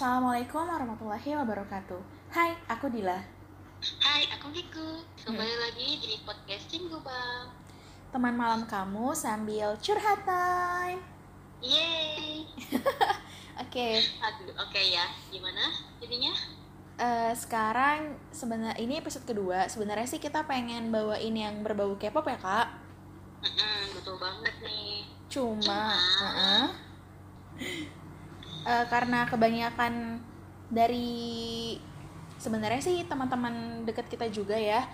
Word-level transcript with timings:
Assalamualaikum 0.00 0.64
warahmatullahi 0.64 1.36
wabarakatuh. 1.36 2.00
Hai, 2.32 2.56
aku 2.72 2.88
Dila. 2.88 3.20
Hai, 4.00 4.24
aku 4.32 4.48
Miku. 4.48 5.04
Kembali 5.20 5.54
lagi 5.60 6.00
di 6.00 6.16
podcast 6.24 6.72
Cinggu 6.72 7.04
Bang. 7.04 7.52
Teman 8.08 8.32
malam 8.32 8.64
kamu 8.64 9.12
sambil 9.12 9.76
curhat 9.76 10.24
time. 10.24 11.04
Yeay. 11.60 12.48
Oke, 13.60 14.00
Aduh, 14.24 14.56
oke 14.56 14.80
ya. 14.80 15.04
Gimana 15.28 15.68
jadinya? 16.00 16.32
eh, 16.96 17.36
sekarang 17.36 18.16
sebenarnya 18.32 18.80
ini 18.80 18.96
episode 18.96 19.28
kedua. 19.28 19.68
Sebenarnya 19.68 20.08
sih 20.08 20.16
kita 20.16 20.48
pengen 20.48 20.88
bawain 20.88 21.36
yang 21.36 21.60
berbau 21.60 22.00
K-pop 22.00 22.24
ya 22.24 22.40
kak. 22.40 22.72
Mm-mm, 23.44 24.00
betul 24.00 24.16
banget 24.16 24.64
nih. 24.64 25.04
Cuma, 25.28 25.92
Cuma- 25.92 25.92
uh-uh. 26.24 26.64
Eh, 28.66 28.86
karena 28.92 29.24
kebanyakan 29.24 30.20
dari 30.70 31.76
sebenarnya 32.36 32.80
sih 32.80 33.02
teman-teman 33.08 33.84
dekat 33.88 34.06
kita 34.08 34.28
juga 34.28 34.56
ya, 34.56 34.84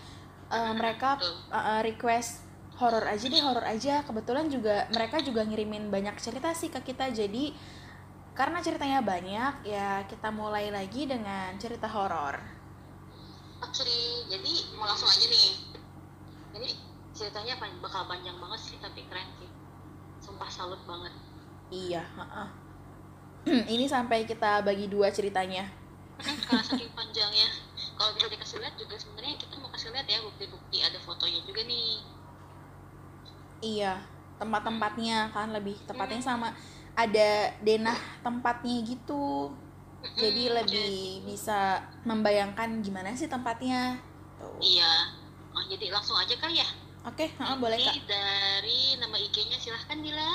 eh, 0.50 0.72
mereka 0.74 1.18
uh, 1.50 1.82
request 1.82 2.46
horor 2.76 3.04
aja 3.08 3.26
deh 3.26 3.40
horor 3.40 3.64
aja 3.64 4.04
kebetulan 4.04 4.52
juga 4.52 4.84
mereka 4.92 5.16
juga 5.24 5.40
ngirimin 5.48 5.88
banyak 5.88 6.20
cerita 6.20 6.52
sih 6.52 6.68
ke 6.68 6.92
kita 6.92 7.08
jadi 7.08 7.56
karena 8.36 8.60
ceritanya 8.60 9.00
banyak 9.00 9.64
ya 9.64 10.04
kita 10.04 10.28
mulai 10.28 10.68
lagi 10.68 11.08
dengan 11.08 11.56
cerita 11.56 11.88
horor 11.88 12.36
Actually, 13.56 14.28
jadi 14.28 14.52
mau 14.76 14.84
langsung 14.84 15.08
aja 15.08 15.26
nih. 15.32 15.56
Jadi 16.52 16.68
ceritanya 17.16 17.56
bakal 17.80 18.04
panjang 18.04 18.36
banget 18.36 18.60
sih, 18.60 18.76
tapi 18.76 19.08
keren 19.08 19.24
sih. 19.40 19.48
Sumpah 20.20 20.48
salut 20.52 20.80
banget. 20.84 21.12
iya 21.72 22.04
heeh. 22.04 22.65
ini 23.74 23.86
sampai 23.88 24.26
kita 24.30 24.60
bagi 24.66 24.86
dua 24.90 25.08
ceritanya 25.16 25.64
Karena 26.44 26.60
saking 26.68 26.90
panjangnya. 26.98 27.48
Kalau 27.96 28.10
bisa 28.16 28.26
dikasih 28.32 28.58
lihat 28.62 28.74
juga 28.80 28.96
sebenarnya 29.02 29.34
kita 29.42 29.54
mau 29.60 29.70
kasih 29.74 29.90
lihat 29.94 30.06
ya 30.12 30.18
bukti-bukti 30.26 30.78
ada 30.84 30.98
fotonya 31.06 31.40
juga 31.48 31.62
nih. 31.70 31.92
iya 33.62 33.92
tempat-tempatnya 34.40 35.32
kan 35.32 35.48
lebih 35.56 35.76
tepatnya 35.88 36.20
sama 36.20 36.48
ada 36.96 37.28
denah 37.64 37.96
tempatnya 38.24 38.76
gitu 38.84 39.52
Mm-mm, 40.04 40.16
jadi 40.20 40.44
lebih 40.62 40.92
bisa 41.28 41.60
membayangkan 42.08 42.80
gimana 42.84 43.10
sih 43.16 43.28
tempatnya 43.28 44.00
tuh 44.38 44.60
Iya. 44.60 44.92
Oh, 45.56 45.64
jadi 45.72 45.86
langsung 45.94 46.16
aja 46.20 46.34
kali 46.36 46.56
ya. 46.60 46.68
oke 47.08 47.26
heeh, 47.38 47.56
boleh 47.62 47.78
Ini 47.78 47.86
kak 47.86 47.98
dari 48.10 48.80
nama 49.00 49.16
IG-nya 49.16 49.58
silahkan 49.60 49.98
Dila. 50.04 50.32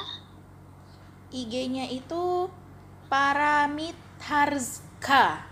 IG-nya 1.31 1.85
itu 1.99 2.23
Paramitharzka. 3.11 5.43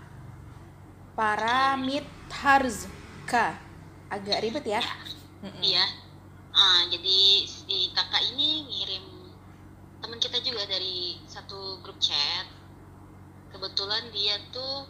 Paramitharzka. 1.12 3.60
Agak 4.08 4.40
ribet 4.40 4.64
ya. 4.64 4.80
Iya. 5.60 5.84
Ah, 6.56 6.88
jadi 6.88 7.44
si 7.44 7.92
kakak 7.92 8.32
ini 8.32 8.64
ngirim 8.64 9.04
teman 10.00 10.16
kita 10.16 10.40
juga 10.40 10.64
dari 10.64 11.20
satu 11.28 11.84
grup 11.84 12.00
chat. 12.00 12.48
Kebetulan 13.52 14.08
dia 14.08 14.40
tuh 14.48 14.88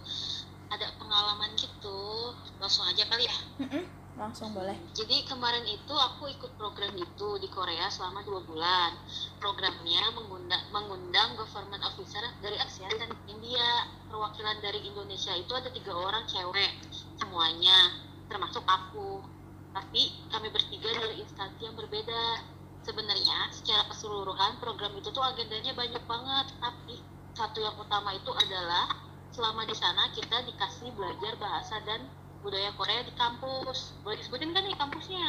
ada 0.70 0.94
pengalaman 0.94 1.58
gitu. 1.58 2.38
Langsung 2.62 2.86
aja 2.86 3.02
kali 3.10 3.26
ya. 3.26 3.34
Mm-mm. 3.66 3.82
Langsung 4.20 4.52
boleh. 4.52 4.76
Jadi 4.92 5.24
kemarin 5.24 5.64
itu 5.64 5.96
aku 5.96 6.28
ikut 6.28 6.52
program 6.60 6.92
itu 6.92 7.28
di 7.40 7.48
Korea 7.48 7.88
selama 7.88 8.20
dua 8.20 8.44
bulan. 8.44 8.92
Programnya 9.40 10.12
mengundang, 10.12 10.60
mengundang 10.76 11.40
government 11.40 11.80
officer 11.88 12.20
dari 12.44 12.60
ASEAN 12.60 13.00
dan 13.00 13.08
India. 13.32 13.88
Perwakilan 14.12 14.60
dari 14.60 14.84
Indonesia 14.84 15.32
itu 15.32 15.48
ada 15.56 15.72
tiga 15.72 15.96
orang 15.96 16.28
cewek 16.28 16.68
semuanya, 17.16 17.96
termasuk 18.28 18.60
aku. 18.68 19.24
Tapi 19.72 20.12
kami 20.28 20.52
bertiga 20.52 20.92
dari 21.00 21.24
instansi 21.24 21.64
yang 21.64 21.80
berbeda. 21.80 22.44
Sebenarnya 22.84 23.48
secara 23.56 23.88
keseluruhan 23.88 24.60
program 24.60 25.00
itu 25.00 25.08
tuh 25.08 25.24
agendanya 25.24 25.72
banyak 25.72 26.04
banget. 26.04 26.46
Tapi 26.60 27.00
satu 27.32 27.56
yang 27.64 27.72
utama 27.80 28.12
itu 28.12 28.28
adalah 28.36 28.84
selama 29.32 29.64
di 29.64 29.72
sana 29.72 30.12
kita 30.12 30.44
dikasih 30.44 30.92
belajar 30.92 31.40
bahasa 31.40 31.80
dan 31.88 32.04
budaya 32.40 32.70
Korea 32.74 33.00
di 33.04 33.12
kampus. 33.14 33.96
Boleh 34.04 34.16
disebutin 34.20 34.52
kan 34.52 34.64
nih 34.64 34.76
kampusnya? 34.76 35.26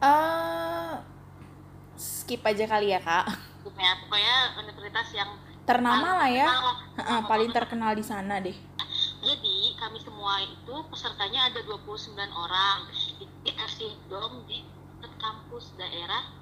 eh 0.00 0.92
skip 2.00 2.40
aja 2.40 2.64
kali 2.64 2.96
ya, 2.96 3.00
Kak. 3.04 3.28
Ya, 3.76 3.92
pokoknya 4.00 4.36
universitas 4.56 5.08
yang 5.12 5.30
Ternama 5.68 6.24
lah 6.24 6.28
ya. 6.32 6.48
terkenal. 6.48 6.74
Heeh, 6.96 7.20
paling 7.28 7.50
terkenal 7.52 7.92
di 7.94 8.02
sana 8.02 8.40
deh. 8.40 8.56
Jadi 9.20 9.76
kami 9.76 10.00
semua 10.00 10.40
itu 10.40 10.74
pesertanya 10.88 11.52
ada 11.52 11.60
29 11.62 12.16
orang. 12.32 12.88
Dikasih 13.44 13.92
dong 14.08 14.48
di 14.48 14.64
kampus 15.20 15.76
daerah 15.76 16.32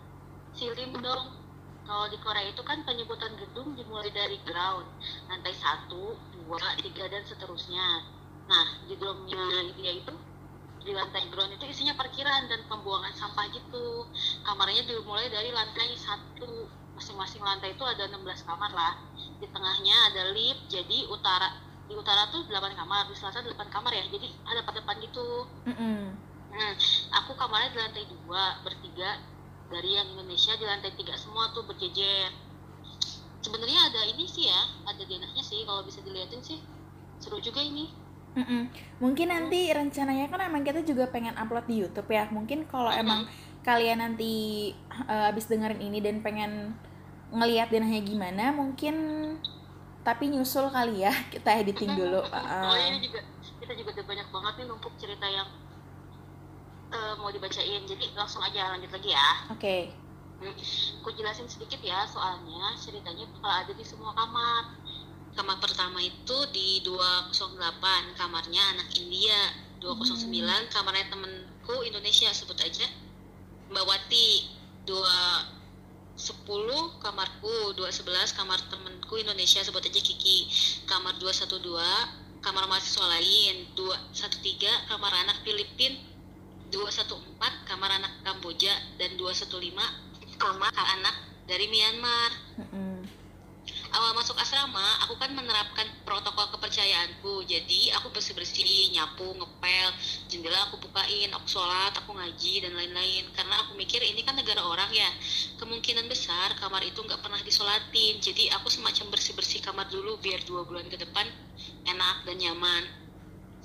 Silimdong. 0.55 1.35
Kalau 1.83 2.07
di 2.13 2.19
Korea 2.21 2.47
itu 2.47 2.63
kan 2.63 2.85
penyebutan 2.85 3.33
gedung 3.41 3.73
dimulai 3.75 4.13
dari 4.13 4.39
ground, 4.45 4.87
lantai 5.27 5.55
1, 5.57 5.89
2, 5.89 6.15
3, 6.47 7.13
dan 7.13 7.23
seterusnya. 7.25 8.05
Nah, 8.49 8.67
di 8.89 8.97
dormnya 8.97 9.69
dia 9.77 9.93
itu 9.93 10.13
di 10.81 10.97
lantai 10.97 11.29
ground 11.29 11.53
itu 11.53 11.69
isinya 11.69 11.93
parkiran 12.01 12.49
dan 12.49 12.65
pembuangan 12.65 13.13
sampah 13.13 13.45
gitu. 13.53 14.09
Kamarnya 14.41 14.89
dimulai 14.89 15.29
dari 15.29 15.53
lantai 15.53 15.93
1. 15.93 16.41
Masing-masing 16.97 17.45
lantai 17.45 17.77
itu 17.77 17.85
ada 17.85 18.09
16 18.09 18.49
kamar 18.49 18.73
lah. 18.73 18.97
Di 19.39 19.47
tengahnya 19.53 19.97
ada 20.11 20.33
lift, 20.33 20.67
jadi 20.73 21.07
utara 21.13 21.69
di 21.89 21.97
utara 21.97 22.29
tuh 22.29 22.45
8 22.49 22.77
kamar, 22.77 23.09
di 23.09 23.15
selatan 23.17 23.49
8 23.53 23.69
kamar 23.69 23.93
ya. 23.93 24.05
Jadi 24.09 24.29
ada 24.49 24.61
pada 24.65 24.81
depan 24.81 24.97
gitu. 25.05 25.45
Mm-mm. 25.69 26.17
Hmm, 26.49 26.75
aku 27.13 27.37
kamarnya 27.37 27.71
di 27.77 27.79
lantai 27.79 28.05
2, 28.09 28.65
bertiga 28.65 29.21
dari 29.69 29.93
yang 29.93 30.09
Indonesia 30.17 30.57
di 30.57 30.65
lantai 30.65 30.97
3 30.97 31.21
semua 31.21 31.53
tuh 31.53 31.69
berjejer. 31.69 32.33
Sebenarnya 33.45 33.93
ada 33.93 34.01
ini 34.09 34.25
sih 34.25 34.49
ya, 34.49 34.61
ada 34.89 35.05
denahnya 35.05 35.45
sih 35.45 35.63
kalau 35.69 35.85
bisa 35.85 36.01
dilihatin 36.01 36.41
sih. 36.41 36.59
Seru 37.21 37.39
juga 37.45 37.61
ini. 37.61 38.08
Mm-mm. 38.39 38.63
Mungkin 39.03 39.29
nanti 39.35 39.67
rencananya 39.75 40.31
kan 40.31 40.41
emang 40.47 40.63
kita 40.63 40.81
juga 40.87 41.11
pengen 41.11 41.35
upload 41.35 41.67
di 41.67 41.83
YouTube 41.83 42.09
ya. 42.09 42.31
Mungkin 42.31 42.71
kalau 42.71 42.91
Mm-mm. 42.91 43.03
emang 43.03 43.21
kalian 43.67 43.99
nanti 44.01 44.33
eh, 45.11 45.31
abis 45.31 45.51
dengerin 45.51 45.83
ini 45.83 45.99
dan 46.01 46.23
pengen 46.23 46.73
ngelihat 47.35 47.69
denahnya 47.69 48.01
gimana, 48.01 48.45
mungkin 48.55 48.95
tapi 50.07 50.33
nyusul 50.33 50.73
kali 50.73 51.05
ya 51.05 51.13
kita 51.35 51.51
editing 51.61 51.93
dulu. 51.99 52.23
Oh 52.25 52.33
Heeh. 52.33 52.97
ini 52.97 52.99
juga 53.05 53.21
kita 53.61 53.73
juga 53.77 53.91
udah 53.99 54.07
banyak 54.09 54.29
banget 54.33 54.53
nih 54.63 54.67
numpuk 54.71 54.95
cerita 54.97 55.27
yang 55.29 55.49
eh, 56.95 57.15
mau 57.21 57.29
dibacain. 57.29 57.83
Jadi 57.85 58.05
langsung 58.17 58.41
aja 58.41 58.73
lanjut 58.73 58.91
lagi 58.95 59.11
ya. 59.13 59.29
Oke. 59.53 59.93
Hmm, 60.39 60.55
Aku 61.03 61.11
jelasin 61.19 61.51
sedikit 61.51 61.83
ya, 61.83 62.07
soalnya 62.07 62.71
ceritanya 62.79 63.27
bakal 63.35 63.53
ada 63.67 63.73
di 63.75 63.83
semua 63.83 64.15
kamar. 64.15 64.79
Kamar 65.39 65.63
pertama 65.63 66.03
itu 66.03 66.35
di 66.51 66.83
208, 66.83 68.19
kamarnya 68.19 68.75
anak 68.75 68.91
India. 68.99 69.39
209, 69.79 70.67
kamarnya 70.67 71.15
temenku 71.15 71.79
Indonesia, 71.87 72.27
sebut 72.35 72.59
aja 72.59 72.83
Mbak 73.71 73.85
Wati. 73.87 74.51
210, 74.83 76.99
kamarku. 76.99 77.71
211, 77.79 78.35
kamar 78.35 78.59
temenku 78.67 79.15
Indonesia, 79.15 79.63
sebut 79.63 79.87
aja 79.87 80.03
Kiki. 80.03 80.51
Kamar 80.91 81.15
212, 81.23 82.43
kamar 82.43 82.67
mahasiswa 82.67 83.07
lain. 83.07 83.71
213, 83.79 84.91
kamar 84.91 85.23
anak 85.23 85.39
Filipin. 85.47 86.03
214, 86.75 87.63
kamar 87.63 87.95
anak 87.95 88.11
Kamboja. 88.27 88.75
Dan 88.99 89.15
215, 89.15 89.87
kamar 90.35 90.75
anak 90.75 91.15
dari 91.47 91.71
Myanmar. 91.71 92.35
Mm-mm. 92.59 92.88
Awal 93.89 94.13
masuk 94.13 94.37
asrama, 94.37 94.85
aku 95.09 95.17
kan 95.17 95.33
menerapkan 95.33 95.89
protokol 96.05 96.53
kepercayaanku. 96.53 97.41
Jadi 97.49 97.89
aku 97.97 98.13
bersih-bersih, 98.13 98.93
nyapu, 98.93 99.33
ngepel, 99.33 99.89
jendela 100.29 100.69
aku 100.69 100.77
bukain, 100.77 101.33
aku 101.33 101.49
sholat, 101.49 101.97
aku 101.97 102.13
ngaji, 102.13 102.69
dan 102.69 102.77
lain-lain. 102.77 103.25
Karena 103.33 103.65
aku 103.65 103.81
mikir 103.81 104.05
ini 104.05 104.21
kan 104.21 104.37
negara 104.37 104.61
orang 104.61 104.93
ya. 104.93 105.09
Kemungkinan 105.57 106.05
besar 106.05 106.53
kamar 106.61 106.85
itu 106.85 107.01
nggak 107.01 107.25
pernah 107.25 107.41
disolatin. 107.41 108.21
Jadi 108.21 108.53
aku 108.53 108.69
semacam 108.69 109.17
bersih-bersih 109.17 109.65
kamar 109.65 109.89
dulu 109.89 110.21
biar 110.21 110.45
dua 110.45 110.69
bulan 110.69 110.85
ke 110.93 111.01
depan 111.01 111.25
enak 111.89 112.29
dan 112.29 112.37
nyaman. 112.37 113.09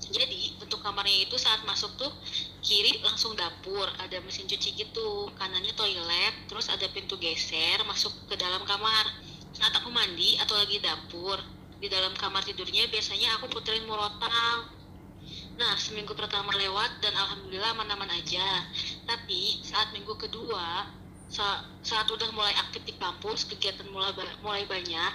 Jadi 0.03 0.59
bentuk 0.59 0.83
kamarnya 0.83 1.27
itu 1.27 1.39
saat 1.39 1.63
masuk 1.63 1.95
tuh 1.95 2.11
kiri 2.59 2.99
langsung 3.03 3.35
dapur, 3.39 3.87
ada 3.99 4.19
mesin 4.23 4.43
cuci 4.47 4.75
gitu, 4.75 5.31
kanannya 5.39 5.71
toilet, 5.75 6.35
terus 6.51 6.67
ada 6.67 6.87
pintu 6.91 7.15
geser 7.15 7.79
masuk 7.87 8.11
ke 8.27 8.35
dalam 8.35 8.63
kamar. 8.67 9.32
Saat 9.53 9.73
aku 9.79 9.89
mandi 9.93 10.35
atau 10.41 10.55
lagi 10.57 10.77
dapur, 10.81 11.39
di 11.77 11.87
dalam 11.87 12.13
kamar 12.17 12.41
tidurnya 12.43 12.89
biasanya 12.89 13.37
aku 13.37 13.45
puterin 13.53 13.85
murotal. 13.85 14.65
Nah, 15.55 15.73
seminggu 15.77 16.13
pertama 16.17 16.51
lewat 16.57 16.99
dan 17.03 17.13
alhamdulillah 17.13 17.71
aman-aman 17.77 18.09
aja. 18.17 18.65
Tapi 19.05 19.61
saat 19.61 19.93
minggu 19.93 20.17
kedua, 20.17 20.89
sa- 21.29 21.63
saat 21.85 22.09
udah 22.09 22.29
mulai 22.33 22.53
aktif 22.57 22.81
di 22.83 22.93
kampus, 22.97 23.45
kegiatan 23.45 23.87
mulai 23.93 24.11
mulai 24.41 24.65
banyak, 24.65 25.13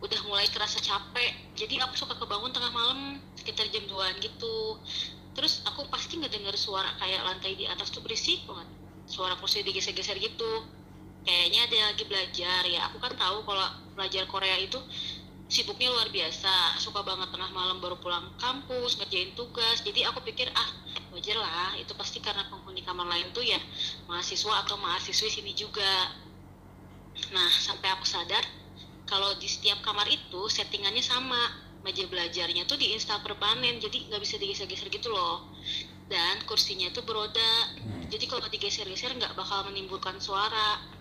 udah 0.00 0.20
mulai 0.24 0.48
kerasa 0.48 0.80
capek 0.80 1.32
jadi 1.52 1.84
aku 1.84 1.92
suka 1.92 2.16
kebangun 2.16 2.52
tengah 2.56 2.72
malam 2.72 3.20
sekitar 3.36 3.68
jam 3.68 3.84
2an 3.84 4.16
gitu 4.24 4.80
terus 5.36 5.60
aku 5.68 5.84
pasti 5.92 6.16
ngedenger 6.16 6.56
suara 6.56 6.88
kayak 6.96 7.20
lantai 7.20 7.52
di 7.52 7.68
atas 7.68 7.92
tuh 7.92 8.00
berisik 8.00 8.40
banget 8.48 8.68
suara 9.04 9.36
kursi 9.36 9.60
digeser-geser 9.60 10.16
gitu 10.16 10.50
kayaknya 11.30 11.70
yang 11.70 11.88
lagi 11.94 12.04
belajar. 12.10 12.62
Ya 12.66 12.90
aku 12.90 12.98
kan 12.98 13.14
tahu 13.14 13.46
kalau 13.46 13.62
belajar 13.94 14.26
Korea 14.26 14.58
itu 14.58 14.82
sibuknya 15.46 15.94
luar 15.94 16.10
biasa. 16.10 16.74
Suka 16.82 17.06
banget 17.06 17.30
tengah 17.30 17.54
malam 17.54 17.78
baru 17.78 17.94
pulang 18.02 18.34
kampus 18.34 18.98
ngerjain 18.98 19.30
tugas. 19.38 19.86
Jadi 19.86 20.02
aku 20.02 20.26
pikir 20.26 20.50
ah 20.50 20.70
wajar 21.14 21.38
lah 21.38 21.78
itu 21.78 21.94
pasti 21.94 22.18
karena 22.18 22.42
penghuni 22.50 22.82
kamar 22.82 23.06
lain 23.06 23.30
tuh 23.30 23.46
ya 23.46 23.62
mahasiswa 24.10 24.66
atau 24.66 24.74
mahasiswi 24.82 25.30
sini 25.30 25.54
juga. 25.54 26.10
Nah 27.30 27.50
sampai 27.62 27.94
aku 27.94 28.02
sadar 28.02 28.42
kalau 29.06 29.38
di 29.38 29.46
setiap 29.46 29.78
kamar 29.86 30.10
itu 30.10 30.50
settingannya 30.50 31.02
sama. 31.06 31.70
Meja 31.80 32.04
belajarnya 32.04 32.68
tuh 32.68 32.76
diinstal 32.76 33.24
permanen 33.24 33.80
jadi 33.80 34.12
nggak 34.12 34.20
bisa 34.20 34.36
digeser-geser 34.36 34.92
gitu 34.92 35.08
loh. 35.08 35.48
Dan 36.12 36.44
kursinya 36.44 36.92
tuh 36.92 37.00
beroda. 37.08 37.72
Jadi 38.12 38.28
kalau 38.28 38.44
digeser-geser 38.52 39.16
nggak 39.16 39.32
bakal 39.32 39.64
menimbulkan 39.64 40.20
suara 40.20 40.99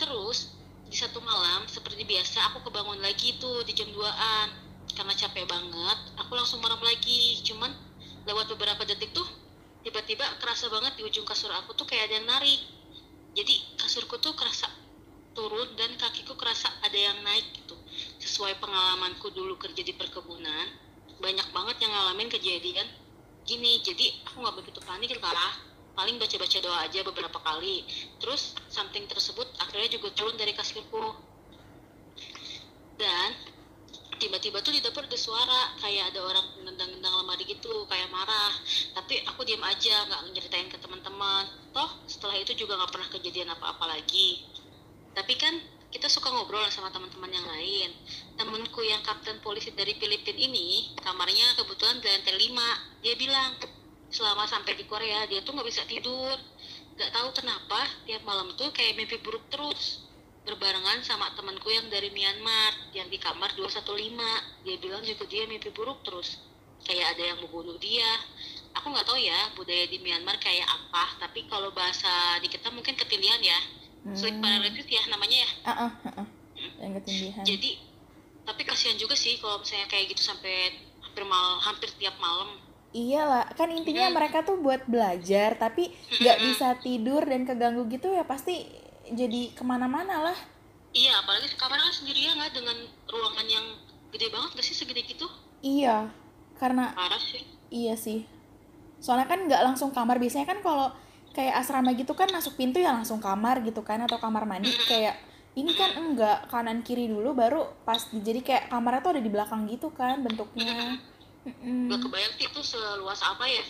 terus 0.00 0.56
di 0.90 0.96
satu 0.98 1.22
malam 1.22 1.68
seperti 1.70 2.02
biasa 2.02 2.50
aku 2.50 2.66
kebangun 2.66 2.98
lagi 2.98 3.38
tuh 3.38 3.62
di 3.62 3.76
jam 3.76 3.86
2an 3.92 4.48
karena 4.96 5.14
capek 5.14 5.46
banget 5.46 5.98
aku 6.18 6.32
langsung 6.34 6.58
merem 6.58 6.80
lagi. 6.82 7.38
Cuman 7.46 7.70
lewat 8.26 8.50
beberapa 8.56 8.82
detik 8.88 9.14
tuh 9.14 9.28
tiba-tiba 9.86 10.24
kerasa 10.42 10.66
banget 10.72 10.98
di 10.98 11.06
ujung 11.06 11.22
kasur 11.28 11.52
aku 11.54 11.76
tuh 11.78 11.86
kayak 11.86 12.10
ada 12.10 12.14
yang 12.18 12.26
narik. 12.26 12.60
Jadi 13.36 13.54
kasurku 13.78 14.18
tuh 14.18 14.34
kerasa 14.34 14.66
turun 15.30 15.78
dan 15.78 15.94
kakiku 15.94 16.34
kerasa 16.34 16.66
ada 16.82 16.98
yang 16.98 17.22
naik 17.22 17.46
gitu. 17.54 17.78
Sesuai 18.18 18.58
pengalamanku 18.58 19.30
dulu 19.30 19.54
kerja 19.62 19.84
di 19.84 19.94
perkebunan 19.94 20.66
banyak 21.20 21.48
banget 21.54 21.76
yang 21.86 21.92
ngalamin 21.94 22.26
kejadian 22.26 22.88
gini. 23.46 23.78
Jadi 23.84 24.26
aku 24.26 24.42
nggak 24.42 24.56
begitu 24.58 24.80
panik 24.82 25.14
lah 25.22 25.69
paling 25.94 26.16
baca-baca 26.16 26.58
doa 26.62 26.78
aja 26.86 27.00
beberapa 27.02 27.38
kali. 27.40 27.84
Terus 28.22 28.54
something 28.70 29.04
tersebut 29.10 29.46
akhirnya 29.58 29.90
juga 29.90 30.14
turun 30.14 30.36
dari 30.38 30.54
kasirku. 30.54 31.16
Dan 33.00 33.28
tiba-tiba 34.20 34.60
tuh 34.60 34.76
di 34.76 34.84
dapur 34.84 35.08
ada 35.08 35.16
suara 35.16 35.72
kayak 35.80 36.12
ada 36.12 36.20
orang 36.20 36.46
ngendang-ngendang 36.68 37.14
lemari 37.24 37.48
gitu 37.48 37.88
kayak 37.88 38.12
marah. 38.12 38.52
Tapi 38.92 39.24
aku 39.24 39.42
diam 39.48 39.64
aja 39.64 40.04
nggak 40.06 40.20
nyeritain 40.36 40.68
ke 40.68 40.76
teman-teman. 40.76 41.48
Toh 41.72 41.90
setelah 42.04 42.36
itu 42.36 42.52
juga 42.52 42.76
nggak 42.76 42.92
pernah 42.92 43.08
kejadian 43.08 43.48
apa-apa 43.56 43.96
lagi. 43.96 44.44
Tapi 45.16 45.34
kan 45.40 45.56
kita 45.90 46.06
suka 46.06 46.30
ngobrol 46.30 46.62
sama 46.70 46.92
teman-teman 46.94 47.34
yang 47.34 47.46
lain. 47.50 47.90
Temenku 48.38 48.80
yang 48.86 49.02
kapten 49.02 49.42
polisi 49.42 49.74
dari 49.74 49.98
Filipina 49.98 50.38
ini 50.38 50.94
kamarnya 51.02 51.58
kebetulan 51.58 51.98
di 51.98 52.06
lantai 52.06 52.34
5 52.38 53.02
dia 53.02 53.14
bilang 53.18 53.50
selama 54.10 54.44
sampai 54.44 54.74
di 54.74 54.84
Korea 54.84 55.24
dia 55.30 55.40
tuh 55.46 55.54
nggak 55.54 55.68
bisa 55.70 55.82
tidur. 55.86 56.36
Nggak 56.98 57.10
tahu 57.14 57.28
kenapa 57.32 57.80
tiap 58.04 58.22
malam 58.26 58.52
tuh 58.58 58.68
kayak 58.74 58.98
mimpi 58.98 59.16
buruk 59.22 59.46
terus. 59.48 60.04
Berbarengan 60.44 61.04
sama 61.06 61.30
temanku 61.38 61.70
yang 61.70 61.86
dari 61.88 62.10
Myanmar 62.10 62.92
yang 62.92 63.06
di 63.06 63.16
kamar 63.22 63.54
215 63.54 64.66
dia 64.66 64.76
bilang 64.82 65.02
juga 65.06 65.24
dia 65.30 65.46
mimpi 65.46 65.70
buruk 65.70 66.02
terus. 66.02 66.42
Kayak 66.84 67.16
ada 67.16 67.22
yang 67.34 67.38
membunuh 67.40 67.78
dia. 67.78 68.08
Aku 68.74 68.90
nggak 68.90 69.06
tahu 69.06 69.18
ya 69.18 69.54
budaya 69.54 69.86
di 69.86 70.02
Myanmar 70.02 70.36
kayak 70.42 70.66
apa. 70.66 71.16
Tapi 71.22 71.46
kalau 71.46 71.70
bahasa 71.70 72.42
di 72.42 72.50
kita 72.50 72.68
mungkin 72.74 72.98
ketindihan 72.98 73.40
ya. 73.40 73.60
Hmm. 74.00 74.16
sleep 74.16 74.40
paralysis 74.40 74.88
ya 74.88 75.02
namanya 75.12 75.44
ya? 75.44 75.50
Ah, 75.68 75.72
ah, 75.76 75.92
ah, 76.08 76.24
ah. 76.24 76.28
yang 76.80 76.96
ketindihan. 76.96 77.44
Jadi 77.44 77.70
tapi 78.48 78.64
kasihan 78.64 78.96
juga 78.96 79.12
sih 79.12 79.36
kalau 79.36 79.60
misalnya 79.60 79.86
kayak 79.92 80.16
gitu 80.16 80.24
sampai 80.24 80.72
hampir 81.04 81.22
mal 81.28 81.60
hampir 81.60 81.92
tiap 82.00 82.16
malam 82.16 82.56
iyalah 82.90 83.46
kan 83.54 83.70
intinya 83.70 84.10
Hmm. 84.10 84.16
mereka 84.18 84.42
tuh 84.42 84.58
buat 84.58 84.82
belajar 84.84 85.54
tapi 85.54 85.94
nggak 86.18 86.38
bisa 86.42 86.74
tidur 86.82 87.22
dan 87.22 87.46
keganggu 87.46 87.86
gitu 87.86 88.10
ya 88.10 88.26
pasti 88.26 88.66
jadi 89.10 89.54
ke 89.54 89.62
mana-mana 89.62 90.30
lah. 90.30 90.38
Iya 90.90 91.22
apalagi 91.22 91.54
kamarnya 91.54 91.86
kan 91.86 91.94
sendirian 91.94 92.34
nggak 92.34 92.50
dengan 92.50 92.76
ruangan 93.06 93.46
yang 93.46 93.66
gede 94.10 94.26
banget 94.34 94.50
gak 94.58 94.66
sih 94.66 94.74
segede 94.74 95.06
gitu? 95.06 95.26
Iya 95.62 96.10
karena 96.58 96.90
parah 96.94 97.18
sih. 97.18 97.46
iya 97.70 97.94
sih. 97.94 98.26
Soalnya 98.98 99.30
kan 99.30 99.46
nggak 99.46 99.62
langsung 99.64 99.94
kamar 99.94 100.18
biasanya 100.18 100.50
kan 100.50 100.58
kalau 100.60 100.90
kayak 101.30 101.62
asrama 101.62 101.94
gitu 101.94 102.10
kan 102.18 102.26
masuk 102.34 102.58
pintu 102.58 102.82
ya 102.82 102.90
langsung 102.90 103.22
kamar 103.22 103.62
gitu 103.62 103.86
kan 103.86 104.02
atau 104.02 104.18
kamar 104.18 104.50
mandi 104.50 104.74
kayak 104.90 105.14
ini 105.54 105.70
kan 105.78 105.94
enggak 105.94 106.50
kanan 106.50 106.82
kiri 106.82 107.06
dulu 107.06 107.34
baru 107.34 107.70
pas 107.86 108.02
jadi 108.10 108.42
kayak 108.42 108.64
kamarnya 108.66 109.00
tuh 109.02 109.10
ada 109.14 109.22
di 109.22 109.30
belakang 109.30 109.70
gitu 109.70 109.94
kan 109.94 110.26
bentuknya 110.26 110.98
Mm-mm. 111.40 111.88
gak 111.88 112.00
kebayang 112.04 112.32
sih 112.36 112.46
itu 112.48 112.60
seluas 112.60 113.20
apa 113.24 113.44
ya? 113.48 113.64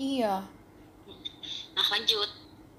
Iya. 0.00 0.34
Nah 1.76 1.86
lanjut. 1.92 2.30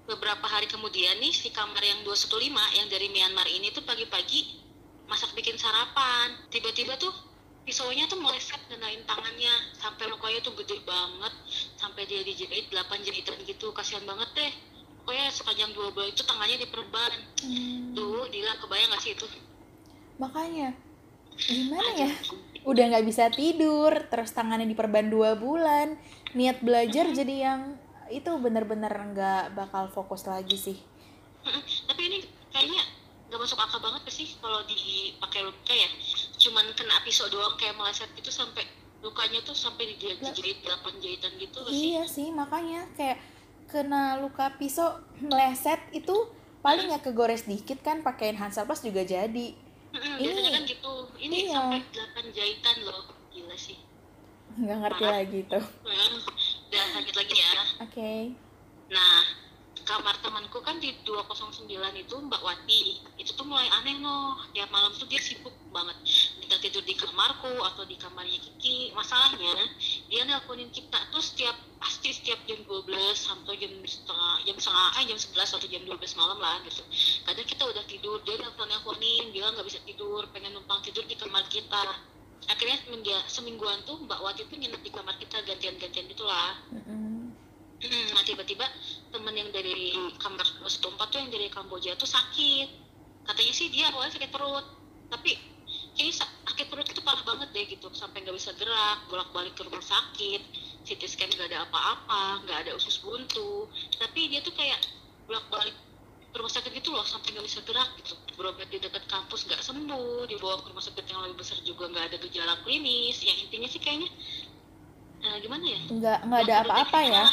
Beberapa 0.06 0.46
hari 0.46 0.70
kemudian 0.70 1.18
nih 1.18 1.34
si 1.34 1.50
kamar 1.50 1.82
yang 1.82 2.06
215 2.06 2.54
yang 2.54 2.88
dari 2.94 3.10
Myanmar 3.10 3.50
ini 3.50 3.74
tuh 3.74 3.82
pagi-pagi 3.82 4.62
masak 5.10 5.34
bikin 5.34 5.58
sarapan. 5.58 6.38
Tiba-tiba 6.54 6.94
tuh 7.02 7.10
pisaunya 7.66 8.06
tuh 8.06 8.22
meleset 8.22 8.62
ngenain 8.70 9.02
tangannya. 9.10 9.54
Sampai 9.78 10.06
lukanya 10.06 10.46
tuh 10.46 10.54
gede 10.62 10.78
banget. 10.86 11.34
Sampai 11.78 12.06
dia 12.06 12.22
dijahit 12.22 12.70
8 12.70 13.02
jahitan 13.02 13.38
gitu. 13.50 13.74
Kasihan 13.74 14.06
banget 14.06 14.30
deh. 14.38 14.54
Pokoknya 15.06 15.30
sepanjang 15.30 15.70
dua 15.74 15.94
bulan 15.94 16.10
itu 16.14 16.22
tangannya 16.26 16.58
diperban. 16.62 17.12
Hmm, 17.46 17.94
tuh 17.94 18.26
Dila 18.30 18.58
kebayang 18.62 18.90
gak 18.90 19.02
sih 19.06 19.14
itu? 19.14 19.26
Makanya 20.18 20.74
gimana 21.36 21.90
ya 22.00 22.10
udah 22.66 22.84
nggak 22.92 23.06
bisa 23.06 23.30
tidur 23.30 23.94
terus 24.10 24.34
tangannya 24.34 24.66
diperban 24.66 25.08
dua 25.08 25.38
bulan. 25.38 25.96
Niat 26.36 26.60
belajar 26.66 27.08
jadi 27.14 27.36
yang 27.54 27.62
itu 28.12 28.30
bener-bener 28.38 28.92
nggak 28.92 29.56
bakal 29.56 29.88
fokus 29.90 30.26
lagi 30.26 30.58
sih. 30.58 30.78
Tapi 31.86 32.02
ini 32.10 32.18
kayaknya 32.50 32.82
gak 33.30 33.40
masuk 33.42 33.58
akal 33.58 33.82
banget 33.82 34.02
sih 34.10 34.34
kalau 34.42 34.62
dipakai 34.66 35.46
luka 35.46 35.74
ya. 35.74 35.90
Cuman 36.38 36.66
kena 36.74 37.02
pisau 37.06 37.30
doang 37.30 37.58
kayak 37.58 37.78
meleset 37.78 38.10
gitu 38.18 38.30
sampai 38.30 38.66
lukanya 39.06 39.42
tuh 39.46 39.54
sampai 39.54 39.94
dijahit 39.94 40.22
8 40.22 41.04
jahitan 41.04 41.32
gitu 41.38 41.58
gak 41.62 41.70
sih? 41.70 41.94
Iya 41.94 42.04
sih, 42.10 42.28
makanya 42.34 42.90
kayak 42.98 43.22
kena 43.70 44.18
luka 44.22 44.54
pisau 44.58 45.02
meleset 45.22 45.78
itu 45.94 46.14
paling 46.66 46.90
ya 46.90 46.98
kegores 47.02 47.46
dikit 47.46 47.82
kan 47.86 48.02
pakein 48.02 48.38
Hansaplast 48.38 48.86
juga 48.86 49.06
jadi. 49.06 49.54
Mm-mm, 50.06 50.16
Ini- 50.16 50.26
biasanya 50.28 50.52
kan 50.52 50.64
gitu 50.64 50.94
ini 51.18 51.38
iya. 51.42 51.52
sampai 51.52 51.80
8 51.84 52.30
jahitan 52.32 52.76
loh 52.84 53.02
gila 53.28 53.58
sih 53.58 53.78
Nggak 54.56 54.78
ngerti 54.80 55.04
Parah. 55.04 55.16
lagi 55.18 55.40
tuh. 55.46 55.66
Mm. 55.84 56.16
dan 56.70 56.86
lanjut 56.94 57.16
lagi 57.16 57.36
ya 57.36 57.52
Oke. 57.82 58.12
nah 58.88 59.20
kamar 59.86 60.18
temanku 60.20 60.60
kan 60.66 60.82
di 60.82 60.92
209 61.06 61.70
itu 61.94 62.16
Mbak 62.18 62.42
Wati. 62.42 62.84
Itu 63.22 63.38
tuh 63.38 63.46
mulai 63.46 63.70
aneh 63.70 64.02
noh. 64.02 64.42
Tiap 64.52 64.74
malam 64.74 64.92
tuh 64.98 65.06
dia 65.06 65.22
sibuk 65.22 65.54
banget. 65.70 65.94
Kita 66.42 66.58
tidur 66.58 66.82
di 66.82 66.98
kamarku 66.98 67.54
atau 67.62 67.86
di 67.86 67.94
kamarnya 67.96 68.42
Kiki. 68.42 68.92
Masalahnya 68.98 69.54
dia 70.10 70.26
nelponin 70.26 70.74
kita 70.74 70.98
tuh 71.14 71.22
setiap 71.22 71.54
pasti 71.78 72.10
setiap 72.10 72.42
jam 72.50 72.66
12 72.66 72.90
sampai 73.14 73.62
jam 73.62 73.72
setengah 73.86 74.34
jam 74.42 74.58
setengah 74.58 74.90
eh, 74.98 75.04
jam 75.14 75.20
11 75.22 75.54
atau 75.54 75.68
jam 75.70 75.84
12 75.86 76.20
malam 76.20 76.38
lah 76.42 76.58
gitu. 76.66 76.82
Kadang 77.22 77.46
kita 77.46 77.64
udah 77.70 77.84
tidur 77.86 78.18
dia 78.26 78.36
nelpon 78.42 78.66
nelponin 78.66 79.30
bilang 79.30 79.54
nggak 79.54 79.70
bisa 79.70 79.80
tidur 79.86 80.26
pengen 80.34 80.58
numpang 80.58 80.82
tidur 80.82 81.06
di 81.06 81.14
kamar 81.14 81.46
kita. 81.46 81.86
Akhirnya 82.46 82.78
seminggu- 82.86 83.26
semingguan 83.30 83.86
tuh 83.86 84.02
Mbak 84.06 84.20
Wati 84.22 84.42
tuh 84.50 84.58
nginep 84.58 84.82
di 84.82 84.92
kamar 84.94 85.18
kita 85.18 85.42
gantian-gantian 85.46 86.06
gitulah. 86.10 86.58
Hmm, 86.70 87.15
nah 87.90 88.24
tiba-tiba 88.26 88.66
temen 89.12 89.34
yang 89.36 89.50
dari 89.54 89.96
kamar 90.20 90.46
104 90.64 91.12
tuh 91.12 91.20
yang 91.22 91.32
dari 91.32 91.48
Kamboja 91.48 91.96
tuh 91.96 92.10
sakit. 92.10 92.68
Katanya 93.26 93.54
sih 93.56 93.68
dia 93.72 93.90
awalnya 93.90 94.14
sakit 94.16 94.32
perut. 94.32 94.66
Tapi 95.10 95.32
kayaknya 95.96 96.14
sa- 96.14 96.36
sakit 96.52 96.68
perut 96.70 96.88
itu 96.88 97.02
parah 97.02 97.24
banget 97.24 97.50
deh 97.56 97.66
gitu. 97.70 97.88
Sampai 97.96 98.22
nggak 98.22 98.36
bisa 98.36 98.52
gerak 98.58 99.08
bolak-balik 99.10 99.54
ke 99.56 99.64
rumah 99.66 99.82
sakit. 99.82 100.42
CT 100.86 101.02
scan 101.10 101.30
nggak 101.34 101.50
ada 101.50 101.66
apa-apa 101.66 102.46
nggak 102.46 102.58
ada 102.68 102.72
usus 102.78 103.02
buntu. 103.02 103.66
Tapi 103.98 104.30
dia 104.30 104.44
tuh 104.46 104.54
kayak 104.54 104.78
bolak-balik 105.26 105.74
ke 106.30 106.36
rumah 106.38 106.52
sakit 106.52 106.72
gitu 106.76 106.92
loh 106.92 107.08
sampai 107.08 107.32
nggak 107.34 107.48
bisa 107.48 107.64
gerak 107.64 107.90
gitu. 108.04 108.14
Berobat 108.36 108.68
di 108.68 108.78
dekat 108.78 109.08
kampus 109.08 109.48
nggak 109.48 109.64
sembuh 109.64 110.28
dibawa 110.28 110.60
ke 110.62 110.68
rumah 110.70 110.84
sakit 110.84 111.06
yang 111.08 111.24
lebih 111.26 111.42
besar 111.42 111.58
juga 111.64 111.88
nggak 111.90 112.14
ada 112.14 112.18
gejala 112.20 112.60
klinis. 112.62 113.24
Yang 113.24 113.48
intinya 113.50 113.68
sih 113.72 113.80
kayaknya 113.82 114.10
eh, 115.24 115.38
gimana 115.42 115.64
ya? 115.66 115.80
Nggak 115.90 116.18
nggak 116.28 116.42
ada 116.46 116.56
apa-apa 116.68 117.00
ya. 117.08 117.26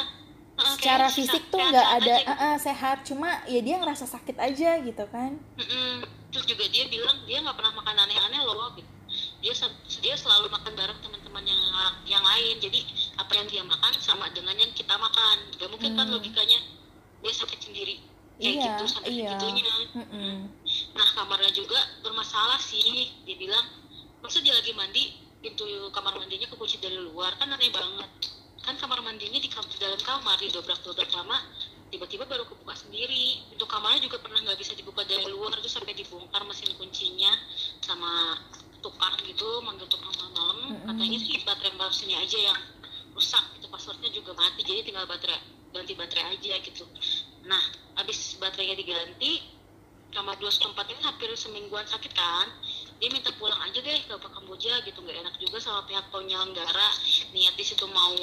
Heeh, 0.62 0.74
Secara 0.78 1.06
fisik 1.10 1.42
tuh 1.50 1.58
nggak 1.58 1.88
ada 1.98 2.14
eh, 2.22 2.36
eh, 2.46 2.56
sehat, 2.56 3.02
cuma 3.02 3.42
ya 3.44 3.58
dia 3.58 3.76
ngerasa 3.82 4.06
sakit 4.06 4.38
aja 4.38 4.78
gitu 4.78 5.04
kan. 5.10 5.34
Terus 6.30 6.44
juga 6.46 6.64
dia 6.70 6.86
bilang 6.86 7.18
dia 7.26 7.42
nggak 7.42 7.56
pernah 7.58 7.72
makan 7.74 7.96
aneh-aneh 7.98 8.40
loh 8.46 8.70
gitu. 8.78 8.88
Dia 9.42 9.52
dia 10.00 10.14
selalu 10.16 10.48
makan 10.48 10.72
bareng 10.72 10.98
teman-teman 11.02 11.44
yang 11.44 11.60
yang 12.06 12.24
lain. 12.24 12.56
Jadi 12.56 12.80
apa 13.18 13.32
yang 13.34 13.46
dia 13.50 13.62
makan 13.66 13.92
sama 13.98 14.30
dengan 14.30 14.54
yang 14.54 14.72
kita 14.72 14.94
makan. 14.94 15.36
Gak 15.58 15.68
mungkin 15.68 15.92
kan 15.92 16.06
Hmm. 16.08 16.14
logikanya 16.16 16.58
dia 17.22 17.32
sakit 17.34 17.60
sendiri 17.60 18.02
kayak 18.40 18.54
Iya, 18.58 18.64
gitu 18.74 18.84
sampai 18.90 19.10
iya. 19.14 19.30
segitunya. 19.38 19.74
Mm-mm. 19.94 20.34
nah 20.98 21.06
kamarnya 21.14 21.52
juga 21.54 21.78
bermasalah 22.02 22.58
sih 22.58 22.82
dia 23.22 23.36
bilang 23.38 23.62
masa 24.18 24.42
dia 24.42 24.50
lagi 24.50 24.74
mandi 24.74 25.14
pintu 25.38 25.62
kamar 25.94 26.18
mandinya 26.18 26.50
kekunci 26.50 26.82
dari 26.82 26.98
luar 26.98 27.38
kan 27.38 27.46
aneh 27.46 27.70
banget 27.70 28.10
kan 28.62 28.74
kamar 28.78 29.02
mandinya 29.02 29.38
di 29.42 29.50
dalam 29.78 30.00
kamar 30.00 30.38
di 30.38 30.48
dobrak 30.54 30.78
dobrak 30.86 31.10
lama 31.10 31.38
tiba-tiba 31.92 32.24
baru 32.24 32.48
kebuka 32.48 32.72
sendiri. 32.72 33.44
Untuk 33.52 33.68
kamarnya 33.68 34.08
juga 34.08 34.16
pernah 34.24 34.40
nggak 34.40 34.56
bisa 34.56 34.72
dibuka 34.72 35.04
dari 35.04 35.28
luar 35.28 35.60
itu 35.60 35.68
sampai 35.68 35.92
dibongkar 35.92 36.40
mesin 36.48 36.72
kuncinya 36.80 37.30
sama 37.84 38.40
tukang 38.80 39.14
gitu 39.28 39.60
manggil 39.62 39.86
tukang 39.86 40.10
malam-malam. 40.16 40.58
Mm-mm. 40.72 40.88
katanya 40.88 41.18
sih 41.20 41.38
baterai 41.44 41.76
mesinnya 41.76 42.18
aja 42.18 42.38
yang 42.40 42.60
rusak 43.12 43.44
itu 43.60 43.68
passwordnya 43.68 44.10
juga 44.10 44.32
mati 44.34 44.64
jadi 44.64 44.80
tinggal 44.88 45.04
baterai 45.04 45.38
ganti 45.76 45.92
baterai 45.92 46.34
aja 46.34 46.54
gitu. 46.64 46.88
Nah 47.44 47.62
habis 48.00 48.40
baterainya 48.40 48.74
diganti 48.74 49.44
kamar 50.16 50.36
214 50.40 50.92
ini 50.92 51.02
hampir 51.04 51.28
semingguan 51.36 51.84
sakit 51.84 52.12
kan? 52.16 52.48
Dia 52.98 53.08
minta 53.12 53.32
pulang 53.36 53.60
aja 53.60 53.78
deh 53.80 54.00
ke 54.06 54.14
Kamboja 54.16 54.80
gitu 54.88 54.98
nggak 55.04 55.18
enak 55.28 55.34
juga 55.40 55.58
sama 55.60 55.84
pihak 55.84 56.08
penyelenggara 56.08 56.88
niat 57.32 57.54
di 57.56 57.64
situ 57.64 57.84
mau 57.88 58.14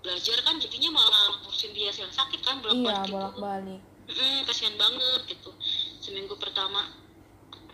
belajar 0.00 0.38
kan 0.46 0.56
jadinya 0.62 0.96
malah 0.96 1.42
ngurusin 1.42 1.74
dia 1.74 1.90
yang 1.90 2.12
sakit 2.12 2.40
kan 2.46 2.62
bolak 2.62 2.78
iya 2.78 2.86
balik 2.86 3.02
gitu. 3.02 3.14
bolak-balik. 3.14 3.80
Mm, 4.06 4.38
kasihan 4.46 4.74
banget 4.78 5.20
gitu. 5.26 5.50
Seminggu 5.98 6.34
pertama 6.38 6.86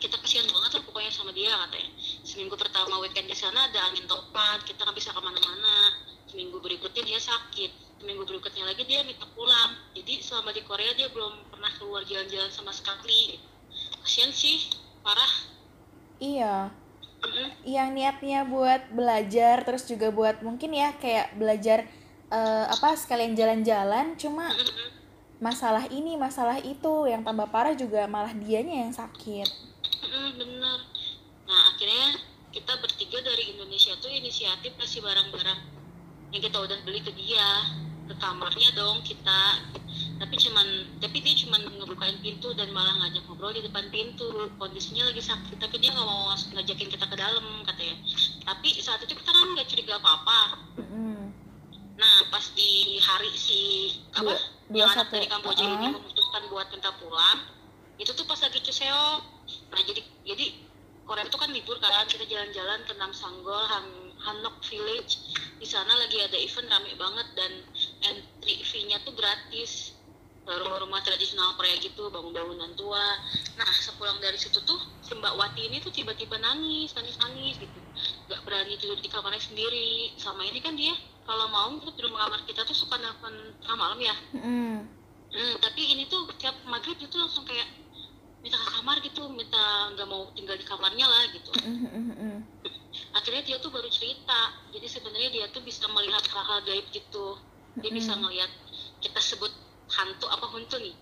kita 0.00 0.18
kasihan 0.18 0.48
banget 0.50 0.80
lah 0.80 0.82
pokoknya 0.88 1.12
sama 1.12 1.30
dia 1.30 1.52
katanya. 1.52 1.90
Seminggu 2.24 2.56
pertama 2.56 2.98
weekend 3.04 3.28
di 3.28 3.36
sana 3.36 3.68
ada 3.68 3.78
angin 3.92 4.08
topan 4.08 4.58
kita 4.64 4.82
nggak 4.82 4.96
bisa 4.96 5.14
ke 5.14 5.20
mana-mana. 5.20 5.76
Seminggu 6.26 6.58
berikutnya 6.58 7.02
dia 7.04 7.20
sakit. 7.20 8.00
Seminggu 8.00 8.24
berikutnya 8.26 8.64
lagi 8.66 8.82
dia 8.88 9.04
minta 9.06 9.28
pulang. 9.36 9.78
Jadi 9.92 10.24
selama 10.24 10.50
di 10.50 10.64
Korea 10.64 10.90
dia 10.96 11.12
belum 11.12 11.52
pernah 11.52 11.70
keluar 11.76 12.02
jalan-jalan 12.08 12.50
sama 12.50 12.72
sekali. 12.72 13.38
Kasihan 14.02 14.32
sih 14.32 14.72
parah. 15.04 15.32
Iya. 16.18 16.81
Yang 17.62 17.94
niatnya 17.94 18.42
buat 18.46 18.90
belajar 18.90 19.62
terus 19.62 19.86
juga 19.86 20.10
buat 20.10 20.42
mungkin 20.42 20.74
ya 20.74 20.90
kayak 20.98 21.38
belajar 21.38 21.86
eh, 22.30 22.66
apa 22.66 22.98
sekalian 22.98 23.38
jalan-jalan 23.38 24.18
cuma 24.18 24.50
masalah 25.38 25.86
ini 25.90 26.18
masalah 26.18 26.58
itu 26.58 27.06
yang 27.06 27.22
tambah 27.22 27.46
parah 27.50 27.74
juga 27.74 28.06
malah 28.10 28.34
dianya 28.34 28.86
yang 28.86 28.92
sakit 28.94 29.72
bener. 30.36 30.78
Nah 31.48 31.60
akhirnya 31.72 32.20
kita 32.52 32.72
bertiga 32.80 33.18
dari 33.24 33.56
Indonesia 33.56 33.96
tuh 34.00 34.12
inisiatif 34.12 34.76
kasih 34.76 35.00
barang-barang 35.00 35.60
yang 36.32 36.42
kita 36.42 36.58
udah 36.60 36.78
beli 36.84 37.00
ke 37.04 37.12
dia 37.16 37.48
ke 38.12 38.20
kamarnya 38.20 38.68
dong 38.76 39.00
kita. 39.00 39.42
Tapi 40.20 40.34
cuman 40.38 40.66
tapi 41.00 41.18
dia 41.18 41.34
cuman 41.34 41.60
ngebukain 41.80 42.20
pintu 42.20 42.52
dan 42.54 42.68
malah 42.70 42.94
ngajak 43.00 43.24
ngobrol 43.26 43.50
di 43.50 43.64
depan 43.64 43.88
pintu. 43.88 44.28
Kondisinya 44.60 45.08
lagi 45.08 45.24
sakit 45.24 45.56
tapi 45.56 45.80
dia 45.80 45.90
nggak 45.96 46.04
mau 46.04 46.30
ngajakin 46.30 46.88
kita 46.92 47.08
ke 47.08 47.16
dalam 47.16 47.64
katanya. 47.64 47.96
Tapi 48.44 48.68
saat 48.78 49.00
itu 49.02 49.16
kita 49.16 49.30
kan 49.32 49.48
nggak 49.56 49.66
curiga 49.66 49.96
apa-apa. 49.96 50.40
Mm-mm. 50.78 51.32
Nah 51.96 52.16
pas 52.28 52.44
di 52.52 53.00
hari 53.00 53.32
si 53.32 53.60
apa 54.12 54.32
Dua- 54.32 54.48
dua 54.72 54.84
anak 54.92 55.08
dari 55.12 55.26
Kamboja 55.28 55.64
ini 55.64 55.86
Ah. 55.88 55.92
memutuskan 55.92 56.42
buat 56.48 56.66
minta 56.72 56.90
pulang 56.96 57.40
itu 58.00 58.08
tuh 58.10 58.24
pas 58.24 58.40
lagi 58.40 58.58
Chuseok 58.58 59.20
nah 59.68 59.80
jadi 59.84 60.00
jadi 60.24 60.46
Korea 61.04 61.28
itu 61.28 61.36
kan 61.36 61.50
libur 61.52 61.76
kan 61.76 62.08
kita 62.08 62.24
jalan-jalan 62.24 62.80
ke 62.88 62.92
Namsanggol 62.96 63.68
Han 63.68 63.86
Hanok 64.16 64.64
Village 64.64 65.18
di 65.60 65.66
sana 65.68 65.92
lagi 65.94 66.18
ada 66.18 66.34
event 66.34 66.72
rame 66.72 66.96
banget 66.96 67.28
dan 67.36 67.52
entry 68.02 68.62
fee-nya 68.66 68.98
tuh 69.06 69.14
gratis. 69.14 69.94
Rumah-rumah 70.42 70.98
tradisional 71.06 71.54
Korea 71.54 71.78
gitu 71.78 72.10
bangun-bangunan 72.10 72.74
tua. 72.74 73.06
Nah 73.54 73.70
sepulang 73.78 74.18
dari 74.18 74.34
situ 74.34 74.58
tuh 74.66 74.78
si 74.98 75.14
Mbak 75.14 75.38
Wati 75.38 75.70
ini 75.70 75.78
tuh 75.78 75.94
tiba-tiba 75.94 76.34
nangis 76.42 76.90
nangis-nangis 76.98 77.62
gitu. 77.62 77.78
Nggak 78.26 78.42
berani 78.42 78.74
tidur 78.74 78.98
di 78.98 79.06
kamarnya 79.06 79.38
sendiri. 79.38 80.10
Sama 80.18 80.42
ini 80.42 80.58
kan 80.58 80.74
dia 80.74 80.98
kalau 81.22 81.46
mau 81.46 81.70
tuh 81.78 81.94
di 81.94 82.02
rumah 82.02 82.26
kamar 82.26 82.42
kita 82.42 82.66
tuh 82.66 82.74
suka 82.74 82.98
nelfon 82.98 83.54
tengah 83.62 83.78
malam 83.78 83.98
ya. 84.02 84.14
Mm-mm. 84.34 84.82
Hmm, 85.32 85.54
tapi 85.62 85.94
ini 85.94 86.10
tuh 86.10 86.26
tiap 86.36 86.58
maghrib 86.66 86.98
itu 86.98 87.16
langsung 87.16 87.46
kayak 87.46 87.64
minta 88.42 88.58
ke 88.58 88.68
kamar 88.74 88.98
gitu, 89.00 89.30
minta 89.30 89.94
nggak 89.94 90.08
mau 90.10 90.28
tinggal 90.34 90.58
di 90.58 90.66
kamarnya 90.66 91.06
lah 91.06 91.24
gitu. 91.30 91.50
Akhirnya 93.14 93.42
dia 93.46 93.56
tuh 93.62 93.70
baru 93.70 93.86
cerita, 93.88 94.52
jadi 94.74 94.84
sebenarnya 94.90 95.30
dia 95.30 95.46
tuh 95.54 95.62
bisa 95.62 95.86
melihat 95.88 96.20
hal-hal 96.26 96.60
gaib 96.66 96.84
gitu. 96.90 97.38
Dia 97.80 97.90
bisa 97.90 98.12
Mm-mm. 98.12 98.22
ngeliat 98.26 98.52
kita 99.00 99.20
sebut 99.20 99.52
hantu 99.88 100.26
apa 100.28 100.46
huntu 100.48 100.76
nih, 100.76 100.96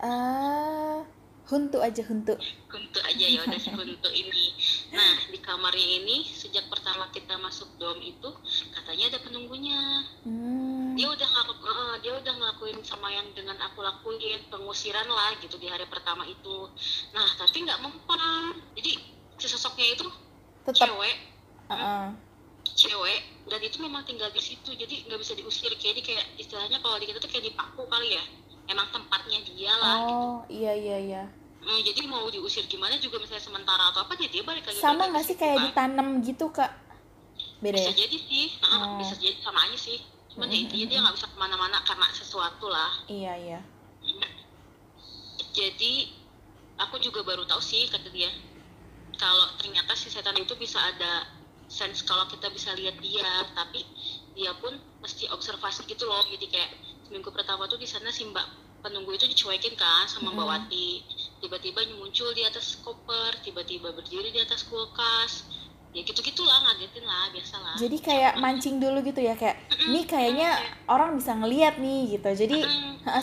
ah 0.00 1.00
huntu 1.48 1.80
aja 1.80 2.04
huntu 2.04 2.36
huntu 2.68 2.98
aja 3.00 3.24
ya 3.24 3.40
udah 3.40 3.56
si 3.56 3.72
huntu 3.72 4.08
ini. 4.12 4.52
Nah 4.92 5.16
di 5.28 5.38
kamarnya 5.40 6.04
ini 6.04 6.24
sejak 6.24 6.68
pertama 6.68 7.08
kita 7.08 7.40
masuk 7.40 7.68
dom 7.80 7.96
itu 8.00 8.28
katanya 8.70 9.16
ada 9.16 9.18
penunggunya. 9.24 9.80
Hmm. 10.24 10.92
dia 10.98 11.06
udah 11.06 11.28
ngelaku, 11.30 11.52
eh, 11.62 11.94
dia 12.02 12.12
udah 12.18 12.32
ngelakuin 12.42 12.78
sama 12.82 13.06
yang 13.08 13.30
dengan 13.30 13.54
aku 13.62 13.80
lakuin 13.80 14.18
pengusiran 14.50 15.06
lah 15.06 15.30
gitu 15.38 15.54
di 15.54 15.70
hari 15.70 15.86
pertama 15.86 16.26
itu 16.26 16.66
nah 17.14 17.28
tapi 17.38 17.62
nggak 17.62 17.78
mempan 17.78 18.50
jadi 18.74 18.98
si 19.38 19.46
sosoknya 19.46 19.94
itu 19.94 20.10
tetap 20.66 20.90
cewek 20.90 21.16
Ah, 21.70 21.74
ah. 21.74 22.06
Cewek 22.78 23.20
dan 23.50 23.58
itu 23.58 23.82
memang 23.82 24.06
tinggal 24.06 24.30
di 24.30 24.38
situ 24.38 24.70
jadi 24.70 25.10
nggak 25.10 25.18
bisa 25.18 25.34
diusir. 25.34 25.74
Kayak 25.74 25.98
di 25.98 26.02
kayak 26.06 26.24
istilahnya 26.38 26.78
kalau 26.78 26.94
di 26.96 27.10
kita 27.10 27.18
tuh 27.18 27.26
kayak 27.26 27.50
dipaku 27.50 27.82
kali 27.90 28.14
ya. 28.14 28.22
Emang 28.68 28.86
tempatnya 28.94 29.42
dia 29.42 29.72
lah 29.74 29.96
gitu. 30.06 30.14
oh 30.14 30.38
iya 30.46 30.72
iya 30.76 30.96
iya. 31.00 31.22
Hmm, 31.58 31.80
jadi 31.82 32.06
mau 32.06 32.22
diusir 32.30 32.62
gimana 32.70 32.94
juga 32.96 33.18
misalnya 33.18 33.42
sementara 33.42 33.90
atau 33.90 34.06
apa 34.06 34.14
ya 34.14 34.30
dia 34.30 34.46
balik 34.46 34.62
lagi 34.62 34.78
sama 34.78 35.10
nggak 35.10 35.24
sih 35.26 35.34
kayak 35.34 35.58
kan. 35.58 35.64
ditanam 35.66 36.08
gitu 36.22 36.46
kak? 36.54 36.70
Beda 37.58 37.74
bisa 37.74 37.90
ya? 37.90 38.06
jadi 38.06 38.16
sih. 38.22 38.46
Heeh, 38.54 38.78
Oh. 38.78 38.96
bisa 39.02 39.14
jadi 39.18 39.36
sama 39.42 39.58
aja 39.66 39.74
sih. 39.74 39.98
Cuman 40.30 40.46
ya 40.46 40.54
Mm-mm, 40.54 40.64
intinya 40.70 40.86
dia 40.86 40.98
nggak 41.02 41.16
bisa 41.18 41.26
ke 41.26 41.36
mana-mana 41.36 41.76
karena 41.82 42.06
sesuatu 42.14 42.70
lah. 42.70 42.92
Iya 43.10 43.32
iya. 43.34 43.60
Jadi 45.50 46.14
aku 46.78 47.02
juga 47.02 47.26
baru 47.26 47.42
tahu 47.42 47.58
sih 47.58 47.90
kata 47.90 48.06
dia. 48.14 48.30
Kalau 49.18 49.50
ternyata 49.58 49.98
si 49.98 50.06
setan 50.06 50.38
itu 50.38 50.54
bisa 50.54 50.78
ada 50.78 51.26
sense 51.68 52.02
kalau 52.02 52.24
kita 52.26 52.48
bisa 52.48 52.72
lihat 52.74 52.96
dia 52.98 53.28
tapi 53.52 53.84
dia 54.32 54.50
pun 54.56 54.72
mesti 54.98 55.28
observasi 55.28 55.84
gitu 55.84 56.08
loh. 56.08 56.24
Jadi 56.24 56.48
kayak 56.48 56.70
seminggu 57.06 57.28
pertama 57.28 57.68
tuh 57.68 57.76
di 57.76 57.84
sana 57.84 58.08
si 58.08 58.24
mbak 58.24 58.44
penunggu 58.80 59.10
itu 59.14 59.26
dicuekin 59.26 59.74
kan 59.76 60.08
sama 60.08 60.32
mbak 60.32 60.46
Mm-mm. 60.48 60.54
Wati. 60.66 60.88
Tiba-tiba 61.44 61.84
muncul 62.00 62.32
di 62.34 62.42
atas 62.42 62.80
koper 62.80 63.36
tiba-tiba 63.44 63.92
berdiri 63.92 64.32
di 64.32 64.40
atas 64.40 64.64
kulkas. 64.66 65.44
Ya 65.96 66.04
gitu 66.04 66.20
gitulah 66.20 66.68
ngagetin 66.68 67.00
lah 67.00 67.32
biasa 67.32 67.56
lah 67.64 67.72
jadi 67.80 67.96
kayak 67.96 68.32
mancing 68.44 68.76
dulu 68.76 69.00
gitu 69.00 69.24
ya 69.24 69.32
kayak 69.32 69.56
ini 69.88 70.04
kayaknya 70.04 70.60
orang 70.84 71.16
bisa 71.16 71.32
ngeliat 71.32 71.80
nih 71.80 72.12
gitu. 72.12 72.28
Jadi 72.44 72.60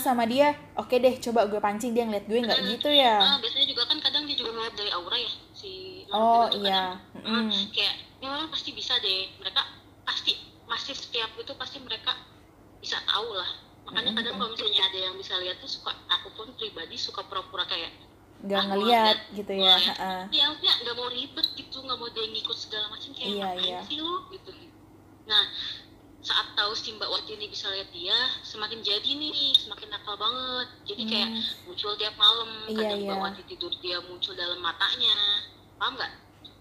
sama 0.01 0.25
dia 0.25 0.49
oke 0.73 0.97
deh 0.97 1.13
coba 1.21 1.45
gue 1.45 1.61
pancing 1.61 1.93
dia 1.93 2.09
ngeliat 2.09 2.25
gue 2.25 2.41
nggak 2.41 2.59
gitu 2.73 2.89
ya? 2.89 3.21
Ah, 3.21 3.37
biasanya 3.37 3.69
juga 3.69 3.85
kan 3.85 4.01
kadang 4.01 4.25
dia 4.25 4.33
juga 4.33 4.57
ngeliat 4.57 4.73
dari 4.73 4.91
aura 4.97 5.13
ya 5.13 5.31
si 5.53 5.71
oh 6.09 6.49
iya. 6.57 6.97
kadang, 7.13 7.53
Mm. 7.53 7.69
kayak 7.69 7.95
orang 8.45 8.53
pasti 8.53 8.69
bisa 8.77 8.93
deh. 9.01 9.33
Mereka 9.41 9.61
pasti 10.05 10.37
masih 10.69 10.93
setiap 10.93 11.33
itu 11.33 11.49
pasti 11.57 11.81
mereka 11.81 12.13
bisa 12.77 13.01
tahu 13.09 13.33
lah. 13.33 13.49
Makanya 13.89 14.13
Mm-mm. 14.13 14.21
kadang 14.21 14.35
kalau 14.37 14.49
misalnya 14.53 14.81
ada 14.85 14.99
yang 15.09 15.15
bisa 15.17 15.33
lihat 15.41 15.57
tuh 15.57 15.69
suka 15.69 15.89
aku 16.05 16.29
pun 16.37 16.53
pribadi 16.53 16.93
suka 16.93 17.25
pura-pura 17.25 17.65
kayak 17.65 17.89
nggak 18.45 18.61
Ah, 18.61 18.67
ngeliat 18.77 19.17
gitu 19.33 19.53
ya 19.57 19.73
ya 20.29 20.45
maksudnya 20.53 20.73
nggak 20.85 20.95
mau 20.99 21.09
ribet 21.09 21.47
gitu 21.55 21.77
nggak 21.81 21.97
mau 21.97 22.09
dia 22.13 22.25
ngikut 22.29 22.57
segala 22.59 22.85
macam 22.93 23.09
kayak 23.15 23.29
Iya, 23.31 23.49
iya. 23.57 23.79
sih 23.89 23.97
lo 23.97 24.29
gitu. 24.29 24.53
Nah 25.25 25.43
saat 26.21 26.53
tahu 26.53 26.73
si 26.73 26.93
Mbak 26.93 27.09
Wati 27.09 27.37
ini 27.37 27.49
bisa 27.49 27.69
lihat 27.73 27.89
dia 27.89 28.13
semakin 28.45 28.81
jadi 28.85 29.09
nih 29.17 29.53
semakin 29.57 29.89
nakal 29.89 30.17
banget. 30.17 30.67
Jadi 30.85 31.03
kayak 31.09 31.29
Hmm. 31.33 31.41
muncul 31.65 31.91
tiap 31.97 32.13
malam. 32.17 32.49
Iya, 32.69 32.77
kadang 32.77 33.01
Mbak 33.01 33.17
iya. 33.17 33.23
Wati 33.25 33.41
tidur 33.49 33.73
dia 33.81 33.97
muncul 34.05 34.33
dalam 34.37 34.59
matanya. 34.61 35.15
Paham 35.81 35.93
nggak? 35.97 36.13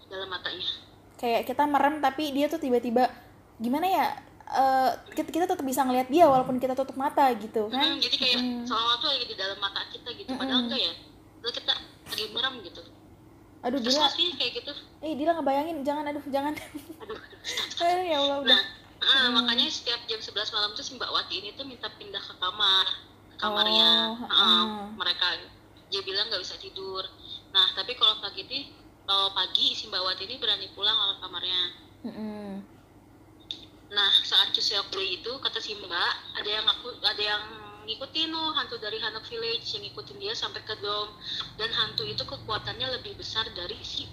Dalam 0.09 0.29
matanya 0.29 0.69
kayak 1.15 1.41
kita 1.43 1.63
merem 1.63 1.97
tapi 1.97 2.29
dia 2.29 2.45
tuh 2.45 2.57
tiba-tiba 2.57 3.07
gimana 3.55 3.85
ya 3.85 4.05
eh, 4.45 4.91
kita, 5.11 5.29
kita 5.29 5.45
tetap 5.45 5.63
bisa 5.63 5.81
ngeliat 5.81 6.07
dia 6.07 6.25
walaupun 6.25 6.55
kita 6.55 6.73
tutup 6.73 6.95
mata 6.95 7.31
gitu 7.33 7.67
kan 7.67 7.85
Mm, 7.87 7.99
jadi 7.99 8.15
kayak 8.15 8.37
Mm. 8.37 8.63
seolah-olah 8.63 8.97
tuh 8.97 9.09
lagi 9.09 9.25
di 9.25 9.35
dalam 9.35 9.57
mata 9.57 9.81
kita 9.87 10.09
gitu 10.11 10.29
padahal 10.29 10.59
Mm-mm. 10.59 10.65
enggak 10.67 10.81
ya 10.81 10.93
padahal 11.37 11.53
kita 11.53 11.73
lagi 12.05 12.25
merem 12.29 12.55
gitu 12.61 12.81
aduh 13.61 13.79
terus 13.79 13.95
Dila 13.95 14.09
sih 14.11 14.29
kayak 14.31 14.51
gitu 14.55 14.71
eh 15.01 15.13
Dila 15.15 15.31
ngebayangin 15.33 15.77
jangan 15.81 16.03
aduh 16.05 16.23
jangan 16.27 16.53
aduh, 16.53 17.17
aduh. 17.17 17.19
Eh, 17.81 18.11
ya 18.11 18.17
Allah 18.19 18.37
udah 18.39 18.61
Nah, 18.95 19.11
ah, 19.11 19.27
Hmm. 19.27 19.37
makanya 19.37 19.67
setiap 19.67 20.01
jam 20.05 20.17
11 20.17 20.33
malam 20.49 20.71
tuh 20.71 20.81
si 20.81 20.95
Mbak 20.95 21.11
Wati 21.11 21.35
ini 21.37 21.49
tuh 21.53 21.61
minta 21.61 21.91
pindah 21.91 22.17
ke 22.17 22.33
kamar, 22.35 22.87
ke 23.29 23.37
kamarnya 23.37 24.15
Oh, 24.17 24.25
ah, 24.25 24.33
ah. 24.33 24.63
mereka. 24.89 25.35
Dia 25.91 26.01
bilang 26.01 26.25
nggak 26.25 26.39
bisa 26.39 26.55
tidur. 26.55 27.03
Nah, 27.51 27.75
tapi 27.75 27.93
kalau 27.93 28.17
pagi 28.17 28.47
ini, 28.47 28.71
kalau 29.05 29.29
pagi 29.37 29.77
si 29.77 29.85
Mbak 29.87 30.01
Wati 30.01 30.23
ini 30.25 30.35
berani 30.41 30.67
pulang 30.73 30.97
ke 30.97 31.15
kamarnya. 31.21 31.61
Mm-mm. 32.05 32.49
Nah, 33.93 34.11
saat 34.25 34.49
Chuseok 34.51 34.89
Day 34.91 35.21
itu 35.21 35.31
kata 35.39 35.61
si 35.61 35.77
Mbak, 35.77 36.13
ada 36.41 36.49
yang 36.49 36.65
aku, 36.65 36.89
ada 37.05 37.21
yang 37.21 37.43
ngikutin 37.85 38.33
loh 38.33 38.49
hantu 38.57 38.81
dari 38.81 38.97
Hanok 38.97 39.29
Village 39.29 39.77
yang 39.77 39.85
ngikutin 39.85 40.17
dia 40.17 40.33
sampai 40.33 40.65
ke 40.65 40.73
dom 40.81 41.13
dan 41.61 41.69
hantu 41.69 42.01
itu 42.01 42.25
kekuatannya 42.25 42.97
lebih 42.97 43.13
besar 43.13 43.45
dari 43.53 43.77
si 43.85 44.09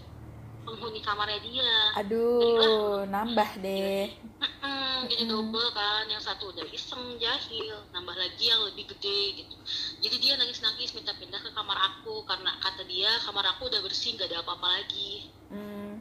penghuni 0.62 1.00
kamarnya 1.02 1.40
dia. 1.42 1.74
Aduh 1.98 3.04
nambah 3.06 3.50
deh. 3.62 4.10
Mm-mm, 4.42 5.06
jadi 5.10 5.24
double 5.28 5.68
kan. 5.74 6.06
Yang 6.08 6.22
satu 6.30 6.50
udah 6.54 6.66
iseng 6.70 7.18
jahil. 7.18 7.82
Nambah 7.94 8.16
lagi 8.16 8.50
yang 8.50 8.62
lebih 8.66 8.90
gede 8.96 9.44
gitu. 9.44 9.56
Jadi 10.02 10.16
dia 10.22 10.34
nangis 10.38 10.62
nangis 10.62 10.94
minta 10.94 11.12
pindah 11.18 11.42
ke 11.42 11.50
kamar 11.52 11.78
aku. 11.78 12.22
Karena 12.24 12.54
kata 12.62 12.82
dia 12.86 13.10
kamar 13.26 13.44
aku 13.54 13.68
udah 13.68 13.80
bersih 13.82 14.14
gak 14.16 14.30
ada 14.30 14.42
apa-apa 14.42 14.68
lagi. 14.82 15.28
Hmm, 15.52 16.00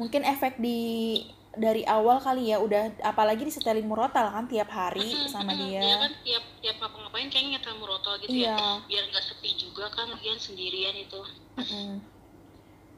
mungkin 0.00 0.24
efek 0.24 0.56
di 0.56 1.20
dari 1.56 1.88
awal 1.88 2.20
kali 2.20 2.52
ya 2.52 2.60
udah 2.60 3.00
apalagi 3.00 3.48
disetelin 3.48 3.88
murotal 3.88 4.28
kan 4.28 4.44
tiap 4.44 4.68
hari 4.68 5.08
Mm-mm, 5.08 5.32
sama 5.32 5.56
mm-mm. 5.56 5.64
dia. 5.72 5.80
dia 5.80 5.96
kan 6.04 6.12
tiap 6.20 6.44
tiap 6.60 6.76
ngapa-ngapain 6.84 7.32
kayaknya 7.32 7.56
nyetel 7.56 7.80
murotol 7.80 8.20
gitu 8.20 8.44
ya. 8.44 8.52
Iya. 8.52 8.84
biar 8.84 9.04
nggak 9.08 9.24
sepi 9.24 9.56
juga 9.56 9.88
kan 9.88 10.12
lagian 10.12 10.36
sendirian 10.36 10.92
itu. 11.00 11.20
Mm-mm. 11.56 12.15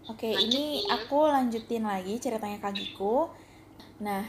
Oke, 0.08 0.32
Lanjut, 0.32 0.48
ini 0.48 0.64
aku 0.88 1.28
lanjutin 1.28 1.84
lagi 1.84 2.16
ceritanya 2.16 2.56
Kagiku. 2.64 3.28
Nah, 4.00 4.24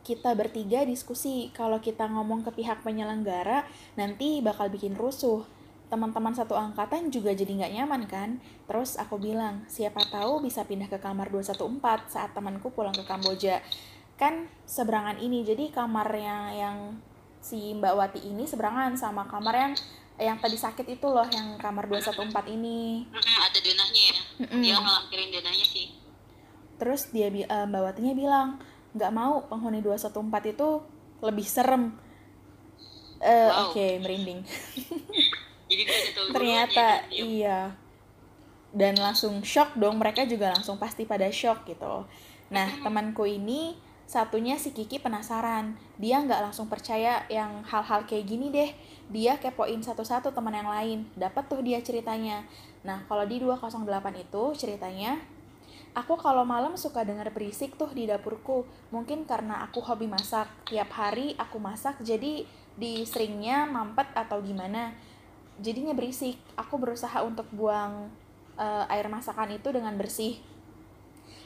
kita 0.00 0.32
bertiga 0.32 0.88
diskusi 0.88 1.52
kalau 1.52 1.84
kita 1.84 2.08
ngomong 2.08 2.48
ke 2.48 2.56
pihak 2.56 2.80
penyelenggara 2.80 3.68
nanti 4.00 4.40
bakal 4.40 4.72
bikin 4.72 4.96
rusuh. 4.96 5.44
Teman-teman 5.92 6.32
satu 6.32 6.56
angkatan 6.56 7.12
juga 7.12 7.36
jadi 7.36 7.60
nggak 7.60 7.72
nyaman 7.76 8.02
kan? 8.08 8.30
Terus 8.64 8.96
aku 8.96 9.20
bilang, 9.20 9.68
siapa 9.68 10.00
tahu 10.08 10.40
bisa 10.40 10.64
pindah 10.64 10.88
ke 10.88 10.96
kamar 10.96 11.28
214 11.28 12.08
saat 12.08 12.32
temanku 12.32 12.72
pulang 12.72 12.96
ke 12.96 13.04
Kamboja. 13.04 13.60
Kan 14.16 14.48
seberangan 14.64 15.20
ini, 15.20 15.44
jadi 15.44 15.68
kamarnya 15.68 16.56
yang 16.56 16.76
si 17.44 17.76
Mbak 17.76 17.94
Wati 18.00 18.20
ini 18.32 18.48
seberangan 18.48 18.96
sama 18.96 19.28
kamar 19.28 19.54
yang 19.54 19.72
yang 20.18 20.36
tadi 20.36 20.58
sakit 20.58 20.86
itu 20.88 21.06
loh, 21.06 21.24
yang 21.30 21.54
kamar 21.56 21.86
214 21.86 22.50
ini. 22.50 23.06
Mm-mm, 23.06 23.36
ada 23.38 23.58
denahnya 23.58 24.02
ya 24.02 24.16
Mm-mm. 24.42 24.60
dia 24.60 24.74
ngelampirin 24.74 25.30
denahnya 25.30 25.62
sih 25.62 25.86
Terus 26.78 27.10
dia 27.10 27.26
eh, 27.26 27.46
Mbak 27.66 27.82
Watinya 27.82 28.14
bilang 28.14 28.48
nggak 28.94 29.10
mau 29.10 29.42
penghuni 29.46 29.78
214 29.78 30.54
itu 30.54 30.68
lebih 31.20 31.46
serem. 31.46 31.94
Eh, 33.18 33.50
Wow. 33.50 33.74
Oke, 33.74 33.98
merinding. 33.98 34.46
jadi 35.70 35.82
Ternyata 36.30 36.70
ya, 36.70 37.02
kan? 37.02 37.10
Dia- 37.10 37.24
iya. 37.26 37.60
Dan 38.70 38.94
langsung 38.94 39.42
shock 39.42 39.74
dong, 39.74 39.98
mereka 39.98 40.22
juga 40.22 40.54
langsung 40.54 40.78
pasti 40.78 41.02
pada 41.02 41.26
shock 41.32 41.66
gitu. 41.66 42.06
Nah, 42.48 42.68
temanku 42.80 43.26
ini 43.26 43.74
satunya 44.06 44.54
si 44.54 44.70
Kiki 44.70 45.02
penasaran. 45.02 45.74
Dia 45.98 46.22
nggak 46.22 46.40
langsung 46.46 46.70
percaya 46.70 47.26
yang 47.26 47.64
hal-hal 47.66 48.06
kayak 48.06 48.24
gini 48.24 48.48
deh. 48.48 48.70
Dia 49.08 49.40
kepoin 49.40 49.80
satu-satu 49.80 50.32
teman 50.36 50.52
yang 50.52 50.68
lain. 50.68 51.08
Dapat 51.16 51.48
tuh 51.48 51.60
dia 51.64 51.80
ceritanya. 51.80 52.44
Nah, 52.84 53.04
kalau 53.08 53.24
di 53.24 53.40
208 53.40 53.84
itu 54.20 54.42
ceritanya 54.56 55.16
Aku 55.96 56.14
kalau 56.14 56.44
malam 56.44 56.76
suka 56.76 57.02
denger 57.02 57.32
berisik 57.32 57.74
tuh 57.74 57.90
di 57.90 58.04
dapurku. 58.04 58.62
Mungkin 58.92 59.24
karena 59.24 59.64
aku 59.66 59.80
hobi 59.80 60.06
masak. 60.06 60.46
Tiap 60.68 60.94
hari 60.94 61.32
aku 61.34 61.56
masak 61.58 61.98
jadi 62.04 62.44
di 62.78 63.02
seringnya 63.02 63.64
mampet 63.66 64.06
atau 64.12 64.38
gimana. 64.38 64.92
Jadinya 65.58 65.96
berisik. 65.96 66.38
Aku 66.54 66.76
berusaha 66.76 67.24
untuk 67.24 67.48
buang 67.50 68.12
eh, 68.60 68.92
air 68.94 69.10
masakan 69.10 69.58
itu 69.58 69.72
dengan 69.72 69.96
bersih. 69.98 70.38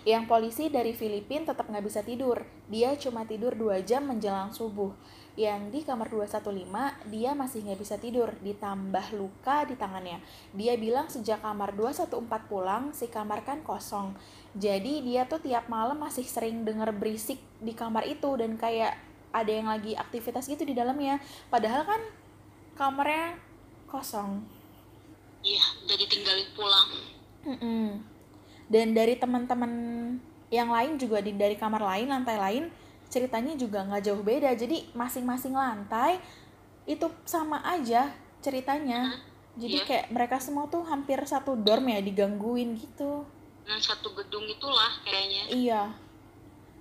Yang 0.03 0.27
polisi 0.27 0.65
dari 0.67 0.93
Filipina 0.93 1.55
tetap 1.55 1.71
nggak 1.71 1.87
bisa 1.87 2.03
tidur. 2.03 2.43
Dia 2.67 2.99
cuma 2.99 3.23
tidur 3.23 3.55
2 3.55 3.87
jam 3.87 4.05
menjelang 4.05 4.51
subuh. 4.51 4.91
Yang 5.33 5.63
di 5.73 5.81
kamar 5.85 6.13
215, 6.13 7.09
dia 7.09 7.33
masih 7.33 7.65
nggak 7.65 7.81
bisa 7.81 7.97
tidur, 7.97 8.37
ditambah 8.45 9.17
luka 9.17 9.65
di 9.65 9.75
tangannya. 9.81 10.21
Dia 10.53 10.77
bilang 10.77 11.09
sejak 11.09 11.41
kamar 11.41 11.73
214 11.73 12.51
pulang, 12.53 12.93
si 12.93 13.09
kamar 13.09 13.41
kan 13.43 13.65
kosong. 13.65 14.13
Jadi 14.53 15.01
dia 15.01 15.25
tuh 15.25 15.41
tiap 15.41 15.73
malam 15.73 15.97
masih 15.97 16.29
sering 16.29 16.69
denger 16.69 16.93
berisik 16.93 17.41
di 17.65 17.73
kamar 17.73 18.05
itu 18.05 18.29
dan 18.37 18.61
kayak 18.61 18.93
ada 19.33 19.49
yang 19.49 19.73
lagi 19.73 19.97
aktivitas 19.97 20.45
gitu 20.45 20.69
di 20.69 20.77
dalamnya. 20.77 21.17
Padahal 21.49 21.89
kan 21.89 22.01
kamarnya 22.77 23.41
kosong. 23.89 24.45
iya 25.43 25.65
udah 25.83 25.97
ditinggalin 25.99 26.49
pulang 26.55 26.91
Mm-mm. 27.43 27.99
Dan 28.71 28.95
dari 28.95 29.19
teman-teman 29.19 29.73
yang 30.49 30.71
lain 30.71 30.97
juga 30.97 31.19
di 31.19 31.35
dari 31.35 31.59
kamar 31.59 31.83
lain, 31.83 32.09
lantai 32.09 32.39
lain, 32.39 32.65
ceritanya 33.13 33.53
juga 33.61 33.85
nggak 33.85 34.09
jauh 34.09 34.25
beda. 34.25 34.57
Jadi 34.57 34.89
masing-masing 34.97 35.53
lantai 35.53 36.17
itu 36.89 37.07
sama 37.29 37.61
aja 37.61 38.09
ceritanya. 38.41 39.21
Jadi 39.53 39.85
Iya. 39.85 39.87
kayak 39.87 40.07
mereka 40.09 40.41
semua 40.41 40.65
tuh 40.73 40.81
hampir 40.89 41.21
satu 41.29 41.53
dorm 41.53 41.93
ya 41.93 42.01
digangguin 42.01 42.73
gitu. 42.81 43.29
dan 43.63 43.79
satu 43.79 44.11
gedung 44.19 44.43
itulah 44.43 44.91
kayaknya 45.07 45.47
Iya. 45.55 45.83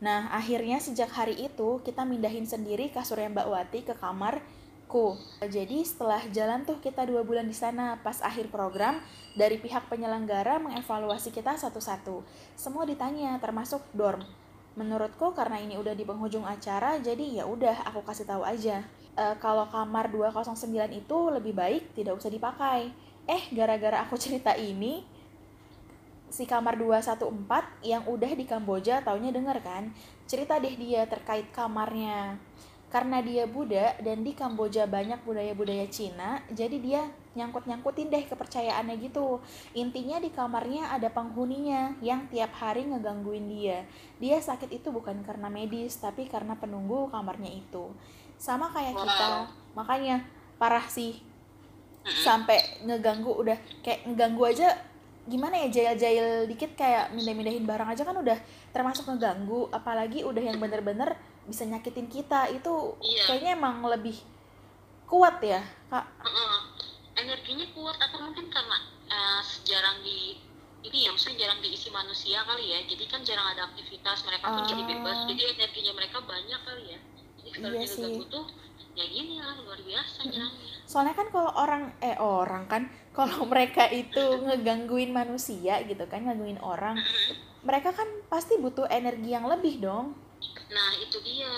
Nah, 0.01 0.33
akhirnya 0.33 0.81
sejak 0.81 1.13
hari 1.13 1.37
itu 1.37 1.77
kita 1.85 2.01
mindahin 2.01 2.49
sendiri 2.49 2.89
kasurnya 2.89 3.29
Mbak 3.29 3.47
Wati 3.53 3.79
ke 3.85 3.93
kamarku. 3.93 5.13
Jadi 5.45 5.85
setelah 5.85 6.25
jalan 6.33 6.65
tuh 6.65 6.81
kita 6.81 7.05
dua 7.05 7.21
bulan 7.21 7.45
di 7.45 7.53
sana, 7.53 8.01
pas 8.01 8.17
akhir 8.25 8.49
program 8.49 8.97
dari 9.37 9.61
pihak 9.61 9.93
penyelenggara 9.93 10.57
mengevaluasi 10.57 11.29
kita 11.29 11.53
satu-satu. 11.53 12.25
Semua 12.57 12.81
ditanya, 12.89 13.37
termasuk 13.37 13.85
dorm. 13.93 14.25
Menurutku 14.79 15.35
karena 15.35 15.59
ini 15.59 15.75
udah 15.75 15.91
di 15.91 16.07
penghujung 16.07 16.47
acara, 16.47 16.95
jadi 16.99 17.41
ya 17.41 17.43
udah 17.43 17.87
aku 17.91 18.07
kasih 18.07 18.23
tahu 18.23 18.43
aja. 18.47 18.83
Eh, 19.19 19.35
kalau 19.43 19.67
kamar 19.67 20.07
209 20.07 20.95
itu 20.95 21.17
lebih 21.27 21.51
baik 21.51 21.91
tidak 21.91 22.15
usah 22.15 22.31
dipakai. 22.31 22.91
Eh, 23.27 23.43
gara-gara 23.51 23.99
aku 24.03 24.15
cerita 24.15 24.55
ini, 24.55 25.03
si 26.31 26.47
kamar 26.47 26.79
214 26.79 27.83
yang 27.83 28.07
udah 28.07 28.31
di 28.31 28.47
Kamboja 28.47 29.03
taunya 29.03 29.35
denger 29.35 29.59
kan 29.59 29.91
cerita 30.23 30.55
deh 30.63 30.79
dia 30.79 31.03
terkait 31.03 31.51
kamarnya 31.51 32.39
karena 32.91 33.23
dia 33.23 33.47
Buddha 33.47 33.95
dan 34.03 34.21
di 34.21 34.35
Kamboja 34.35 34.85
banyak 34.85 35.23
budaya-budaya 35.23 35.87
Cina 35.87 36.43
jadi 36.51 36.77
dia 36.77 37.01
nyangkut-nyangkutin 37.31 38.11
deh 38.11 38.27
kepercayaannya 38.27 38.95
gitu. 38.99 39.39
Intinya 39.71 40.19
di 40.19 40.29
kamarnya 40.31 40.91
ada 40.91 41.07
penghuninya 41.07 41.95
yang 42.03 42.27
tiap 42.27 42.51
hari 42.59 42.83
ngegangguin 42.83 43.47
dia. 43.47 43.87
Dia 44.19 44.37
sakit 44.43 44.67
itu 44.67 44.91
bukan 44.91 45.23
karena 45.23 45.47
medis 45.47 45.95
tapi 45.95 46.27
karena 46.27 46.59
penunggu 46.59 47.07
kamarnya 47.07 47.51
itu. 47.51 47.95
Sama 48.35 48.67
kayak 48.75 48.99
kita. 48.99 49.47
Makanya 49.77 50.27
parah 50.59 50.83
sih. 50.91 51.23
Sampai 52.03 52.59
ngeganggu 52.83 53.31
udah 53.31 53.57
kayak 53.85 54.11
ngeganggu 54.11 54.43
aja 54.51 54.67
gimana 55.21 55.53
ya 55.53 55.69
jail-jail 55.69 56.49
dikit 56.49 56.73
kayak 56.73 57.13
mindah-mindahin 57.13 57.61
barang 57.61 57.93
aja 57.93 58.03
kan 58.03 58.17
udah 58.17 58.35
termasuk 58.75 59.07
ngeganggu. 59.07 59.71
Apalagi 59.71 60.27
udah 60.27 60.43
yang 60.43 60.59
bener-bener 60.59 61.15
bisa 61.43 61.63
nyakitin 61.63 62.07
kita 62.07 62.47
itu 62.49 62.73
Iya. 62.99 63.23
kayaknya 63.25 63.51
emang 63.55 63.81
lebih 63.83 64.17
kuat 65.05 65.41
ya 65.41 65.59
kak 65.87 66.05
Heeh. 66.19 66.55
energinya 67.17 67.67
kuat 67.71 67.97
atau 67.97 68.19
mungkin 68.21 68.47
karena 68.47 68.77
eh, 69.05 69.41
jarang 69.61 69.99
di 69.99 70.39
ini 70.81 71.05
ya 71.05 71.13
maksudnya 71.13 71.45
jarang 71.45 71.59
diisi 71.59 71.89
manusia 71.89 72.41
kali 72.41 72.65
ya 72.67 72.79
jadi 72.83 73.03
kan 73.05 73.21
jarang 73.21 73.47
ada 73.47 73.67
aktivitas 73.67 74.23
mereka 74.23 74.45
pun 74.47 74.63
jadi 74.63 74.81
Ah. 74.81 74.89
bebas 74.89 75.17
jadi 75.27 75.41
energinya 75.51 75.93
mereka 75.93 76.17
banyak 76.21 76.59
kali 76.59 76.83
ya 76.89 76.99
jadi 77.39 77.49
kalau 77.57 77.75
Iya 77.75 77.85
sih. 77.85 78.01
ganggu 78.01 78.25
tuh 78.27 78.45
ya 78.91 79.05
gini 79.05 79.39
lah 79.39 79.55
luar 79.57 79.79
biasa 79.79 80.19
soalnya 80.83 81.13
kan 81.13 81.27
kalau 81.29 81.51
orang 81.53 81.95
eh 81.99 82.17
orang 82.17 82.67
kan 82.67 82.83
kalau 83.17 83.43
mereka 83.45 83.87
itu 83.87 84.19
ngegangguin 84.41 85.11
manusia 85.11 85.79
gitu 85.83 86.03
kan 86.05 86.23
ngegangguin 86.23 86.59
orang 86.59 86.95
mereka 87.61 87.91
kan 87.91 88.07
pasti 88.27 88.57
butuh 88.57 88.87
energi 88.87 89.29
yang 89.29 89.45
lebih 89.45 89.79
dong 89.79 90.15
nah 90.71 90.91
itu 90.99 91.17
dia. 91.23 91.51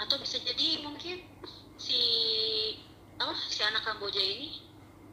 Atau 0.00 0.18
bisa 0.18 0.40
jadi 0.42 0.82
mungkin 0.82 1.22
si 1.78 2.00
apa 3.20 3.34
si 3.46 3.62
anak 3.62 3.86
Kamboja 3.86 4.18
ini 4.18 4.58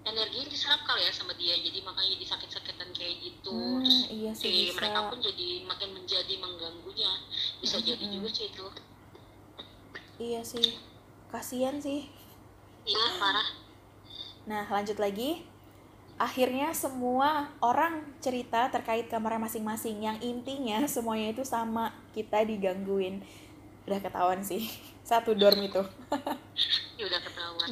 energinya 0.08 0.48
diserap 0.50 0.82
kali 0.88 1.06
ya 1.06 1.12
sama 1.14 1.36
dia. 1.36 1.54
Jadi 1.60 1.84
makanya 1.86 2.18
jadi 2.18 2.26
sakit-sakitan 2.26 2.90
kayak 2.96 3.16
gitu. 3.22 3.54
Hmm, 3.54 3.84
terus 3.86 4.00
iya 4.10 4.32
sih 4.34 4.48
si 4.50 4.54
bisa. 4.72 4.78
mereka 4.82 5.00
pun 5.12 5.20
jadi 5.22 5.50
makin 5.68 5.90
menjadi 5.94 6.34
mengganggunya. 6.40 7.12
Bisa 7.62 7.78
jadi 7.84 8.02
Mm-mm. 8.02 8.16
juga 8.18 8.30
sih 8.34 8.46
itu. 8.50 8.68
Iya 10.20 10.42
sih. 10.44 10.68
Kasihan 11.30 11.78
sih. 11.78 12.10
Iya 12.90 13.06
parah. 13.22 13.50
Nah, 14.50 14.66
lanjut 14.66 14.98
lagi. 14.98 15.46
Akhirnya 16.20 16.76
semua 16.76 17.48
orang 17.64 18.04
cerita 18.20 18.68
terkait 18.68 19.08
kamarnya 19.08 19.48
masing-masing. 19.48 20.04
Yang 20.04 20.18
intinya 20.28 20.84
semuanya 21.00 21.32
itu 21.32 21.48
sama, 21.48 21.96
kita 22.12 22.44
digangguin. 22.44 23.24
Udah 23.88 24.04
ketahuan 24.04 24.44
sih, 24.44 24.68
satu 25.10 25.32
dorm 25.32 25.64
itu. 25.64 25.80
ya 27.00 27.04
udah 27.08 27.22
ketahuan. 27.24 27.72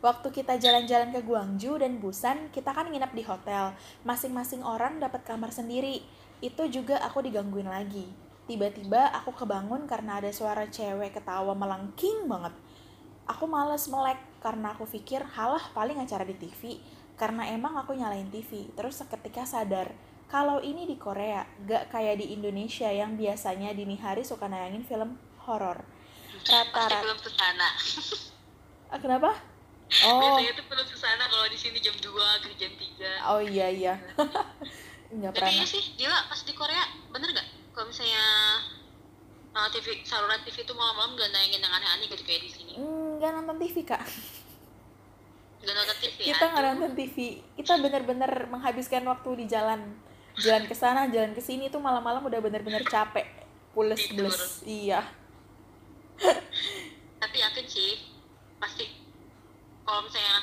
Waktu 0.00 0.28
kita 0.34 0.58
jalan-jalan 0.58 1.14
ke 1.14 1.20
Guangzhou 1.22 1.78
dan 1.78 2.02
Busan, 2.02 2.50
kita 2.50 2.74
kan 2.74 2.90
nginep 2.90 3.12
di 3.14 3.22
hotel. 3.22 3.76
Masing-masing 4.02 4.66
orang 4.66 4.98
dapat 4.98 5.22
kamar 5.22 5.54
sendiri. 5.54 6.02
Itu 6.42 6.66
juga 6.72 6.98
aku 7.06 7.22
digangguin 7.22 7.68
lagi. 7.70 8.08
Tiba-tiba 8.50 9.14
aku 9.14 9.30
kebangun 9.30 9.86
karena 9.86 10.18
ada 10.18 10.32
suara 10.34 10.66
cewek 10.66 11.14
ketawa 11.14 11.54
melengking 11.54 12.26
banget. 12.26 12.50
aku 13.30 13.46
males 13.46 13.86
melek 13.86 14.18
karena 14.42 14.74
aku 14.74 14.90
pikir 14.90 15.22
halah 15.22 15.62
paling 15.70 16.02
acara 16.02 16.26
di 16.26 16.34
TV 16.34 16.82
karena 17.20 17.52
emang 17.52 17.76
aku 17.76 17.92
nyalain 17.92 18.32
TV 18.32 18.72
terus 18.72 18.96
seketika 18.96 19.44
sadar 19.44 19.92
kalau 20.32 20.64
ini 20.64 20.88
di 20.88 20.96
Korea 20.96 21.44
gak 21.68 21.92
kayak 21.92 22.16
di 22.16 22.32
Indonesia 22.32 22.88
yang 22.88 23.20
biasanya 23.20 23.76
dini 23.76 24.00
hari 24.00 24.24
suka 24.24 24.48
nayangin 24.48 24.88
film 24.88 25.20
horor 25.44 25.84
rata-rata 26.48 27.04
belum 27.04 27.20
ke 27.20 27.30
sana. 27.36 27.68
Ah, 28.88 28.96
kenapa 28.96 29.36
oh 30.08 30.40
Biasanya 30.40 30.52
tuh 30.56 30.64
belum 30.72 30.86
ke 30.88 30.96
sana 30.96 31.28
kalau 31.28 31.44
di 31.52 31.58
sini 31.60 31.76
jam 31.84 31.92
2 31.92 32.08
ke 32.40 32.48
jam 32.56 32.72
3. 32.72 33.28
oh 33.36 33.40
iya 33.44 33.68
iya 33.68 33.94
nggak 35.20 35.34
pernah 35.36 35.52
iya 35.52 35.66
sih, 35.66 35.82
gila 36.00 36.30
pas 36.30 36.40
di 36.46 36.54
Korea 36.56 36.86
bener 37.10 37.34
gak? 37.36 37.48
Kalau 37.74 37.90
misalnya 37.90 38.24
uh, 39.52 39.68
TV 39.74 40.06
saluran 40.06 40.40
TV 40.46 40.62
itu 40.62 40.72
malam-malam 40.72 41.18
gak 41.18 41.30
nayangin 41.34 41.60
yang 41.60 41.74
aneh-aneh 41.74 42.06
gitu 42.08 42.22
kayak 42.24 42.46
di 42.46 42.50
sini. 42.54 42.72
nggak 43.20 43.30
nonton 43.36 43.58
TV 43.60 43.84
kak 43.84 44.00
Gak 45.60 45.74
nonton 45.76 45.96
TV 46.00 46.16
ya? 46.24 46.26
kita 46.32 46.44
nggak 46.50 46.64
nonton 46.72 46.92
TV 46.96 47.16
kita 47.56 47.72
bener-bener 47.84 48.32
menghabiskan 48.48 49.04
waktu 49.04 49.30
di 49.40 49.44
jalan 49.44 49.80
jalan 50.40 50.64
ke 50.64 50.72
sana 50.72 51.04
jalan 51.12 51.36
ke 51.36 51.42
sini 51.44 51.68
tuh 51.68 51.84
malam-malam 51.84 52.24
udah 52.24 52.40
bener-bener 52.40 52.80
capek 52.88 53.28
pules 53.76 54.00
pules 54.08 54.64
iya 54.64 55.04
Tapi 57.20 57.36
yakin 57.36 57.66
sih, 57.68 58.00
pasti 58.56 58.88
kalau 59.84 60.04
misalnya 60.04 60.36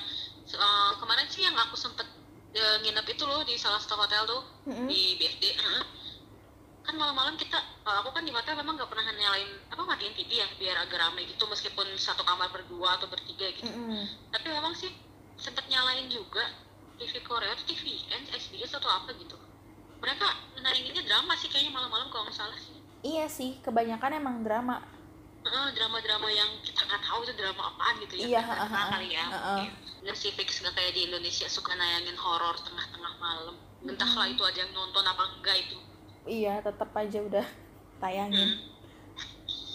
uh, 0.57 0.91
kemarin 0.97 1.27
sih 1.29 1.45
yang 1.45 1.57
aku 1.57 1.77
sempet 1.77 2.05
uh, 2.53 2.77
nginep 2.85 3.05
itu 3.17 3.23
loh 3.25 3.41
di 3.45 3.57
salah 3.57 3.81
satu 3.81 3.97
hotel 3.97 4.25
tuh 4.29 4.41
Mm-mm. 4.69 4.85
di 4.89 5.17
BFD. 5.17 5.43
heeh. 5.57 5.83
Kan 6.85 6.95
malam-malam 6.95 7.35
kita, 7.35 7.59
uh, 7.83 7.99
aku 8.01 8.13
kan 8.15 8.23
di 8.23 8.31
hotel 8.31 8.55
memang 8.55 8.79
gak 8.79 8.89
pernah 8.89 9.03
nyalain 9.09 9.49
apa 9.73 9.81
matiin 9.83 10.13
TV 10.15 10.39
ya 10.39 10.47
biar 10.55 10.77
agak 10.87 10.97
rame 11.01 11.25
gitu 11.27 11.43
meskipun 11.49 11.85
satu 11.97 12.23
kamar 12.23 12.47
berdua 12.53 12.95
atau 13.01 13.09
bertiga 13.09 13.49
gitu. 13.53 13.67
Mm-mm. 13.67 14.05
tapi 14.31 14.47
memang 14.53 14.73
sih 14.77 14.93
sempet 15.37 15.65
nyalain 15.69 16.09
juga 16.09 16.43
TV 16.97 17.21
Korea 17.21 17.53
tuh 17.53 17.65
TVN, 17.69 18.21
SBS 18.33 18.73
atau 18.73 18.89
apa 18.89 19.13
gitu. 19.15 19.37
Mereka 20.01 20.25
naringinnya 20.61 21.05
drama 21.05 21.33
sih 21.37 21.49
kayaknya 21.49 21.73
malam-malam 21.73 22.09
kalau 22.09 22.25
nggak 22.29 22.37
salah 22.37 22.57
sih. 22.57 22.77
Iya 23.05 23.25
sih 23.29 23.61
kebanyakan 23.61 24.17
emang 24.17 24.41
drama. 24.41 24.81
Heeh, 25.47 25.67
drama-drama 25.77 26.27
yang 26.27 26.49
kita 26.65 26.83
nggak 26.83 27.01
tahu 27.07 27.23
itu 27.23 27.33
drama 27.37 27.61
apaan 27.71 27.95
gitu 28.03 28.13
ya. 28.19 28.25
Iya, 28.27 28.39
ha-ha, 28.43 28.65
kenal 28.67 28.87
kali 28.99 29.07
ya. 29.13 29.25
Iya. 29.31 29.71
nggak 29.97 30.17
sih 30.17 30.31
fix 30.35 30.61
nggak 30.61 30.75
kayak 30.77 30.93
di 30.93 31.01
Indonesia 31.09 31.47
suka 31.49 31.73
nayangin 31.73 32.17
horor 32.19 32.57
tengah-tengah 32.61 33.13
malam. 33.21 33.55
Entahlah 33.85 34.27
itu 34.27 34.41
ada 34.43 34.57
yang 34.57 34.71
nonton 34.73 35.05
apa 35.05 35.23
enggak 35.37 35.57
itu. 35.63 35.77
Iya 36.27 36.59
tetap 36.59 36.91
aja 36.91 37.19
udah 37.23 37.47
tayangin. 38.03 38.49
Hmm. 38.57 38.76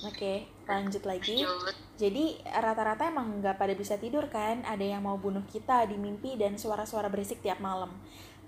Oke 0.07 0.62
lanjut 0.67 1.03
lagi. 1.05 1.43
Lanjut. 1.43 1.75
Jadi 1.99 2.41
rata-rata 2.43 3.07
emang 3.07 3.38
nggak 3.38 3.57
pada 3.59 3.75
bisa 3.77 3.95
tidur 4.01 4.27
kan? 4.27 4.65
Ada 4.67 4.97
yang 4.97 5.03
mau 5.05 5.19
bunuh 5.19 5.45
kita 5.47 5.87
di 5.87 5.95
mimpi 5.99 6.35
dan 6.35 6.59
suara-suara 6.59 7.07
berisik 7.07 7.45
tiap 7.45 7.62
malam. 7.62 7.95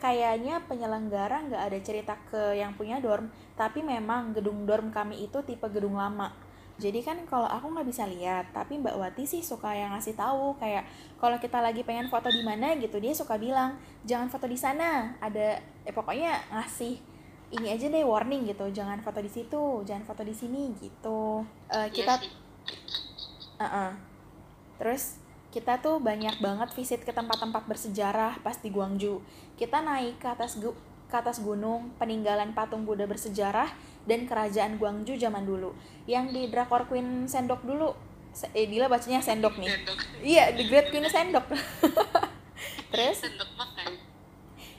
Kayaknya 0.02 0.64
penyelenggara 0.66 1.46
nggak 1.48 1.62
ada 1.70 1.78
cerita 1.80 2.14
ke 2.28 2.58
yang 2.58 2.74
punya 2.74 2.98
dorm 2.98 3.30
tapi 3.54 3.80
memang 3.80 4.34
gedung 4.34 4.66
dorm 4.66 4.90
kami 4.90 5.24
itu 5.26 5.38
tipe 5.46 5.64
gedung 5.70 5.94
lama. 5.94 6.34
Jadi 6.74 7.06
kan 7.06 7.22
kalau 7.30 7.46
aku 7.46 7.70
nggak 7.70 7.86
bisa 7.86 8.02
lihat 8.10 8.50
tapi 8.50 8.82
Mbak 8.82 8.98
Wati 8.98 9.22
sih 9.22 9.38
suka 9.46 9.70
yang 9.70 9.94
ngasih 9.94 10.18
tahu 10.18 10.58
kayak 10.58 10.82
kalau 11.22 11.38
kita 11.38 11.62
lagi 11.62 11.86
pengen 11.86 12.10
foto 12.10 12.26
di 12.26 12.42
mana 12.42 12.74
gitu 12.74 12.98
dia 12.98 13.14
suka 13.14 13.38
bilang 13.38 13.78
jangan 14.02 14.26
foto 14.26 14.50
di 14.50 14.58
sana. 14.58 15.14
Ada 15.22 15.62
eh, 15.86 15.94
pokoknya 15.94 16.50
ngasih 16.50 17.13
ini 17.50 17.68
aja 17.70 17.86
deh 17.86 18.02
warning 18.02 18.46
gitu 18.46 18.64
jangan 18.70 18.98
foto 19.00 19.20
di 19.20 19.28
situ 19.28 19.84
jangan 19.84 20.04
foto 20.04 20.22
di 20.22 20.32
sini 20.32 20.72
gitu 20.78 21.44
Iya 21.68 21.90
kita 21.90 22.12
sih. 22.18 22.30
Uh-uh. 23.54 23.90
Terus 24.80 25.20
kita 25.48 25.78
tuh 25.78 26.02
banyak 26.02 26.42
banget 26.42 26.74
visit 26.74 27.06
ke 27.06 27.14
tempat-tempat 27.14 27.70
bersejarah 27.70 28.42
pas 28.42 28.58
di 28.58 28.74
Guangzhou. 28.74 29.22
Kita 29.54 29.78
naik 29.78 30.18
ke 30.18 30.26
atas 30.26 30.58
gu- 30.58 30.74
ke 31.06 31.14
atas 31.14 31.38
gunung, 31.38 31.94
peninggalan 31.94 32.50
patung 32.50 32.82
Buddha 32.82 33.06
bersejarah 33.06 33.70
dan 34.02 34.26
kerajaan 34.26 34.82
Guangzhou 34.82 35.14
zaman 35.14 35.46
dulu. 35.46 35.70
Yang 36.10 36.34
di 36.34 36.42
Drakor 36.50 36.90
Queen 36.90 37.30
Sendok 37.30 37.62
dulu. 37.62 37.94
Eh, 38.50 38.66
Dila 38.66 38.90
bacanya 38.90 39.22
Sendok 39.22 39.54
nih. 39.62 39.70
sendok 39.70 39.98
Iya, 40.26 40.44
The 40.58 40.64
Great 40.66 40.90
Queen 40.90 41.06
Sendok. 41.06 41.46
Terus 42.90 43.16
sendok 43.22 43.50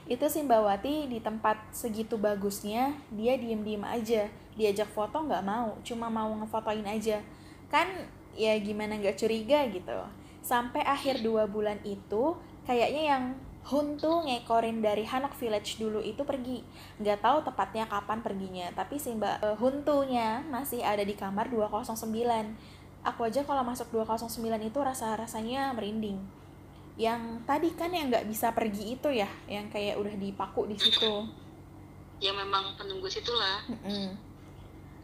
itu 0.06 0.26
si 0.30 0.46
Mbak 0.46 0.62
Wati 0.62 1.10
di 1.10 1.18
tempat 1.18 1.58
segitu 1.74 2.13
bagusnya 2.22 2.94
dia 3.10 3.34
diem-diem 3.38 3.82
aja. 3.82 4.30
Diajak 4.54 4.89
foto 4.94 5.18
nggak 5.26 5.44
mau 5.44 5.74
cuma 5.82 6.08
mau 6.13 6.30
ngefotoin 6.41 6.86
aja. 6.86 7.26
Kan 7.74 7.89
ya 8.38 8.54
gimana 8.62 9.02
nggak 9.02 9.18
curiga 9.18 9.65
gitu. 9.74 9.98
Sampai 10.46 10.86
akhir 10.86 11.26
dua 11.26 11.50
bulan 11.50 11.82
itu 11.82 12.38
kayaknya 12.70 13.04
yang 13.15 13.26
Huntu 13.65 14.22
ngekorin 14.30 14.78
dari 14.86 15.02
Hanok 15.10 15.34
Village 15.41 15.82
dulu 15.82 15.98
itu 15.98 16.22
pergi. 16.22 16.62
Nggak 17.02 17.26
tahu 17.26 17.38
tepatnya 17.50 17.89
kapan 17.89 18.22
perginya 18.22 18.70
tapi 18.78 19.02
si 19.02 19.10
Mbak 19.18 19.36
eh, 19.41 19.58
Huntunya 19.58 20.46
masih 20.54 20.86
ada 20.86 21.02
di 21.02 21.18
kamar 21.18 21.50
209 21.50 21.98
aku 23.06 23.22
aja 23.30 23.46
kalau 23.46 23.62
masuk 23.62 23.94
209 23.94 24.41
itu 24.65 24.80
rasa-rasanya 24.82 25.70
merinding 25.78 26.18
yang 26.95 27.43
tadi 27.43 27.75
kan 27.75 27.91
yang 27.91 28.08
nggak 28.08 28.27
bisa 28.27 28.55
pergi 28.55 28.95
itu 28.95 29.10
ya 29.12 29.27
yang 29.51 29.67
kayak 29.67 29.99
udah 29.99 30.15
dipaku 30.15 30.63
di 30.71 30.79
situ 30.79 31.27
ya 32.23 32.31
memang 32.31 32.79
penunggu 32.79 33.12
situlah 33.12 33.67
Mm-mm. 33.67 34.15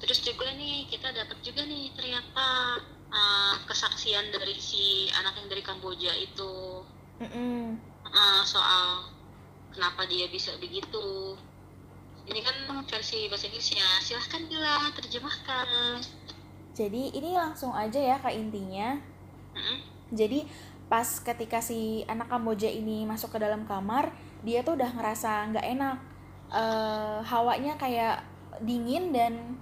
Terus 0.02 0.18
juga 0.26 0.50
nih 0.58 0.90
kita 0.90 1.14
dapat 1.14 1.38
juga 1.46 1.62
nih 1.62 1.94
ternyata 1.94 2.82
uh, 3.14 3.54
kesaksian 3.70 4.34
dari 4.34 4.58
si 4.58 5.06
anak 5.14 5.38
yang 5.38 5.46
dari 5.46 5.62
Kamboja 5.62 6.10
itu 6.18 6.82
Mm-mm. 7.22 7.78
uh, 8.10 8.42
soal 8.42 9.14
kenapa 9.70 10.10
dia 10.10 10.26
bisa 10.34 10.58
begitu. 10.58 11.38
Ini 12.26 12.40
kan 12.42 12.82
versi 12.90 13.30
bahasa 13.30 13.46
Inggrisnya. 13.46 13.86
Silahkan 14.02 14.42
bila 14.50 14.90
terjemahkan. 14.98 15.68
jadi 16.74 17.14
ini 17.14 17.38
langsung 17.38 17.70
aja 17.76 18.00
ya 18.00 18.18
ke 18.18 18.32
intinya 18.32 18.98
Mm-mm. 19.54 19.78
jadi 20.16 20.48
pas 20.92 21.08
ketika 21.08 21.64
si 21.64 22.04
anak 22.04 22.28
Kamboja 22.28 22.68
ini 22.68 23.08
masuk 23.08 23.32
ke 23.32 23.40
dalam 23.40 23.64
kamar 23.64 24.12
dia 24.44 24.60
tuh 24.60 24.76
udah 24.76 24.92
ngerasa 24.92 25.48
nggak 25.56 25.66
enak. 25.80 25.98
Eh, 26.52 27.20
hawanya 27.32 27.80
kayak 27.80 28.28
dingin 28.60 29.16
dan 29.16 29.56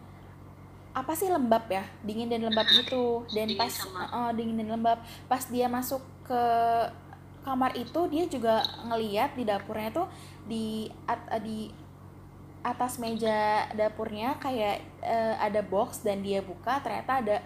apa 0.98 1.14
sih 1.14 1.30
lembab 1.30 1.70
ya? 1.70 1.86
Dingin 2.02 2.34
dan 2.34 2.50
lembab 2.50 2.66
gitu. 2.74 3.30
Dan 3.30 3.54
Dingin 3.54 3.62
pas 3.62 3.74
eh, 4.10 4.32
dingin 4.34 4.58
dan 4.58 4.74
lembab. 4.74 4.98
Pas 5.30 5.46
dia 5.46 5.70
masuk 5.70 6.02
ke 6.26 6.44
kamar 7.46 7.78
itu 7.78 8.02
dia 8.10 8.26
juga 8.26 8.66
ngeliat 8.90 9.38
di 9.38 9.46
dapurnya 9.46 9.90
tuh 9.94 10.08
di 10.50 10.90
at- 11.06 11.30
di 11.46 11.70
atas 12.60 13.00
meja 13.00 13.70
dapurnya 13.78 14.36
kayak 14.42 14.82
eh, 15.06 15.36
ada 15.40 15.62
box 15.64 16.02
dan 16.04 16.26
dia 16.26 16.44
buka 16.44 16.84
ternyata 16.84 17.24
ada 17.24 17.38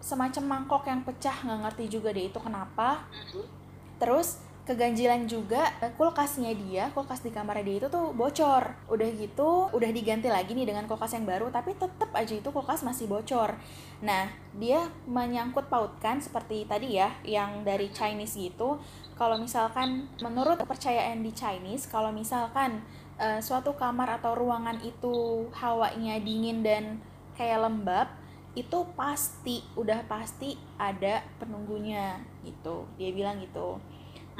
semacam 0.00 0.44
mangkok 0.44 0.84
yang 0.86 1.02
pecah 1.02 1.44
nggak 1.44 1.60
ngerti 1.66 1.84
juga 1.98 2.12
deh 2.12 2.26
itu 2.28 2.38
kenapa. 2.40 3.04
Mhm. 3.12 3.64
terus 3.96 4.44
keganjilan 4.66 5.30
juga 5.30 5.70
eh, 5.78 5.94
kulkasnya 5.94 6.50
dia 6.58 6.90
kulkas 6.90 7.22
di 7.22 7.30
kamarnya 7.30 7.64
dia 7.64 7.76
itu 7.80 7.88
tuh 7.88 8.10
bocor. 8.12 8.74
Udah 8.90 9.08
gitu 9.14 9.70
udah 9.70 9.90
diganti 9.94 10.26
lagi 10.26 10.52
nih 10.58 10.66
dengan 10.66 10.90
kulkas 10.90 11.14
yang 11.14 11.22
baru 11.24 11.48
tapi 11.54 11.78
tetap 11.78 12.10
aja 12.12 12.34
itu 12.34 12.50
kulkas 12.50 12.82
masih 12.82 13.06
bocor. 13.06 13.54
Nah 14.02 14.26
dia 14.58 14.90
menyangkut 15.06 15.70
pautkan 15.70 16.18
seperti 16.18 16.66
tadi 16.66 16.98
ya 16.98 17.14
yang 17.22 17.62
dari 17.62 17.88
Chinese 17.94 18.34
gitu. 18.34 18.82
Kalau 19.14 19.38
misalkan 19.38 20.10
menurut 20.18 20.58
kepercayaan 20.58 21.22
di 21.22 21.30
Chinese 21.30 21.86
kalau 21.86 22.10
misalkan 22.10 22.82
eh, 23.22 23.38
suatu 23.38 23.78
kamar 23.78 24.18
atau 24.18 24.34
ruangan 24.34 24.82
itu 24.82 25.46
hawanya 25.54 26.18
dingin 26.18 26.66
dan 26.66 26.98
kayak 27.38 27.62
lembab 27.62 28.10
itu 28.56 28.78
pasti 28.96 29.60
udah 29.76 30.08
pasti 30.08 30.56
ada 30.80 31.20
penunggunya 31.36 32.16
gitu. 32.40 32.88
Dia 32.96 33.12
bilang 33.12 33.36
gitu. 33.44 33.76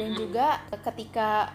Dan 0.00 0.16
juga 0.16 0.64
ketika 0.80 1.52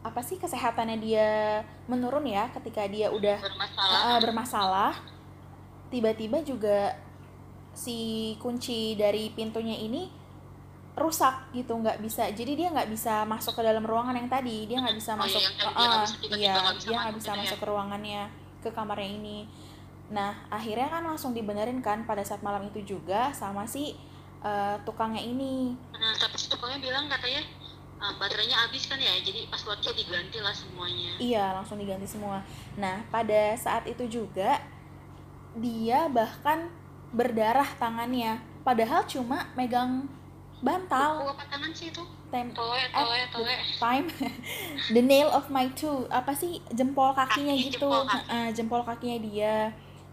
apa 0.00 0.20
sih 0.24 0.40
kesehatannya 0.40 0.98
dia 1.04 1.60
menurun 1.84 2.24
ya 2.24 2.48
ketika 2.56 2.88
dia 2.88 3.12
udah 3.12 3.36
bermasalah. 3.36 4.00
uh, 4.08 4.18
bermasalah 4.22 4.92
tiba-tiba 5.92 6.40
juga 6.40 6.96
si 7.76 8.32
kunci 8.40 8.96
dari 8.96 9.28
pintunya 9.36 9.76
ini 9.76 10.08
rusak 10.96 11.52
gitu 11.52 11.76
nggak 11.76 12.00
bisa. 12.00 12.26
Jadi 12.32 12.56
dia 12.56 12.72
nggak 12.72 12.88
bisa 12.88 13.28
masuk 13.28 13.60
ke 13.60 13.62
dalam 13.62 13.84
ruangan 13.84 14.16
yang 14.16 14.32
tadi. 14.32 14.64
Dia 14.64 14.80
nggak 14.80 14.96
bisa 14.96 15.12
Oh, 15.12 15.20
iya, 15.20 15.22
masuk 15.28 15.42
tadi 15.44 15.60
dia 15.60 15.76
uh, 15.76 15.88
nggak 15.92 16.08
bisa 16.08 16.36
iya 16.40 16.54
nggak 16.56 16.74
bisa 16.74 16.88
dia 16.88 16.96
nggak 16.98 17.14
bisa 17.14 17.28
gitu 17.28 17.36
ya. 17.36 17.40
masuk 17.44 17.58
ke 17.60 17.66
ruangannya 17.68 18.22
ke 18.58 18.68
kamarnya 18.74 19.10
ini 19.12 19.38
nah 20.08 20.32
akhirnya 20.48 20.88
kan 20.88 21.04
langsung 21.04 21.36
dibenerin 21.36 21.84
kan 21.84 22.08
pada 22.08 22.24
saat 22.24 22.40
malam 22.40 22.64
itu 22.64 22.80
juga 22.80 23.28
sama 23.36 23.68
si 23.68 23.92
uh, 24.40 24.76
tukangnya 24.82 25.20
ini 25.20 25.76
Nah, 25.92 26.14
tapi 26.16 26.40
si 26.40 26.48
tukangnya 26.48 26.80
bilang 26.80 27.04
katanya 27.10 27.44
uh, 27.98 28.14
baterainya 28.16 28.56
habis 28.56 28.86
kan 28.86 28.96
ya, 28.96 29.10
jadi 29.20 29.50
passwordnya 29.50 29.92
diganti 29.92 30.38
lah 30.38 30.54
semuanya. 30.54 31.18
Iya, 31.18 31.44
langsung 31.58 31.76
diganti 31.76 32.06
semua. 32.06 32.40
Nah, 32.78 33.02
pada 33.10 33.52
saat 33.58 33.84
itu 33.84 34.06
juga 34.06 34.62
dia 35.58 36.06
bahkan 36.08 36.70
berdarah 37.10 37.66
tangannya. 37.76 38.38
Padahal 38.62 39.02
cuma 39.04 39.48
megang 39.56 40.06
bantal 40.60 41.22
Kuku 41.22 41.30
apa 41.34 41.44
tangan 41.50 41.70
sih 41.72 41.88
itu? 41.90 42.02
Tem 42.28 42.46
Toe, 42.52 42.76
at 42.76 42.92
toe, 42.92 43.08
the 43.08 43.26
toe. 43.32 43.56
time 43.80 44.06
the 44.94 45.00
nail 45.00 45.32
of 45.32 45.48
my 45.48 45.64
toe 45.72 46.04
apa 46.12 46.28
sih 46.36 46.60
jempol 46.76 47.16
kakinya 47.16 47.56
Kaki, 47.56 47.64
gitu 47.72 47.88
jempol 47.88 48.04
kaki. 48.04 48.18
Heeh, 48.28 48.46
jempol 48.52 48.82
kakinya 48.84 49.18
dia 49.24 49.54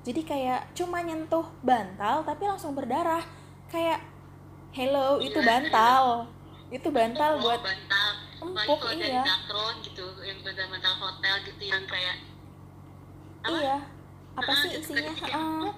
jadi 0.06 0.22
kayak 0.22 0.62
cuma 0.74 1.02
nyentuh 1.02 1.50
bantal 1.60 2.22
tapi 2.22 2.46
langsung 2.46 2.72
berdarah 2.72 3.26
kayak 3.68 4.00
hello 4.72 5.18
itu 5.18 5.42
bantal 5.42 6.30
itu 6.68 6.88
bantal 6.90 7.32
Oh, 7.36 7.42
buat 7.44 7.62
bantal. 7.62 8.12
Empuk 8.36 8.78
dari 8.94 9.10
iya 9.10 9.26
Dakron 9.26 9.76
gitu, 9.82 10.06
yang 10.22 10.38
bantal-bantal 10.40 10.94
hotel 11.00 11.36
gitu 11.44 11.64
yang 11.64 11.82
kayak 11.86 12.22
apa? 13.42 13.58
iya 13.58 13.78
apa 14.36 14.52
Ah, 14.52 14.58
sih 14.60 14.70
gitu, 14.72 14.94
isinya 14.94 15.14
banget. 15.16 15.76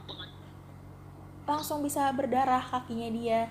langsung 1.45 1.79
bisa 1.79 2.11
berdarah 2.11 2.59
kakinya 2.61 3.07
dia 3.09 3.41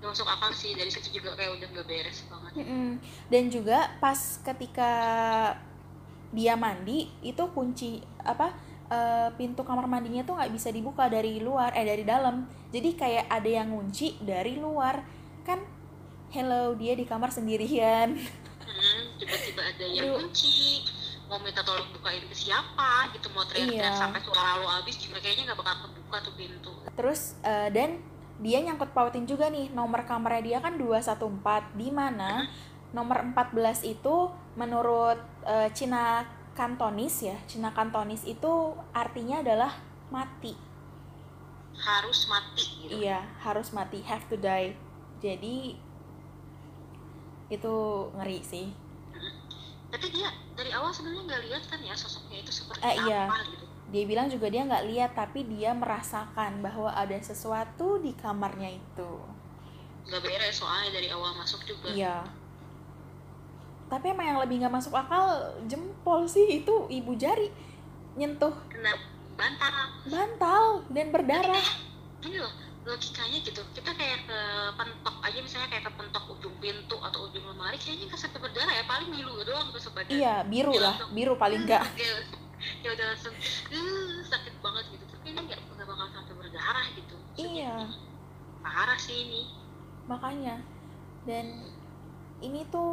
masuk 0.00 0.24
akal 0.24 0.50
sih 0.50 0.72
dari 0.72 0.88
situ 0.88 1.14
juga 1.14 1.36
kayak 1.36 1.60
udah 1.60 1.68
nggak 1.68 1.86
beres 1.86 2.24
banget. 2.26 2.52
Mm-mm. 2.58 2.88
dan 3.28 3.44
juga 3.46 3.78
pas 3.98 4.18
ketika 4.42 4.90
dia 6.30 6.56
mandi 6.56 7.06
itu 7.20 7.42
kunci 7.52 8.00
apa 8.18 8.50
eh, 8.92 9.28
pintu 9.34 9.64
kamar 9.64 9.88
mandinya 9.88 10.20
tuh 10.22 10.36
nggak 10.36 10.52
bisa 10.52 10.68
dibuka 10.68 11.08
dari 11.08 11.40
luar 11.40 11.72
eh 11.72 11.82
dari 11.82 12.04
dalam 12.04 12.44
jadi 12.68 12.90
kayak 12.92 13.24
ada 13.26 13.48
yang 13.50 13.68
ngunci 13.68 14.20
dari 14.20 14.54
luar 14.54 15.00
kan 15.42 15.64
hello 16.30 16.72
dia 16.74 16.92
di 16.92 17.04
kamar 17.04 17.32
sendirian 17.32 18.12
Hmm, 18.62 19.04
tiba-tiba 19.14 19.62
ada 19.62 19.84
yang 19.84 20.06
Aduh. 20.06 20.18
kunci, 20.22 20.86
mau 21.26 21.36
minta 21.36 21.60
tolong 21.60 21.86
bukain 21.92 22.24
ke 22.24 22.32
siapa 22.32 23.10
gitu, 23.10 23.26
mau 23.30 23.42
teriak-teriak 23.42 23.84
Iya. 23.84 24.00
sampai 24.00 24.18
suara 24.18 24.56
lo 24.56 24.66
habis 24.66 24.96
juga 24.96 25.18
kayaknya 25.18 25.50
nggak 25.50 25.58
bakal 25.60 25.76
kebuka 25.84 26.16
tuh 26.20 26.34
pintu. 26.34 26.72
terus 26.92 27.20
eh, 27.42 27.68
dan 27.70 27.98
dia 28.38 28.58
nyangkut 28.58 28.90
pautin 28.90 29.22
juga 29.22 29.46
nih 29.46 29.70
nomor 29.70 30.02
kamarnya 30.02 30.42
dia 30.42 30.58
kan 30.58 30.74
214 30.74 31.74
di 31.74 31.88
mana 31.90 32.46
nomor 32.90 33.22
14 33.22 33.54
itu 33.84 34.16
menurut 34.54 35.18
eh, 35.42 35.68
Cina 35.72 36.22
Kantonis 36.52 37.24
ya 37.24 37.36
Cina 37.48 37.72
Kantonis 37.72 38.22
itu 38.28 38.76
artinya 38.92 39.40
adalah 39.40 39.72
mati 40.12 40.72
Harus 41.82 42.28
mati 42.28 42.64
gitu. 42.84 42.94
Iya, 43.00 43.24
harus 43.40 43.72
mati, 43.72 44.04
have 44.04 44.22
to 44.28 44.36
die. 44.36 44.76
Jadi 45.24 45.74
itu 47.48 47.74
ngeri 48.16 48.40
sih. 48.44 48.66
Tapi 49.92 50.06
dia 50.08 50.28
dari 50.56 50.72
awal 50.72 50.92
sebenarnya 50.92 51.24
nggak 51.28 51.42
lihat 51.48 51.62
kan 51.68 51.80
ya 51.84 51.92
sosoknya 51.96 52.40
itu 52.40 52.52
seperti 52.52 52.80
Eh, 52.80 52.96
iya. 53.08 53.28
apa 53.28 53.44
gitu. 53.44 53.64
Dia 53.92 54.04
bilang 54.08 54.28
juga 54.32 54.48
dia 54.48 54.64
nggak 54.64 54.86
lihat, 54.88 55.10
tapi 55.12 55.44
dia 55.44 55.76
merasakan 55.76 56.64
bahwa 56.64 56.88
ada 56.96 57.16
sesuatu 57.20 58.00
di 58.00 58.16
kamarnya 58.16 58.72
itu. 58.72 59.12
Nggak 60.08 60.20
beres 60.24 60.56
soalnya 60.56 60.96
dari 60.96 61.12
awal 61.12 61.36
masuk 61.36 61.60
juga. 61.68 61.92
Iya. 61.92 62.24
Tapi 63.92 64.06
emang 64.08 64.24
yang 64.24 64.40
lebih 64.40 64.64
nggak 64.64 64.72
masuk 64.72 64.96
akal 64.96 65.28
jempol 65.68 66.24
sih. 66.24 66.64
Itu 66.64 66.88
ibu 66.88 67.12
jari 67.12 67.52
nyentuh. 68.16 68.56
Kena 68.72 68.96
bantal. 69.36 69.72
bantal 70.08 70.64
dan 70.88 71.12
berdarah. 71.12 71.66
Ini 72.24 72.40
loh 72.40 72.52
logikanya 72.88 73.38
gitu. 73.44 73.60
Kita 73.76 73.92
kayak 73.92 74.24
ke 74.24 74.38
pentok 74.74 75.16
aja 75.20 75.38
misalnya 75.38 75.68
kayak 75.68 75.84
ke 75.86 75.92
pentok 75.92 76.24
ujung 76.32 76.56
pintu 76.56 76.96
atau 76.98 77.28
ujung 77.28 77.44
lemari 77.44 77.76
kayaknya 77.76 78.08
nggak 78.08 78.20
sampai 78.24 78.40
berdarah 78.40 78.72
ya. 78.72 78.84
Paling 78.88 79.08
ngilu 79.12 79.44
doang 79.44 79.68
ke 79.68 79.78
sebadan 79.78 80.08
Iya, 80.08 80.34
biru 80.48 80.72
Ya, 80.72 80.80
lah, 80.88 80.94
langsung, 80.96 81.12
biru 81.12 81.34
paling 81.36 81.60
nggak. 81.68 81.84
ya, 82.00 82.12
ya 82.80 82.88
udah 82.96 83.06
langsung 83.12 83.34
"Uh, 83.68 84.24
sakit 84.24 84.54
banget 84.64 84.84
gitu. 84.88 85.04
Tapi 85.04 85.26
ini 85.30 85.40
nggak 85.44 85.60
nggak 85.68 85.86
bakal 85.86 86.06
sampai 86.16 86.34
berdarah 86.40 86.86
gitu. 86.96 87.14
Maksudnya, 87.20 87.52
Iya. 87.52 87.74
parah 88.64 88.96
sih 88.96 89.16
ini. 89.28 89.42
Makanya. 90.08 90.56
Dan 91.22 91.46
ini 92.42 92.66
tuh 92.68 92.92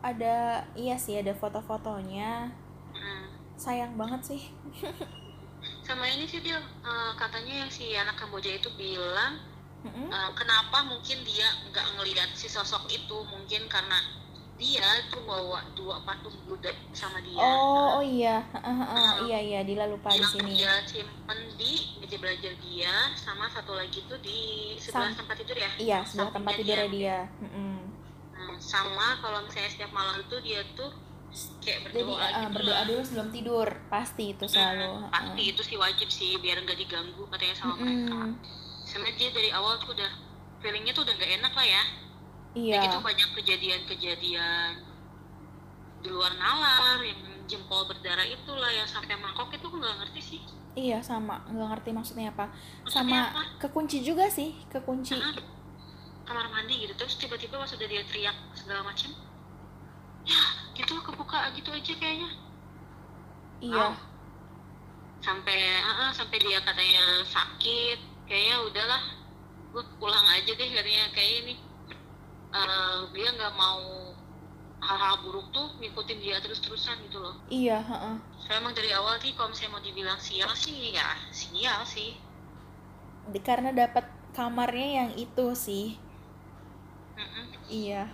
ada 0.00 0.36
iya 0.74 0.96
sih 0.96 1.14
ada 1.14 1.32
foto-fotonya. 1.32 2.48
Hmm. 2.90 3.26
sayang 3.54 3.94
banget 3.94 4.20
sih. 4.24 4.42
Sama 5.86 6.06
ini 6.06 6.24
sih 6.24 6.38
dia 6.38 6.58
eh, 6.60 7.12
katanya 7.14 7.66
yang 7.66 7.70
si 7.70 7.90
anak 7.92 8.14
Kamboja 8.14 8.54
itu 8.54 8.70
bilang 8.74 9.38
Mm-mm. 9.82 10.06
eh, 10.08 10.30
kenapa 10.34 10.82
mungkin 10.84 11.22
dia 11.22 11.46
nggak 11.68 11.86
ngelihat 11.96 12.30
si 12.34 12.46
sosok 12.46 12.86
itu? 12.88 13.18
Mungkin 13.26 13.66
karena 13.66 13.98
dia 14.58 14.82
tuh 15.06 15.22
bawa 15.22 15.62
dua 15.74 16.02
patung 16.02 16.34
Buddha 16.44 16.70
sama 16.90 17.22
dia. 17.22 17.38
Oh 17.38 17.98
oh 17.98 18.04
iya. 18.04 18.42
Heeh, 18.50 18.74
heeh. 18.74 19.10
iya 19.26 19.38
iya 19.38 19.60
Dila 19.62 19.86
lupa 19.86 20.10
di 20.10 20.18
sini. 20.18 20.58
dia 20.58 20.82
simpen 20.82 21.38
di 21.54 21.72
meja 21.98 22.18
belajar 22.18 22.52
dia 22.58 22.94
sama 23.14 23.46
satu 23.48 23.74
lagi 23.74 24.02
tuh 24.06 24.18
di 24.18 24.74
sebelah 24.74 25.14
Sam- 25.14 25.18
tempat 25.22 25.34
tidur 25.38 25.56
ya? 25.56 25.70
Iya 25.78 25.98
sebelah 26.02 26.30
tempat 26.34 26.52
tidurnya 26.58 26.88
dia. 26.90 27.18
Mm-mm. 27.38 27.70
Nah, 27.70 27.77
sama 28.60 29.18
kalau 29.22 29.44
misalnya 29.46 29.70
setiap 29.70 29.92
malam 29.92 30.18
tuh 30.28 30.40
dia 30.42 30.62
tuh 30.74 30.90
kayak 31.60 31.80
jadi 31.92 31.92
berdoa 31.94 32.26
eh, 32.26 32.46
gitu 32.46 32.56
berdoa 32.56 32.74
lah. 32.74 32.84
dulu 32.88 33.00
sebelum 33.04 33.28
tidur. 33.30 33.68
Pasti 33.88 34.24
itu 34.34 34.44
selalu 34.48 34.90
Hmm, 35.12 35.12
pasti 35.12 35.42
itu 35.50 35.60
sih 35.64 35.76
wajib 35.76 36.08
sih 36.08 36.36
biar 36.40 36.64
nggak 36.64 36.78
diganggu 36.78 37.22
katanya 37.28 37.56
sama 37.56 37.74
Mm-mm. 37.76 37.84
mereka. 37.84 38.20
Sebenarnya 38.84 39.16
dia 39.20 39.30
dari 39.36 39.50
awal 39.52 39.78
tuh 39.78 39.92
udah 39.94 40.10
feelingnya 40.60 40.92
tuh 40.96 41.04
udah 41.06 41.14
nggak 41.18 41.32
enak 41.40 41.52
lah 41.54 41.66
ya. 41.66 41.82
Iya. 42.56 42.80
Kayak 42.80 42.84
gitu 42.88 42.98
banyak 43.04 43.28
kejadian-kejadian 43.36 44.70
di 45.98 46.08
luar 46.08 46.32
nalar 46.38 46.98
yang 47.02 47.20
jempol 47.50 47.88
berdarah 47.88 48.26
itulah 48.26 48.70
yang 48.70 48.86
sampai 48.86 49.14
mangkok 49.18 49.50
itu 49.52 49.66
nggak 49.68 49.94
ngerti 50.04 50.20
sih. 50.22 50.42
Iya 50.78 51.02
sama. 51.02 51.42
Nggak 51.50 51.68
ngerti 51.74 51.90
maksudnya 51.92 52.30
apa. 52.32 52.46
Maksudnya 52.86 52.90
sama 52.92 53.20
apa? 53.34 53.42
kekunci 53.58 53.98
juga 54.00 54.30
sih. 54.30 54.54
Kekunci 54.70 55.18
Karena 55.18 55.30
kamar 56.28 56.52
mandi 56.52 56.84
gitu. 56.84 56.92
Terus 56.92 57.16
tiba-tiba 57.16 57.56
pas 57.56 57.72
udah 57.72 57.88
dia 57.88 58.04
teriak 58.04 58.36
segala 58.52 58.84
macam 58.84 59.10
ya 60.28 60.42
gitu 60.76 61.00
kebuka 61.00 61.48
gitu 61.56 61.72
aja 61.72 61.92
kayaknya. 61.96 62.30
Iya. 63.64 63.74
Wow. 63.74 63.94
sampai 65.18 65.82
ah, 65.82 66.06
ah, 66.06 66.10
sampai 66.14 66.38
dia 66.38 66.62
katanya 66.62 67.26
sakit 67.26 67.98
kayaknya 68.30 68.62
udahlah 68.70 69.02
gue 69.74 69.82
pulang 69.98 70.22
aja 70.30 70.54
deh 70.54 70.70
katanya 70.70 71.10
kayak 71.10 71.42
ini 71.42 71.54
Eh, 72.48 73.00
dia 73.12 73.28
nggak 73.28 73.54
mau 73.60 73.84
hal-hal 74.80 75.20
buruk 75.20 75.52
tuh 75.52 75.68
ngikutin 75.84 76.18
dia 76.22 76.40
terus-terusan 76.40 76.96
gitu 77.10 77.20
loh. 77.20 77.36
Iya 77.52 77.82
heeh. 77.82 78.16
saya 78.40 78.64
emang 78.64 78.72
dari 78.72 78.88
awal 78.96 79.20
sih 79.20 79.36
kalau 79.36 79.52
misalnya 79.52 79.76
mau 79.76 79.82
dibilang 79.84 80.16
sial 80.16 80.48
sih 80.56 80.96
ya 80.96 81.12
sial 81.28 81.84
sih. 81.84 82.16
Karena 83.44 83.76
dapat 83.76 84.08
kamarnya 84.32 85.04
yang 85.04 85.10
itu 85.20 85.52
sih 85.52 86.00
Mm-mm. 87.18 87.44
Iya. 87.66 88.06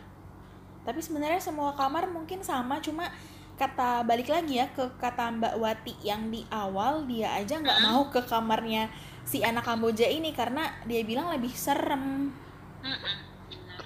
Tapi 0.84 1.00
sebenarnya 1.00 1.40
semua 1.40 1.72
kamar 1.76 2.08
mungkin 2.08 2.40
sama, 2.44 2.80
cuma 2.80 3.08
kata 3.54 4.02
balik 4.02 4.26
lagi 4.28 4.58
ya 4.58 4.66
ke 4.74 4.82
kata 4.98 5.30
Mbak 5.30 5.54
Wati 5.62 5.94
yang 6.02 6.26
di 6.26 6.42
awal 6.50 7.06
dia 7.06 7.30
aja 7.38 7.54
nggak 7.62 7.80
mau 7.86 8.10
ke 8.10 8.18
kamarnya 8.26 8.90
si 9.22 9.40
anak 9.46 9.62
Kamboja 9.64 10.10
ini 10.10 10.34
karena 10.34 10.68
dia 10.84 11.00
bilang 11.06 11.30
lebih 11.32 11.54
serem. 11.54 12.34
Mm-mm, 12.82 13.16
benar. 13.48 13.80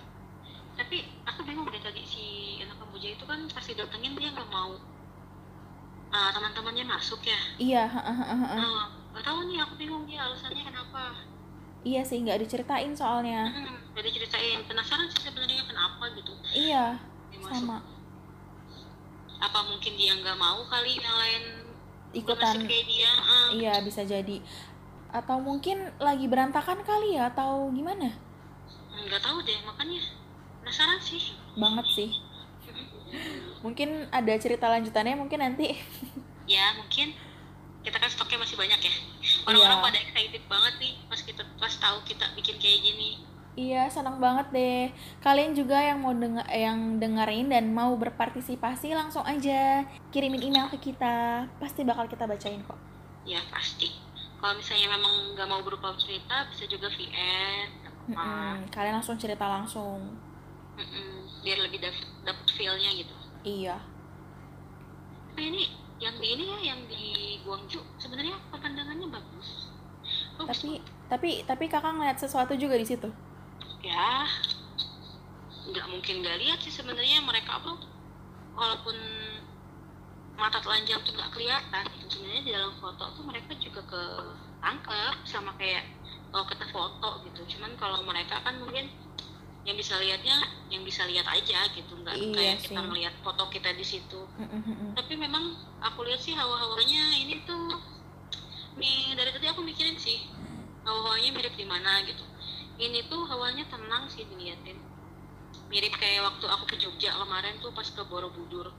Tapi 0.74 0.96
aku 1.28 1.40
bingung 1.44 1.68
deh 1.68 1.83
tadi 1.85 2.02
si 2.02 2.24
anak 2.64 2.81
Kamboja 2.81 3.09
itu 3.14 3.24
kan 3.28 3.40
pasti 3.52 3.76
datengin 3.76 4.16
dia 4.16 4.33
nggak 4.35 4.48
mau 4.50 4.74
ah, 6.09 6.33
teman-temannya 6.33 6.85
masuk 6.88 7.20
ya. 7.22 7.38
Iya, 7.61 7.85
heeh, 7.85 8.16
heeh, 8.16 8.38
heeh. 8.48 8.59
Nah, 8.59 8.88
nggak 9.12 9.24
tahu 9.28 9.38
nih 9.52 9.59
aku 9.61 9.74
bingung 9.76 10.09
dia 10.09 10.24
alasannya 10.24 10.64
kenapa. 10.64 11.28
Iya 11.88 12.03
sih 12.03 12.20
nggak 12.20 12.44
diceritain 12.44 12.92
soalnya. 12.92 13.48
Hmm, 13.48 13.77
gak 13.92 14.05
diceritain. 14.05 14.61
Penasaran 14.62 15.09
sih 15.09 15.24
sebenarnya 15.24 15.64
kenapa 15.64 16.05
gitu 16.12 16.33
Iya, 16.51 17.01
dia 17.31 17.38
masuk. 17.38 17.53
sama 17.55 17.79
Apa 19.38 19.61
mungkin 19.64 19.92
dia 19.94 20.12
nggak 20.14 20.37
mau 20.37 20.61
kali 20.66 20.98
yang 20.98 21.16
lain 21.16 21.44
ikutan. 22.11 22.57
kayak 22.61 22.85
dia? 22.85 23.12
Ah, 23.16 23.48
Iya 23.51 23.74
bisa 23.81 24.03
jadi. 24.03 24.42
Atau 25.09 25.38
mungkin 25.38 25.88
lagi 25.96 26.27
berantakan 26.27 26.83
kali 26.83 27.16
ya 27.16 27.31
atau 27.31 27.72
gimana? 27.72 28.12
nggak 28.98 29.22
tahu 29.22 29.38
deh 29.40 29.57
makanya 29.62 30.03
penasaran 30.61 30.98
sih. 30.98 31.33
Banget 31.55 31.87
sih. 31.88 32.11
Mungkin 33.59 34.11
ada 34.11 34.35
cerita 34.37 34.68
lanjutannya 34.68 35.16
mungkin 35.16 35.40
nanti. 35.40 35.72
ya 36.44 36.74
mungkin 36.74 37.14
kita 37.81 37.97
kan 37.97 38.09
stoknya 38.09 38.38
masih 38.38 38.57
banyak 38.57 38.81
ya 38.81 38.93
orang-orang 39.45 39.79
Iya. 39.79 39.87
pada 39.87 39.99
excited 40.01 40.43
banget 40.45 40.75
nih 40.77 40.93
pas 41.05 41.21
kita 41.21 41.43
pas 41.57 41.75
tahu 41.75 41.97
kita 42.05 42.25
bikin 42.35 42.57
kayak 42.57 42.81
gini 42.83 43.11
Iya, 43.55 43.91
senang 43.91 44.23
banget 44.23 44.55
deh. 44.55 44.87
Kalian 45.19 45.51
juga 45.51 45.75
yang 45.75 45.99
mau 45.99 46.14
dengar 46.14 46.47
yang 46.47 46.95
dengerin 46.97 47.51
dan 47.51 47.67
mau 47.69 47.91
berpartisipasi 47.93 48.95
langsung 48.95 49.27
aja 49.27 49.83
kirimin 50.09 50.38
email 50.41 50.71
ke 50.71 50.79
kita. 50.79 51.43
Pasti 51.59 51.83
bakal 51.83 52.07
kita 52.07 52.23
bacain 52.23 52.62
kok. 52.62 52.79
ya 53.27 53.43
pasti 53.51 53.99
kalau 54.38 54.55
misalnya 54.55 54.95
memang 54.95 55.11
nggak 55.35 55.49
mau 55.51 55.59
berupa 55.61 55.91
cerita 55.99 56.47
bisa 56.47 56.64
juga 56.64 56.87
VN 56.87 57.67
apa-apa. 57.83 58.14
Mm-mm, 58.14 58.55
Kalian 58.71 58.95
langsung 58.95 59.19
cerita 59.19 59.43
langsung. 59.45 60.07
Mm-mm, 60.79 61.43
biar 61.43 61.59
lebih 61.59 61.83
dapet, 61.83 62.07
dapet 62.23 62.47
feel-nya 62.49 62.95
gitu 62.95 63.14
Iya. 63.43 63.83
tapi 65.29 65.43
ini 65.45 65.64
yang 65.99 66.15
di 66.19 66.27
ini 66.35 66.45
ya 66.47 66.59
yang 66.75 66.81
di 66.87 67.05
Guangzhou. 67.43 67.83
Sebenarnya 67.99 68.39
pemandangannya 68.55 69.09
bagus. 69.11 69.71
Bagus 70.39 70.59
Tapi 70.63 70.71
tapi 71.11 71.31
tapi 71.43 71.65
kakak 71.67 71.93
ngeliat 71.99 72.19
sesuatu 72.19 72.55
juga 72.55 72.79
di 72.79 72.87
situ. 72.87 73.11
ya 73.79 74.27
nggak 75.71 75.87
mungkin 75.87 76.25
nggak 76.25 76.39
lihat 76.43 76.59
sih 76.63 76.75
sebenarnya 76.75 77.23
mereka 77.23 77.59
apa. 77.63 77.79
Walaupun 78.59 78.97
mata 80.39 80.59
telanjang 80.63 81.03
tuh 81.03 81.15
nggak 81.15 81.35
kelihatan 81.35 81.85
sebenarnya 82.07 82.43
di 82.47 82.53
dalam 82.55 82.75
foto 82.79 83.05
tuh 83.15 83.25
mereka 83.27 83.55
juga 83.59 83.83
ke 83.87 84.03
tangkap 84.63 85.15
sama 85.27 85.55
kayak 85.59 85.83
kalau 86.31 86.47
kita 86.47 86.67
foto 86.71 87.09
gitu. 87.27 87.41
Cuman 87.59 87.75
kalau 87.79 88.03
mereka 88.07 88.39
kan 88.43 88.59
mungkin 88.63 88.91
yang 89.66 89.77
bisa 89.77 89.99
lihatnya 89.99 90.37
yang 90.71 90.83
bisa 90.85 91.05
lihat 91.05 91.27
aja 91.29 91.66
gitu. 91.73 91.92
Nggak 91.99 92.14
Iya 92.16 92.33
kayak 92.33 92.57
sih. 92.62 92.64
kita 92.71 92.81
melihat 92.85 93.14
foto 93.21 93.49
kita 93.51 93.71
di 93.75 93.85
situ. 93.85 94.21
Tapi 94.97 95.12
memang 95.16 95.57
aku 95.81 96.05
lihat 96.09 96.21
sih 96.21 96.33
hawa-hawanya 96.33 97.16
ini 97.18 97.42
tuh 97.44 97.77
nih 98.79 99.12
dari 99.18 99.31
tadi 99.35 99.47
aku 99.51 99.61
mikirin 99.61 99.99
sih 99.99 100.25
hawa-hawanya 100.87 101.31
mirip 101.35 101.55
di 101.59 101.66
mana 101.66 102.01
gitu. 102.07 102.25
Ini 102.79 103.11
tuh 103.11 103.27
hawanya 103.27 103.66
tenang 103.66 104.07
sih 104.07 104.23
diliatin. 104.25 104.79
Mirip 105.68 105.92
kayak 105.99 106.25
waktu 106.25 106.47
aku 106.49 106.64
ke 106.64 106.77
Jogja 106.81 107.12
kemarin 107.12 107.59
tuh 107.61 107.75
pas 107.75 107.85
ke 107.85 108.01
Borobudur. 108.07 108.73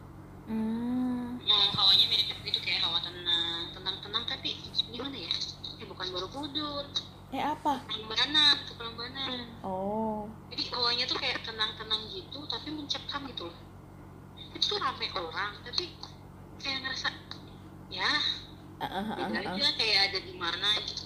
Hmm. 0.50 1.38
Hmm, 1.38 1.70
hawanya 1.78 2.06
mirip 2.10 2.38
gitu 2.42 2.60
kayak 2.63 2.82
hawa 2.82 2.98
tenang. 3.04 3.70
Tenang-tenang 3.78 4.24
tapi 4.26 4.58
gimana 4.89 5.13
ya? 5.13 5.30
Eh 5.78 5.86
bukan 5.86 6.08
Borobudur 6.10 6.88
Eh 7.30 7.44
apa? 7.46 7.86
Prambanan 7.86 8.56
ke 8.65 8.74
Prambanan 8.74 9.39
Oh. 9.62 10.26
jadi 10.50 10.63
hawanya 10.74 11.06
tuh 11.06 11.18
kayak 11.20 11.46
tenang-tenang 11.46 12.10
gitu 12.10 12.42
tapi 12.50 12.74
mencekam 12.74 13.22
gitu 13.30 13.48
loh 13.52 13.58
itu 14.50 14.65
tuh 14.65 14.80
rame 14.82 15.06
orang 15.13 15.62
tapi 15.62 15.94
kayak 16.58 16.82
ngerasa 16.82 17.13
ya 17.94 18.10
ah, 18.82 19.13
beda 19.30 19.39
ah. 19.46 19.54
aja 19.54 19.70
kayak 19.78 20.00
ada 20.10 20.20
di 20.26 20.34
mana 20.39 20.70
gitu 20.89 21.06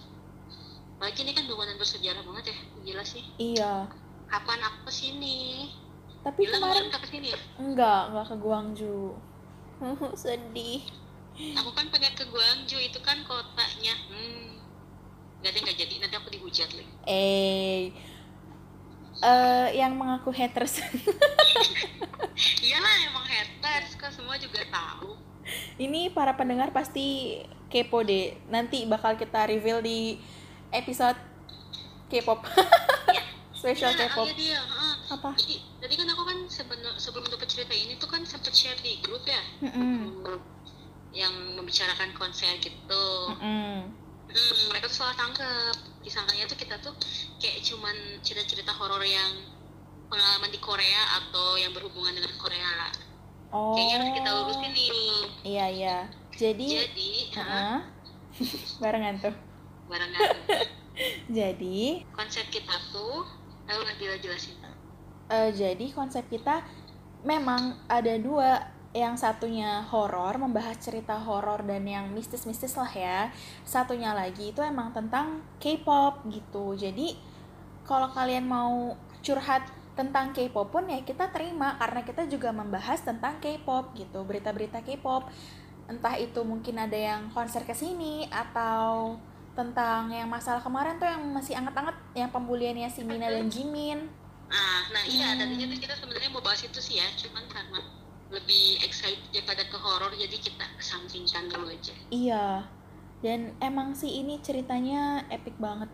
lagi 1.01 1.27
ini 1.27 1.35
kan 1.35 1.43
bangunan 1.43 1.75
bersejarah 1.75 2.23
banget 2.23 2.55
ya 2.55 2.57
gila 2.87 3.03
sih 3.03 3.23
Iya. 3.35 3.91
kapan 4.31 4.59
aku 4.63 4.87
ke 4.87 4.91
sini 4.95 5.67
Tapi 6.23 6.39
gila 6.47 6.55
kemarin 6.63 6.83
nggak 6.87 7.01
ke 7.03 7.09
sini 7.11 7.27
ya 7.35 7.39
enggak, 7.59 8.01
enggak 8.15 8.25
ke 8.31 8.35
Guangzhou. 8.39 9.05
Sedih. 10.23 10.81
aku 11.59 11.69
kan 11.75 11.91
pengen 11.91 12.13
ke 12.15 12.23
Guangzhou 12.31 12.79
itu 12.79 12.99
kan 13.03 13.19
kotanya 13.27 13.93
hmm 14.07 14.52
nggak 15.43 15.51
deh 15.51 15.61
nggak 15.61 15.77
jadi 15.77 15.93
nanti 15.99 16.15
aku 16.15 16.29
dihujat 16.31 16.69
lagi 16.71 16.87
Eh 17.03 17.91
eh 19.19 19.67
yang 19.73 19.93
mengaku 19.93 20.31
haters. 20.31 20.79
iyalah 22.65 22.93
emang 23.05 23.23
haters 23.23 23.95
kan 23.95 24.09
semua 24.09 24.35
juga 24.35 24.63
tahu 24.65 25.15
Ini 25.75 26.09
para 26.09 26.31
pendengar 26.31 26.71
pasti 26.71 27.35
kepo 27.67 27.99
deh. 27.99 28.39
Nanti 28.47 28.85
bakal 28.85 29.13
kita 29.13 29.43
reveal 29.45 29.79
di 29.79 30.15
episode 30.71 31.19
K-pop. 32.07 32.47
Spesial 33.53 33.91
Iya, 33.91 34.07
K-pop. 34.07 34.23
oh 34.23 34.27
iya 34.29 34.35
dia 34.35 34.59
heeh. 34.59 34.93
Apa? 35.09 35.29
jadi 35.35 35.59
tadi 35.77 35.93
kan 35.93 36.07
aku 36.09 36.23
kan 36.23 36.37
sebelum 36.47 36.95
sebelum 36.95 37.27
dapat 37.27 37.45
cerita 37.45 37.71
ini 37.71 37.95
tuh 37.95 38.07
kan 38.07 38.23
sempet 38.23 38.49
share 38.49 38.79
di 38.79 38.97
grup 38.97 39.23
ya 39.23 39.43
Mm-mm. 39.61 40.23
Grup 40.23 40.41
yang 41.11 41.29
membicarakan 41.53 42.11
konser 42.13 42.49
gitu 42.57 43.05
Mm-mm. 43.29 43.37
Hmm, 43.37 43.79
mereka 44.69 44.85
tuh 44.89 44.97
salah 44.99 45.15
tangkep. 45.15 45.75
Disangkanya 46.03 46.45
tuh 46.49 46.57
kita 46.59 46.75
tuh 46.83 46.93
kayak 47.39 47.63
cuman 47.63 47.95
cerita-cerita 48.19 48.73
horor 48.75 49.01
yang 49.01 49.31
pengalaman 50.11 50.51
di 50.51 50.59
Korea 50.59 51.21
atau 51.21 51.55
yang 51.57 51.71
berhubungan 51.71 52.13
dengan 52.13 52.33
Korea. 52.37 52.91
Oh. 53.53 53.77
Kayaknya 53.77 53.95
harus 53.97 54.11
kita 54.17 54.29
lurusin 54.33 54.71
nih. 54.73 54.89
Iya, 55.45 55.65
iya. 55.69 55.97
Jadi, 56.33 56.67
Jadi, 56.81 57.11
ha, 57.37 57.41
Heeh. 57.45 57.79
barengan 58.81 59.15
tuh. 59.21 59.35
barengan 59.85 60.19
Jadi, 61.37 62.01
konsep 62.13 62.45
kita 62.49 62.73
tuh, 62.89 63.25
lah 63.65 63.93
Dila 63.97 64.17
jelasin. 64.17 64.57
eh, 65.29 65.49
jadi 65.55 65.85
konsep 65.93 66.25
kita 66.29 66.61
memang 67.23 67.79
ada 67.87 68.17
dua 68.19 68.72
yang 68.93 69.17
satunya 69.17 69.81
horor 69.89 70.37
membahas 70.37 70.77
cerita 70.77 71.17
horor 71.17 71.65
dan 71.65 71.81
yang 71.89 72.13
mistis-mistis 72.13 72.77
lah 72.77 72.89
ya. 72.93 73.33
Satunya 73.65 74.13
lagi 74.13 74.53
itu 74.53 74.61
emang 74.61 74.93
tentang 74.93 75.41
K-pop 75.57 76.21
gitu. 76.29 76.77
Jadi 76.77 77.17
kalau 77.83 78.13
kalian 78.13 78.45
mau 78.45 78.93
curhat 79.25 79.65
tentang 79.97 80.29
K-pop 80.33 80.69
pun 80.69 80.85
ya 80.89 81.01
kita 81.01 81.29
terima 81.33 81.77
karena 81.81 82.01
kita 82.05 82.29
juga 82.29 82.53
membahas 82.53 83.01
tentang 83.01 83.41
K-pop 83.41 83.97
gitu 83.97 84.21
berita-berita 84.21 84.85
K-pop. 84.85 85.25
Entah 85.89 86.15
itu 86.15 86.39
mungkin 86.45 86.77
ada 86.77 86.95
yang 86.95 87.33
konser 87.33 87.65
ke 87.65 87.73
sini 87.73 88.29
atau 88.29 89.17
tentang 89.53 90.09
yang 90.09 90.29
masalah 90.29 90.61
kemarin 90.61 90.97
tuh 90.97 91.05
yang 91.05 91.21
masih 91.33 91.53
anget-anget 91.53 91.93
yang 92.17 92.29
pembuliannya 92.33 92.89
si 92.89 93.05
Mina 93.05 93.29
dan 93.29 93.49
Jimin. 93.49 94.09
Ah, 94.49 94.85
nah 94.93 95.01
iya 95.05 95.33
Hmm. 95.33 95.45
tadinya 95.45 95.65
tuh 95.73 95.79
kita 95.81 95.93
sebenarnya 95.97 96.29
mau 96.29 96.41
bahas 96.45 96.61
itu 96.61 96.77
sih 96.77 97.01
ya, 97.01 97.09
cuman 97.17 97.45
karena 97.49 97.79
lebih 98.33 98.81
excited 98.81 99.21
daripada 99.29 99.63
ke 99.69 99.77
horor 99.77 100.09
jadi 100.17 100.33
kita 100.33 100.65
kesampingkan 100.81 101.47
dulu 101.53 101.69
aja. 101.69 101.93
Iya, 102.09 102.65
dan 103.21 103.53
emang 103.61 103.93
sih 103.93 104.09
ini 104.09 104.41
ceritanya 104.41 105.23
epic 105.29 105.53
banget 105.61 105.89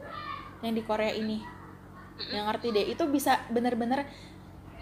yang 0.63 0.73
di 0.73 0.83
Korea 0.83 1.11
ini. 1.11 1.43
Mm-mm. 1.43 2.31
Yang 2.31 2.45
ngerti 2.51 2.67
deh, 2.71 2.85
itu 2.95 3.03
bisa 3.11 3.43
bener-bener 3.51 4.07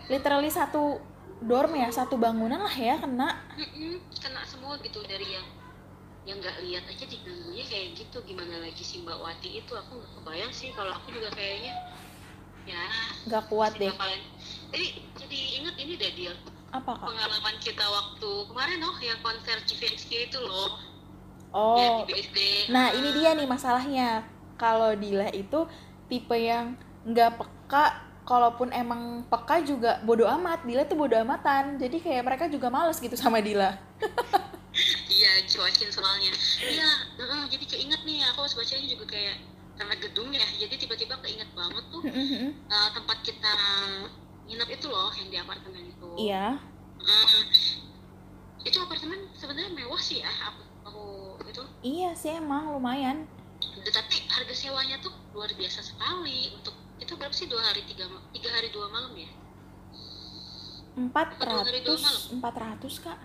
literally 0.08 0.54
satu 0.54 1.02
dorm 1.42 1.74
ya, 1.78 1.90
satu 1.90 2.18
bangunan 2.18 2.62
lah 2.62 2.76
ya 2.78 2.98
kena. 3.02 3.42
Mm-mm, 3.58 4.02
kena 4.22 4.42
semua 4.46 4.78
gitu 4.86 5.02
dari 5.06 5.26
yang 5.38 5.46
yang 6.28 6.44
nggak 6.44 6.60
lihat 6.60 6.84
aja 6.92 7.08
diganggunya 7.08 7.64
kayak 7.64 7.96
gitu 7.96 8.20
gimana 8.28 8.60
lagi 8.60 8.84
si 8.84 9.00
Mbak 9.00 9.16
Wati 9.16 9.64
itu 9.64 9.72
aku 9.72 9.96
nggak 9.96 10.12
kebayang 10.20 10.52
sih 10.52 10.76
kalau 10.76 10.92
aku 10.92 11.16
juga 11.16 11.32
kayaknya 11.32 11.72
ya 12.68 12.84
Gak 13.32 13.48
kuat 13.48 13.80
deh. 13.80 13.88
bakalan 13.88 14.20
jadi 14.76 14.88
jadi 15.16 15.40
inget 15.64 15.76
ini 15.80 15.94
deh 15.96 16.12
dia 16.20 16.34
Apa 16.74 16.92
kak? 17.00 17.08
pengalaman 17.08 17.56
kita 17.64 17.86
waktu 17.86 18.32
kemarin 18.52 18.80
loh 18.84 18.98
yang 19.00 19.20
konser 19.24 19.58
GVXQ 19.64 20.10
itu 20.32 20.40
loh 20.44 20.76
ya 21.52 21.56
Oh, 21.56 22.04
di 22.04 22.12
BSD 22.12 22.38
nah 22.76 22.92
ini 22.92 23.10
dia 23.16 23.32
nih 23.34 23.48
masalahnya. 23.48 24.28
Kalau 24.60 24.92
Dila 24.98 25.32
itu 25.32 25.64
tipe 26.12 26.36
yang 26.36 26.76
nggak 27.08 27.40
peka, 27.40 28.04
kalaupun 28.28 28.74
emang 28.76 29.24
peka 29.32 29.64
juga 29.64 30.04
bodo 30.04 30.28
amat. 30.28 30.68
Dila 30.68 30.84
tuh 30.84 31.00
bodo 31.00 31.16
amatan. 31.16 31.80
Jadi 31.80 32.04
kayak 32.04 32.26
mereka 32.28 32.46
juga 32.52 32.68
males 32.68 33.00
gitu 33.00 33.16
sama 33.16 33.40
Dila. 33.40 33.80
iya 35.18 35.42
cuakin 35.50 35.90
soalnya 35.90 36.32
iya 36.62 36.90
heeh, 37.18 37.42
jadi 37.50 37.66
keinget 37.66 38.02
nih 38.06 38.22
aku 38.30 38.46
pas 38.46 38.54
bacanya 38.54 38.86
juga 38.86 39.06
kayak 39.10 39.36
karena 39.78 39.96
gedung 40.02 40.30
ya 40.34 40.48
jadi 40.58 40.76
tiba-tiba 40.78 41.16
keinget 41.22 41.50
banget 41.54 41.86
tuh 41.90 42.02
eh, 42.06 42.90
tempat 42.94 43.18
kita 43.26 43.54
nginep 44.48 44.70
itu 44.80 44.88
loh 44.88 45.12
yang 45.12 45.28
di 45.28 45.38
apartemen 45.38 45.84
itu. 45.92 46.08
Iya. 46.16 46.56
Hmm, 46.98 47.44
itu 48.64 48.78
apartemen 48.80 49.20
sebenarnya 49.36 49.72
mewah 49.76 50.00
sih 50.00 50.24
ya 50.24 50.32
aku, 50.48 50.64
aku 50.88 51.04
itu. 51.52 51.64
Iya 51.84 52.10
sih 52.16 52.40
emang 52.40 52.72
lumayan. 52.72 53.28
tapi 53.88 54.20
harga 54.28 54.52
sewanya 54.52 55.00
tuh 55.00 55.16
luar 55.32 55.48
biasa 55.56 55.80
sekali. 55.80 56.52
Untuk 56.60 56.76
itu 57.00 57.14
berapa 57.16 57.32
sih 57.32 57.48
dua 57.48 57.64
hari 57.64 57.88
tiga 57.88 58.08
tiga 58.36 58.50
hari 58.52 58.68
dua 58.72 58.92
malam 58.92 59.16
ya? 59.16 59.32
Empat 60.98 61.40
ratus 61.40 62.34
empat 62.36 62.56
ratus 62.58 63.00
kak. 63.00 63.20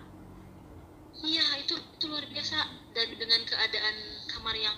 Iya 1.19 1.43
itu 1.59 1.75
itu 1.75 2.05
luar 2.07 2.23
biasa. 2.31 2.63
Dan 2.95 3.11
dengan 3.19 3.43
keadaan 3.43 3.95
kamar 4.31 4.55
yang 4.55 4.77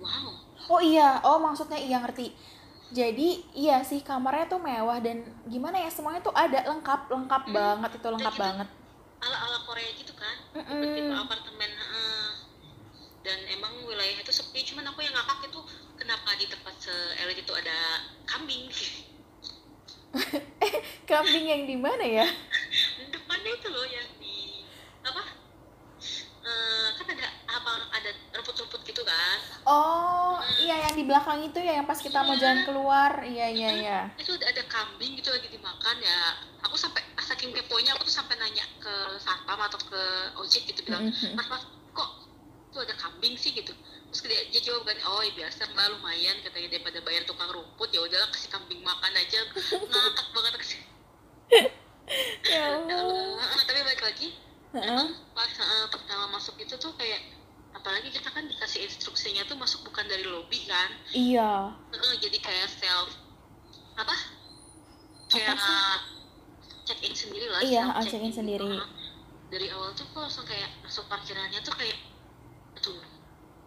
wow. 0.00 0.36
Oh 0.68 0.80
iya 0.84 1.22
oh 1.24 1.40
maksudnya 1.40 1.80
iya 1.80 2.02
ngerti 2.02 2.36
jadi 2.90 3.28
iya 3.54 3.82
sih 3.82 4.00
kamarnya 4.08 4.46
tuh 4.52 4.60
mewah 4.62 4.98
dan 5.02 5.16
gimana 5.52 5.76
ya 5.84 5.90
semuanya 5.90 6.22
tuh 6.22 6.34
ada 6.34 6.60
lengkap 6.70 7.00
lengkap 7.10 7.42
Hmm, 7.46 7.54
banget 7.56 7.90
itu 7.98 8.08
lengkap 8.14 8.34
gitu. 8.34 8.42
banget 8.44 8.68
ala 9.24 9.36
ala 9.46 9.58
Korea 9.66 9.90
gitu 10.00 10.12
kan 10.22 10.36
Mm-mm. 10.54 10.80
tipe 10.82 11.00
apartemen 11.22 11.70
heeh. 11.82 12.26
dan 13.26 13.38
emang 13.50 13.72
wilayah 13.88 14.18
itu 14.22 14.32
sepi 14.32 14.60
cuman 14.68 14.86
aku 14.90 15.00
yang 15.02 15.14
ngakak 15.16 15.50
itu 15.50 15.60
kenapa 16.00 16.30
di 16.40 16.46
tempat 16.46 16.74
se-elit 16.78 17.38
itu 17.44 17.52
ada 17.52 17.78
kambing 18.30 18.70
kambing 21.10 21.46
yang 21.46 21.62
di 21.68 21.76
mana 21.78 22.04
ya 22.04 22.26
depannya 23.14 23.50
itu 23.58 23.68
loh 23.70 23.86
yang 23.86 24.08
di 24.18 24.64
apa 25.04 25.22
Eh, 26.46 26.88
kan 26.94 27.06
ada 27.10 27.26
apa 27.50 27.72
ada 27.90 28.10
rumput-rumput 28.38 28.86
gitu 28.86 29.02
kan 29.02 29.38
oh 29.66 30.38
iya 30.62 30.85
yang 30.96 31.04
di 31.04 31.12
belakang 31.12 31.44
itu 31.44 31.60
ya 31.60 31.72
yang 31.76 31.84
pas 31.84 32.00
kita 32.00 32.24
mau 32.24 32.32
jalan 32.40 32.64
keluar. 32.64 33.20
Iya 33.20 33.52
iya 33.52 33.70
iya. 33.76 33.98
itu 34.16 34.32
ada, 34.32 34.48
ada 34.48 34.62
kambing 34.64 35.12
gitu 35.20 35.28
lagi 35.28 35.52
dimakan 35.52 35.96
ya. 36.00 36.40
Aku 36.64 36.72
sampai 36.72 37.04
saking 37.20 37.52
keponya 37.52 37.92
aku 37.92 38.08
tuh 38.08 38.16
sampai 38.16 38.40
nanya 38.40 38.64
ke 38.80 38.94
satpam 39.20 39.60
atau 39.60 39.76
ke 39.76 40.02
ojek 40.40 40.64
gitu 40.72 40.80
bilang 40.88 41.12
Mm-mm. 41.12 41.36
mas 41.36 41.44
mas 41.52 41.68
kok 41.92 42.10
tuh 42.72 42.80
ada 42.80 42.96
kambing 42.96 43.36
sih? 43.36 43.52
Gitu. 43.52 43.76
Terus 44.08 44.20
dia, 44.24 44.40
dia 44.48 44.60
jawab 44.64 44.88
kan 44.88 44.96
oh 45.04 45.20
ya 45.20 45.36
biasa 45.36 45.68
mbak 45.76 45.84
lumayan 45.92 46.40
katanya 46.40 46.68
daripada 46.72 46.98
bayar 47.04 47.22
tukang 47.28 47.52
rumput. 47.52 47.92
Ya 47.92 48.00
udahlah 48.00 48.32
kasih 48.32 48.48
kambing 48.48 48.80
makan 48.80 49.12
aja. 49.12 49.40
Ngakak 49.76 50.26
banget 50.32 50.52
kasih 50.64 50.80
ya 52.48 52.72
ya 52.88 52.96
Allah. 52.96 53.44
Tapi 53.68 53.80
balik 53.84 54.00
lagi 54.00 54.28
Heeh. 54.72 55.06
pas 55.36 55.52
eh, 55.52 55.86
pertama 55.92 56.24
masuk 56.32 56.56
itu 56.56 56.72
tuh 56.80 56.96
kayak 56.96 57.35
apalagi 57.86 58.10
kita 58.10 58.34
kan 58.34 58.42
dikasih 58.50 58.82
instruksinya 58.82 59.46
tuh 59.46 59.54
masuk 59.54 59.86
bukan 59.86 60.02
dari 60.10 60.26
lobby 60.26 60.58
kan? 60.66 60.90
Iya. 61.14 61.70
Heeh, 61.94 62.14
jadi 62.18 62.38
kayak 62.42 62.66
self 62.82 63.14
apa? 63.94 64.16
Kayak 65.30 65.54
sih? 65.54 67.14
sendiri 67.14 67.46
lah 67.46 67.62
Iya, 67.62 67.86
self 67.86 67.94
ah, 67.94 68.02
check-in 68.02 68.34
sendiri. 68.34 68.66
gitu. 68.66 68.90
dari 69.46 69.70
awal 69.70 69.94
tuh 69.94 70.02
kok 70.10 70.18
langsung 70.18 70.42
kayak 70.42 70.66
masuk 70.82 71.06
parkirannya 71.06 71.62
tuh 71.62 71.70
kayak 71.78 71.94
aduh 72.74 72.98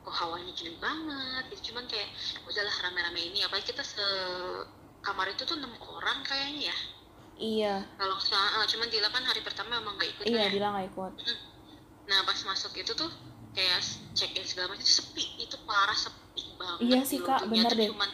kok 0.03 0.15
hawanya 0.19 0.51
gini 0.51 0.75
banget. 0.83 1.55
Gitu 1.55 1.71
cuman 1.71 1.87
kayak 1.87 2.11
udahlah 2.43 2.75
rame-rame 2.83 3.23
ini. 3.23 3.39
Apalagi 3.47 3.71
kita 3.71 3.87
se 3.87 4.03
kamar 4.99 5.31
itu 5.31 5.47
tuh 5.47 5.55
enam 5.55 5.71
orang 5.79 6.27
kayaknya 6.27 6.75
ya. 6.75 6.77
Iya. 7.39 7.75
Kalau 7.95 8.19
uh, 8.19 8.67
cuman 8.67 8.87
Dila 8.91 9.07
kan 9.15 9.23
hari 9.23 9.39
pertama 9.39 9.79
emang 9.79 9.95
gak 9.95 10.11
ikut 10.11 10.27
iya 10.27 10.51
ya. 10.51 10.51
bilang 10.51 10.75
gak 10.75 10.91
ikut. 10.91 11.13
Nah 12.11 12.19
pas 12.27 12.39
masuk 12.43 12.75
itu 12.75 12.91
tuh 12.91 13.07
kayak 13.55 13.79
check 14.13 14.31
in 14.37 14.45
segala 14.45 14.71
macam 14.73 14.81
itu 14.83 14.93
sepi 15.01 15.25
itu 15.41 15.57
parah 15.65 15.97
sepi 15.97 16.43
banget 16.55 16.79
Iya 16.85 16.99
sih, 17.01 17.19
Kak, 17.19 17.49
bener 17.49 17.71
deh. 17.73 17.89
cuman 17.89 18.09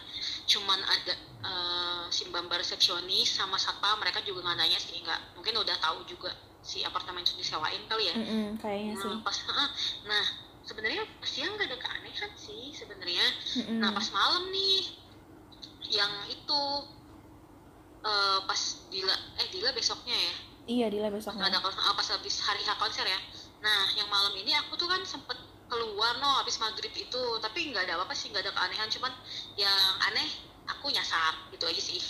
cuman 0.46 0.80
ada 0.80 1.14
uh, 1.42 2.06
si 2.14 2.26
mbak 2.30 2.48
resepsionis 2.54 3.34
sama 3.34 3.58
satpam 3.58 3.98
mereka 3.98 4.22
juga 4.22 4.46
nggak 4.46 4.58
nanya 4.62 4.80
sih 4.80 5.02
nggak 5.02 5.36
mungkin 5.38 5.58
udah 5.58 5.76
tahu 5.82 6.06
juga 6.06 6.30
si 6.66 6.82
apartemen 6.82 7.22
itu 7.22 7.38
disewain 7.38 7.82
kali 7.86 8.10
ya 8.10 8.16
Mm-mm, 8.18 8.58
kayaknya 8.58 8.94
sih 8.98 9.10
nah 9.10 9.22
pas 9.22 9.38
uh, 9.50 9.70
nah 10.10 10.24
sebenarnya 10.66 11.06
siang 11.22 11.54
nggak 11.58 11.70
ada 11.70 11.78
keanehan 11.78 12.32
sih 12.38 12.74
sebenarnya 12.74 13.26
Mm-mm. 13.62 13.78
Nah 13.82 13.94
pas 13.94 14.08
malam 14.10 14.50
nih 14.50 14.98
yang 15.94 16.14
itu 16.26 16.62
eh, 18.02 18.40
pas 18.46 18.62
Dila 18.90 19.16
eh 19.38 19.48
Dila 19.54 19.70
besoknya 19.78 20.18
ya 20.18 20.34
iya 20.66 20.86
Dila 20.90 21.14
besoknya 21.14 21.46
ada 21.46 21.62
ah, 21.62 21.94
pas 21.94 22.08
habis 22.10 22.42
hari 22.42 22.66
H 22.66 22.74
konser 22.82 23.06
ya. 23.06 23.20
Nah 23.66 23.84
yang 23.98 24.06
malam 24.14 24.38
ini 24.38 24.54
aku 24.54 24.78
tuh 24.78 24.86
kan 24.86 25.02
sempet 25.02 25.42
keluar 25.66 26.22
no 26.22 26.38
habis 26.38 26.62
maghrib 26.62 26.94
itu. 26.94 27.24
Tapi 27.42 27.74
nggak 27.74 27.90
ada 27.90 27.98
apa-apa 27.98 28.14
sih 28.14 28.30
nggak 28.30 28.46
ada 28.46 28.54
keanehan. 28.54 28.90
Cuman 28.94 29.10
yang 29.58 29.82
aneh 30.06 30.30
aku 30.70 30.94
nyasar 30.94 31.50
gitu 31.50 31.66
aja 31.66 31.82
sih. 31.82 32.02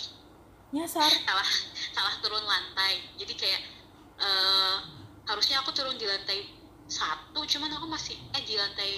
Nyasar? 0.76 1.08
Salah 1.26 1.48
salah 1.96 2.14
turun 2.20 2.44
lantai. 2.44 3.00
Jadi 3.16 3.32
kayak 3.32 3.62
eh 4.20 4.76
harusnya 5.24 5.64
aku 5.64 5.72
turun 5.72 5.96
di 5.96 6.04
lantai 6.04 6.44
satu 6.86 7.42
cuman 7.42 7.72
aku 7.74 7.90
masih 7.90 8.14
eh 8.30 8.42
di 8.46 8.54
lantai 8.54 8.92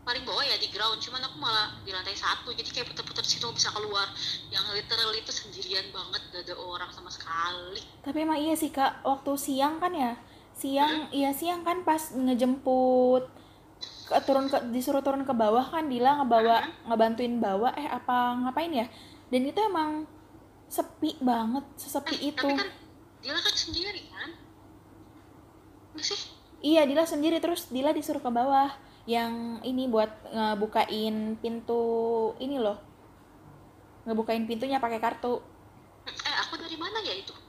paling 0.00 0.24
bawah 0.24 0.48
ya 0.48 0.56
di 0.56 0.72
ground. 0.72 0.96
Cuman 1.04 1.20
aku 1.28 1.36
malah 1.36 1.76
di 1.84 1.92
lantai 1.92 2.16
satu. 2.16 2.56
Jadi 2.56 2.72
kayak 2.72 2.88
puter-puter 2.88 3.26
situ 3.28 3.44
bisa 3.52 3.68
keluar. 3.76 4.08
Yang 4.48 4.80
literally 4.80 5.20
itu 5.20 5.32
sendirian 5.34 5.92
banget 5.92 6.24
gak 6.32 6.42
ada 6.48 6.54
orang 6.56 6.88
sama 6.88 7.12
sekali. 7.12 7.84
Tapi 8.00 8.16
emang 8.24 8.40
iya 8.40 8.56
sih 8.56 8.72
kak. 8.72 9.04
Waktu 9.04 9.36
siang 9.36 9.76
kan 9.76 9.92
ya 9.92 10.16
siang 10.56 11.12
iya 11.12 11.36
siang 11.36 11.60
kan 11.62 11.84
pas 11.84 12.16
ngejemput 12.16 13.28
ke, 14.08 14.16
turun 14.24 14.48
ke 14.48 14.56
disuruh 14.72 15.04
turun 15.04 15.26
ke 15.26 15.34
bawah 15.36 15.68
kan 15.68 15.84
Dila 15.90 16.22
ngebawa 16.22 16.64
ngebantuin 16.88 17.36
bawa 17.42 17.76
eh 17.76 17.84
apa 17.90 18.40
ngapain 18.40 18.72
ya? 18.72 18.86
Dan 19.28 19.44
itu 19.44 19.60
emang 19.60 20.08
sepi 20.66 21.18
banget 21.20 21.64
sesepi 21.76 22.16
eh, 22.16 22.30
itu. 22.32 22.48
tapi 22.48 22.56
kan 22.56 22.68
dia 23.20 23.34
kan 23.36 23.54
sendiri 23.54 24.02
kan? 24.08 24.30
Enggak 25.92 26.06
sih? 26.08 26.20
Iya 26.64 26.88
Dila 26.88 27.04
sendiri 27.04 27.36
terus 27.42 27.68
Dila 27.68 27.92
disuruh 27.92 28.22
ke 28.22 28.30
bawah 28.32 28.72
yang 29.06 29.60
ini 29.62 29.86
buat 29.86 30.10
ngebukain 30.32 31.36
pintu 31.42 31.84
ini 32.40 32.56
loh. 32.56 32.80
Ngebukain 34.08 34.46
pintunya 34.46 34.80
pakai 34.80 35.02
kartu. 35.02 35.42
Eh 36.06 36.36
aku 36.46 36.56
dari 36.56 36.78
mana 36.78 37.02
ya 37.02 37.12
itu 37.12 37.45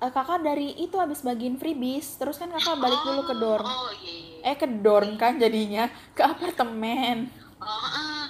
Eh, 0.00 0.08
kakak 0.08 0.40
dari 0.40 0.72
itu 0.80 0.96
habis 0.96 1.20
bagiin 1.20 1.60
freebies 1.60 2.16
terus 2.16 2.40
kan 2.40 2.48
kakak 2.48 2.80
balik 2.80 3.04
dulu 3.04 3.20
ke 3.28 3.34
dorm. 3.36 3.68
oh 3.68 3.92
iya 4.00 4.16
iya 4.16 4.48
eh 4.48 4.56
ke 4.56 4.64
dorm 4.80 5.20
kan 5.20 5.36
jadinya 5.36 5.92
ke 6.16 6.24
apartemen. 6.24 7.28
Oh, 7.60 7.68
ah. 7.68 8.24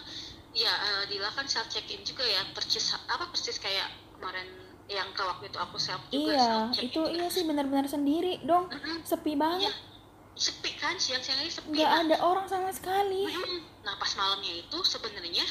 ya 0.51 0.67
eh, 0.67 1.03
Dila 1.07 1.31
kan 1.31 1.47
self 1.47 1.71
check 1.71 1.87
in 1.95 2.03
juga 2.03 2.27
ya, 2.27 2.43
persis 2.51 2.91
apa 3.07 3.31
persis 3.31 3.63
kayak 3.63 3.87
kemarin 4.19 4.51
yang 4.91 5.07
ke 5.15 5.23
waktu 5.23 5.47
itu 5.47 5.59
aku 5.63 5.79
self 5.79 6.03
juga 6.11 6.35
iya 6.35 6.51
self 6.75 6.83
itu 6.83 7.01
iya 7.15 7.27
sih 7.31 7.47
benar-benar 7.47 7.87
sendiri 7.87 8.43
dong. 8.43 8.67
Sepi 9.07 9.39
banget. 9.39 9.71
Iya, 9.71 9.73
sepi 10.35 10.75
kan 10.75 10.99
siang-siang 10.99 11.39
ini 11.39 11.55
sepi. 11.55 11.71
nggak 11.71 11.93
ada 12.03 12.17
orang 12.19 12.51
sama 12.51 12.75
sekali. 12.75 13.31
Mm, 13.31 13.87
Nah 13.87 13.95
pas 13.95 14.11
malamnya 14.19 14.59
itu 14.59 14.79
sebenarnya 14.83 15.47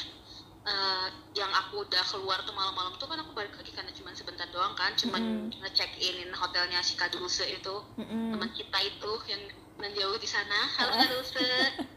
eh, 0.60 1.08
yang 1.32 1.48
aku 1.48 1.86
udah 1.86 2.02
keluar 2.04 2.42
tuh 2.44 2.52
malam-malam 2.52 2.96
tuh 3.00 3.08
kan 3.08 3.16
aku 3.20 3.32
balik 3.32 3.54
lagi 3.56 3.72
karena 3.72 3.92
cuma 3.96 4.12
sebentar 4.12 4.44
doang 4.52 4.76
kan, 4.76 4.92
cuman 4.98 5.22
Mm-mm. 5.22 5.60
ngecek 5.62 5.96
inin 5.96 6.32
hotelnya 6.36 6.80
si 6.84 6.96
Kadulse 6.96 7.48
itu 7.48 7.74
Mm-mm. 7.96 8.36
teman 8.36 8.50
kita 8.52 8.78
itu 8.84 9.12
yang 9.30 9.42
yang 9.80 9.92
jauh 9.96 10.18
di 10.20 10.28
sana. 10.28 10.68
Halo 10.76 10.92
Kadulse, 10.92 11.48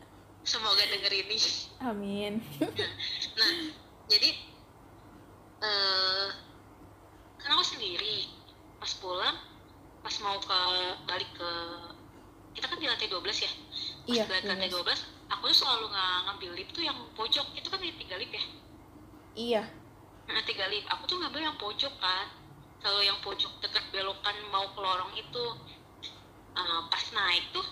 semoga 0.47 0.83
denger 0.87 1.11
ini. 1.11 1.39
amin 1.83 2.39
Nah, 3.35 3.51
jadi 4.07 4.29
eh 5.63 6.27
kan 7.39 7.49
aku 7.55 7.65
sendiri 7.67 8.31
pas 8.79 8.91
pulang, 8.99 9.35
pas 9.99 10.15
mau 10.23 10.39
ke 10.39 10.59
balik 11.03 11.31
ke 11.35 11.51
kita 12.53 12.69
kan 12.69 12.77
di 12.79 12.87
lantai 12.87 13.07
12 13.11 13.19
ya. 13.43 13.51
Pas 13.51 14.07
Iya, 14.07 14.23
balik 14.27 14.43
ke 14.43 14.49
lantai 14.51 14.69
12, 14.71 15.12
aku 15.33 15.49
tuh 15.49 15.57
selalu 15.65 15.89
nggak 15.89 16.15
ngambil 16.29 16.51
lift 16.57 16.71
tuh 16.77 16.83
yang 16.85 16.97
pojok. 17.17 17.47
Itu 17.57 17.67
kan 17.73 17.81
ada 17.81 17.95
tiga 17.97 18.15
lift 18.21 18.33
ya. 18.33 18.43
iya 19.33 19.63
Nah, 20.23 20.39
tiga 20.47 20.69
lift. 20.71 20.87
Aku 20.87 21.03
tuh 21.09 21.19
ngambil 21.19 21.41
yang 21.43 21.57
pojok 21.59 21.93
kan. 21.99 22.27
Kalau 22.79 23.01
yang 23.01 23.17
pojok 23.23 23.51
dekat 23.63 23.83
belokan 23.91 24.35
mau 24.51 24.67
ke 24.71 24.79
lorong 24.79 25.13
itu 25.15 25.43
eh, 26.57 26.81
pas 26.91 27.05
naik 27.15 27.45
tuh 27.55 27.65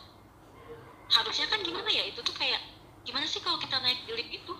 harusnya 1.11 1.47
kan 1.51 1.59
gimana 1.59 1.89
ya 1.91 2.07
itu 2.07 2.23
tuh 2.23 2.31
kayak 2.31 2.63
gimana 3.03 3.27
sih 3.27 3.43
kalau 3.43 3.59
kita 3.59 3.75
naik 3.83 3.99
di 4.07 4.15
lift 4.15 4.31
itu 4.31 4.53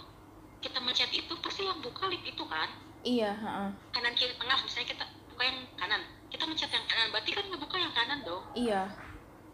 kita 0.60 0.78
mencet 0.84 1.10
itu 1.16 1.34
pasti 1.40 1.64
yang 1.66 1.80
buka 1.80 2.06
lift 2.12 2.28
itu 2.28 2.44
kan 2.46 2.70
iya 3.08 3.32
heeh. 3.32 3.70
kanan 3.96 4.14
kiri 4.20 4.36
tengah 4.36 4.60
misalnya 4.62 4.88
kita 4.92 5.06
buka 5.32 5.44
yang 5.48 5.60
kanan 5.80 6.02
kita 6.28 6.44
mencet 6.44 6.70
yang 6.70 6.86
kanan 6.86 7.08
berarti 7.16 7.32
kan 7.32 7.46
ngebuka 7.48 7.78
yang 7.80 7.94
kanan 7.96 8.20
dong 8.28 8.44
iya 8.54 8.92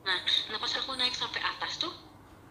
nah 0.04 0.18
nah 0.50 0.58
pas 0.58 0.74
aku 0.74 0.92
naik 0.98 1.14
sampai 1.14 1.42
atas 1.46 1.78
tuh 1.78 1.94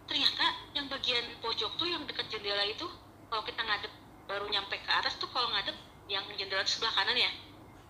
ternyata 0.07 0.45
yang 0.73 0.87
bagian 0.87 1.23
pojok 1.43 1.71
tuh 1.75 1.87
yang 1.87 2.01
dekat 2.07 2.25
jendela 2.31 2.63
itu 2.63 2.87
kalau 3.27 3.43
kita 3.43 3.59
ngadep 3.59 3.91
baru 4.27 4.47
nyampe 4.47 4.75
ke 4.79 4.91
atas 4.91 5.19
tuh 5.19 5.27
kalau 5.31 5.51
ngadep 5.51 5.75
yang 6.07 6.23
jendela 6.39 6.63
tuh 6.63 6.79
sebelah 6.79 6.95
kanan 6.95 7.15
ya 7.19 7.31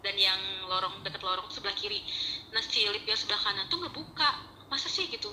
dan 0.02 0.16
yang 0.18 0.40
lorong 0.70 1.02
deket 1.02 1.22
lorong 1.26 1.50
sebelah 1.50 1.74
kiri. 1.74 2.02
Nah 2.54 2.62
si 2.62 2.86
lift 2.86 3.06
yang 3.06 3.18
sebelah 3.18 3.42
kanan 3.42 3.66
tuh 3.70 3.82
ngebuka. 3.82 4.30
Masa 4.70 4.92
sih 4.92 5.08
gitu? 5.10 5.32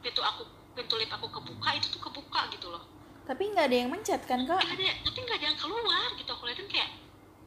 Pintu 0.00 0.24
aku 0.24 0.46
pintu 0.74 0.96
lift 0.96 1.12
aku 1.12 1.28
kebuka 1.30 1.76
itu 1.76 1.86
tuh 1.92 2.02
kebuka 2.02 2.50
gitu 2.54 2.72
loh. 2.72 2.82
Tapi 3.28 3.42
nggak 3.54 3.70
ada 3.70 3.76
yang 3.76 3.90
mencet 3.92 4.22
kan 4.26 4.42
kak? 4.46 4.58
Nggak 4.58 4.76
ada 4.76 4.88
tapi 5.06 5.18
nggak 5.22 5.38
ada 5.38 5.46
yang 5.54 5.58
keluar 5.58 6.08
gitu. 6.18 6.30
Aku 6.34 6.42
liatin 6.48 6.66
kayak 6.66 6.90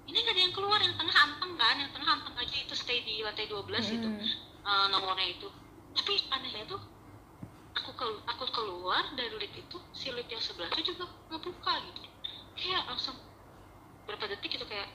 ini 0.08 0.18
nggak 0.20 0.36
ada 0.36 0.44
yang 0.44 0.54
keluar 0.56 0.80
yang 0.80 0.96
tengah 0.96 1.16
anteng 1.16 1.54
kan 1.56 1.76
yang 1.80 1.92
tengah 1.92 2.10
anteng 2.20 2.36
aja 2.36 2.56
itu 2.60 2.74
stay 2.76 3.00
di 3.04 3.24
lantai 3.24 3.48
12 3.48 3.64
gitu 4.00 4.08
Mm-mm. 4.08 4.68
eh, 4.68 4.86
nomornya 4.92 5.28
itu. 5.36 5.48
Tapi 5.94 6.14
anehnya 6.32 6.64
tuh 6.68 6.80
aku 7.74 7.90
ke 7.94 8.06
aku 8.26 8.46
keluar 8.50 9.04
dari 9.14 9.34
lift 9.36 9.56
itu 9.56 9.78
si 9.92 10.10
lift 10.10 10.30
yang 10.30 10.40
sebelahnya 10.40 10.82
juga 10.82 11.06
ngebuka 11.28 11.74
gitu. 11.84 12.02
Kayak 12.54 12.86
langsung 12.86 13.18
berapa 14.06 14.26
detik 14.30 14.54
gitu 14.54 14.66
kayak 14.66 14.90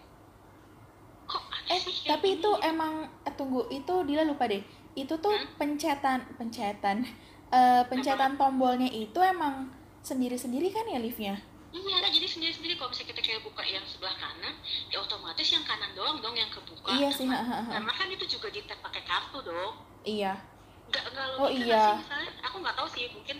kok 1.26 1.42
aneh 1.50 1.76
eh 1.76 1.80
sih 1.82 2.06
tapi 2.06 2.38
itu 2.38 2.50
ya? 2.56 2.72
emang 2.72 3.04
eh, 3.24 3.34
tunggu 3.34 3.66
itu 3.68 3.94
Dila 4.04 4.24
lupa 4.24 4.46
deh. 4.46 4.62
Itu 4.94 5.18
tuh 5.18 5.34
Hmm? 5.34 5.48
pencetan 5.56 6.24
pencetan 6.36 7.04
eh, 7.50 7.82
pencetan 7.86 8.36
tombolnya 8.36 8.88
itu 8.88 9.18
emang 9.20 9.68
sendiri-sendiri 10.00 10.70
kan 10.70 10.86
ya 10.86 10.98
liftnya? 10.98 11.36
Iya 11.68 12.08
jadi 12.08 12.24
sendiri 12.24 12.52
sendiri 12.54 12.74
kalau 12.80 12.88
misalnya 12.88 13.12
kita 13.12 13.20
kayak 13.20 13.40
buka 13.44 13.60
yang 13.60 13.84
sebelah 13.84 14.16
kanan 14.16 14.56
ya 14.88 15.04
otomatis 15.04 15.44
yang 15.52 15.60
kanan 15.68 15.92
doang 15.92 16.16
dong 16.24 16.32
yang 16.32 16.48
kebuka. 16.48 16.88
Iya 16.96 17.12
sih 17.12 17.28
Karena- 17.28 17.44
ha, 17.44 17.56
ha, 17.60 17.64
ha. 17.68 17.72
karena 17.76 17.92
kan 17.92 18.08
itu 18.08 18.24
juga 18.24 18.48
di 18.48 18.60
pakai 18.64 19.02
kartu 19.04 19.38
dong. 19.44 19.72
Iya 20.02 20.32
nggak 20.88 21.04
nggak 21.12 21.26
Oh, 21.38 21.46
logika 21.46 21.64
iya. 21.64 21.84
sih 21.94 22.00
misalnya. 22.02 22.30
Aku 22.48 22.56
nggak 22.64 22.76
tahu 22.76 22.88
sih 22.90 23.04
mungkin 23.14 23.38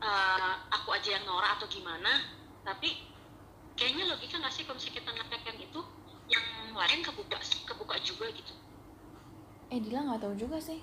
eh, 0.00 0.52
aku 0.70 0.88
aja 0.94 1.08
yang 1.18 1.24
norak 1.26 1.50
atau 1.60 1.66
gimana 1.68 2.12
tapi 2.66 3.04
kayaknya 3.76 4.08
logika 4.10 4.40
nggak 4.40 4.54
sih 4.54 4.62
kalau 4.64 4.76
misalnya 4.80 4.96
kita 4.98 5.10
yang 5.46 5.58
itu 5.60 5.80
yang 6.26 6.46
lain 6.74 7.00
kebuka 7.04 7.38
kebuka 7.66 7.96
juga 8.02 8.26
gitu. 8.34 8.54
Eh 9.70 9.78
Dila 9.82 10.00
nggak 10.06 10.20
tahu 10.22 10.34
juga 10.34 10.58
sih. 10.58 10.82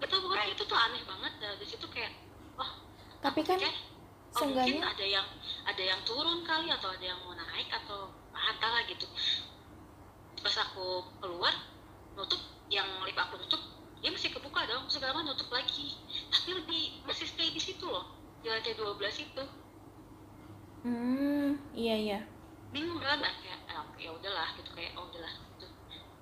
Betul 0.00 0.24
pokoknya 0.24 0.48
itu 0.56 0.62
tuh 0.64 0.78
aneh 0.78 1.02
banget. 1.04 1.32
Dari 1.38 1.66
situ 1.66 1.86
kayak 1.90 2.12
wah 2.56 2.70
tapi 3.20 3.44
kan 3.44 3.60
kayak 3.60 3.76
oh 4.40 4.46
mungkin 4.46 4.80
ada 4.80 5.04
yang 5.06 5.26
ada 5.66 5.82
yang 5.82 6.00
turun 6.06 6.46
kali 6.46 6.70
atau 6.70 6.88
ada 6.90 7.04
yang 7.04 7.18
mau 7.26 7.34
naik 7.34 7.68
atau 7.70 8.10
apa 8.32 8.66
lah 8.66 8.82
gitu. 8.88 9.06
Pas 10.40 10.56
aku 10.56 11.04
keluar 11.20 11.52
nutup 12.16 12.40
yang 12.72 12.86
lip 13.04 13.18
aku 13.18 13.36
tutup 13.46 13.60
dia 14.00 14.08
masih 14.08 14.32
macam 15.10 15.34
nutup 15.34 15.50
lagi. 15.50 15.98
Tapi 16.30 16.50
lebih 16.54 16.82
masih 17.04 17.26
stay 17.26 17.50
di 17.50 17.58
situ 17.58 17.84
loh. 17.86 18.06
Di 18.40 18.48
lantai 18.48 18.78
12 18.78 19.26
itu. 19.26 19.44
Hmm 20.80 21.60
iya 21.76 21.94
iya. 21.98 22.20
Bingung 22.70 23.02
kan 23.02 23.20
kayak 23.20 23.60
ah, 23.68 23.84
ya 23.98 24.14
udahlah 24.14 24.54
gitu 24.56 24.70
kayak 24.72 24.94
oh 24.94 25.10
udahlah 25.10 25.34
gitu. 25.34 25.66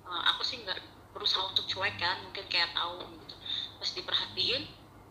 Eh, 0.09 0.21
aku 0.33 0.41
sih 0.43 0.57
nggak 0.65 0.79
berusaha 1.13 1.45
untuk 1.53 1.65
cuek 1.69 1.95
kan 2.01 2.17
mungkin 2.25 2.45
kayak 2.49 2.73
tahu 2.73 3.05
gitu. 3.23 3.35
Pas 3.79 3.89
diperhatiin 3.93 4.63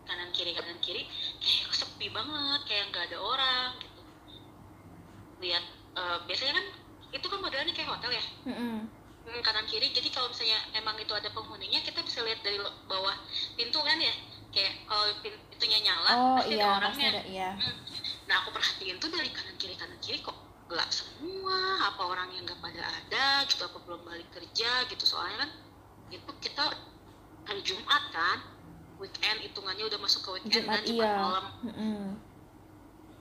kanan 0.09 0.31
kiri 0.35 0.53
kanan 0.57 0.79
kiri 0.83 1.07
kayak 1.41 1.73
sepi 1.73 2.11
banget 2.11 2.61
kayak 2.67 2.85
nggak 2.93 3.05
ada 3.15 3.19
orang 3.23 3.71
gitu. 3.81 4.03
Lihat 5.41 5.65
eh, 5.97 6.19
biasanya 6.27 6.55
kan 6.59 6.67
itu 7.09 7.25
kan 7.25 7.39
modelnya 7.41 7.73
kayak 7.73 7.89
hotel 7.89 8.11
ya? 8.13 8.25
Mm-mm. 8.45 8.53
hmm, 8.59 8.81
kanan 9.45 9.67
kiri. 9.69 9.93
Jadi 9.93 10.09
kalau 10.11 10.29
misalnya 10.33 10.59
emang 10.75 10.97
itu 10.99 11.13
ada 11.13 11.29
penghuninya 11.31 11.81
kita 11.85 12.01
bisa 12.03 12.25
lihat 12.25 12.41
dari 12.41 12.59
bawah 12.89 13.17
pintu 13.55 13.79
kan 13.85 13.99
ya? 14.01 14.15
Kayak 14.49 14.89
kalau 14.89 15.05
pin- 15.21 15.43
pintunya 15.53 15.79
nyala 15.85 16.11
oh 16.15 16.37
pasti 16.41 16.55
iya 16.57 16.65
ada 16.65 16.89
pasti 16.89 17.03
orangnya 17.03 17.07
ada 17.11 17.23
iya. 17.29 17.51
Hmm. 17.59 17.77
nah 18.31 18.35
aku 18.41 18.49
perhatiin 18.55 18.97
tuh 18.97 19.11
dari 19.13 19.29
kanan 19.29 19.57
kiri 19.61 19.75
kanan 19.77 19.99
kiri 20.01 20.19
kok 20.23 20.39
gelap 20.69 20.91
semua. 20.93 21.59
Apa 21.91 22.03
orang 22.07 22.29
yang 22.33 22.45
nggak 22.47 22.61
pada 22.61 22.83
ada 22.85 23.27
gitu 23.49 23.63
apa 23.67 23.79
belum 23.83 24.01
balik 24.07 24.29
kerja 24.31 24.71
gitu. 24.87 25.05
Soalnya 25.05 25.49
kan 25.49 25.51
itu 26.09 26.33
kita 26.41 26.65
hari 27.49 27.61
Jumat 27.65 28.05
kan 28.13 28.39
weekend 29.03 29.39
hitungannya 29.45 29.85
udah 29.89 30.01
masuk 30.01 30.21
ke 30.25 30.31
weekend 30.41 30.65
Jumat 30.65 30.81
kan 30.81 30.83
Jumat 30.85 31.09
iya. 31.09 31.13
malam. 31.17 31.45
Mm-mm. 31.65 32.05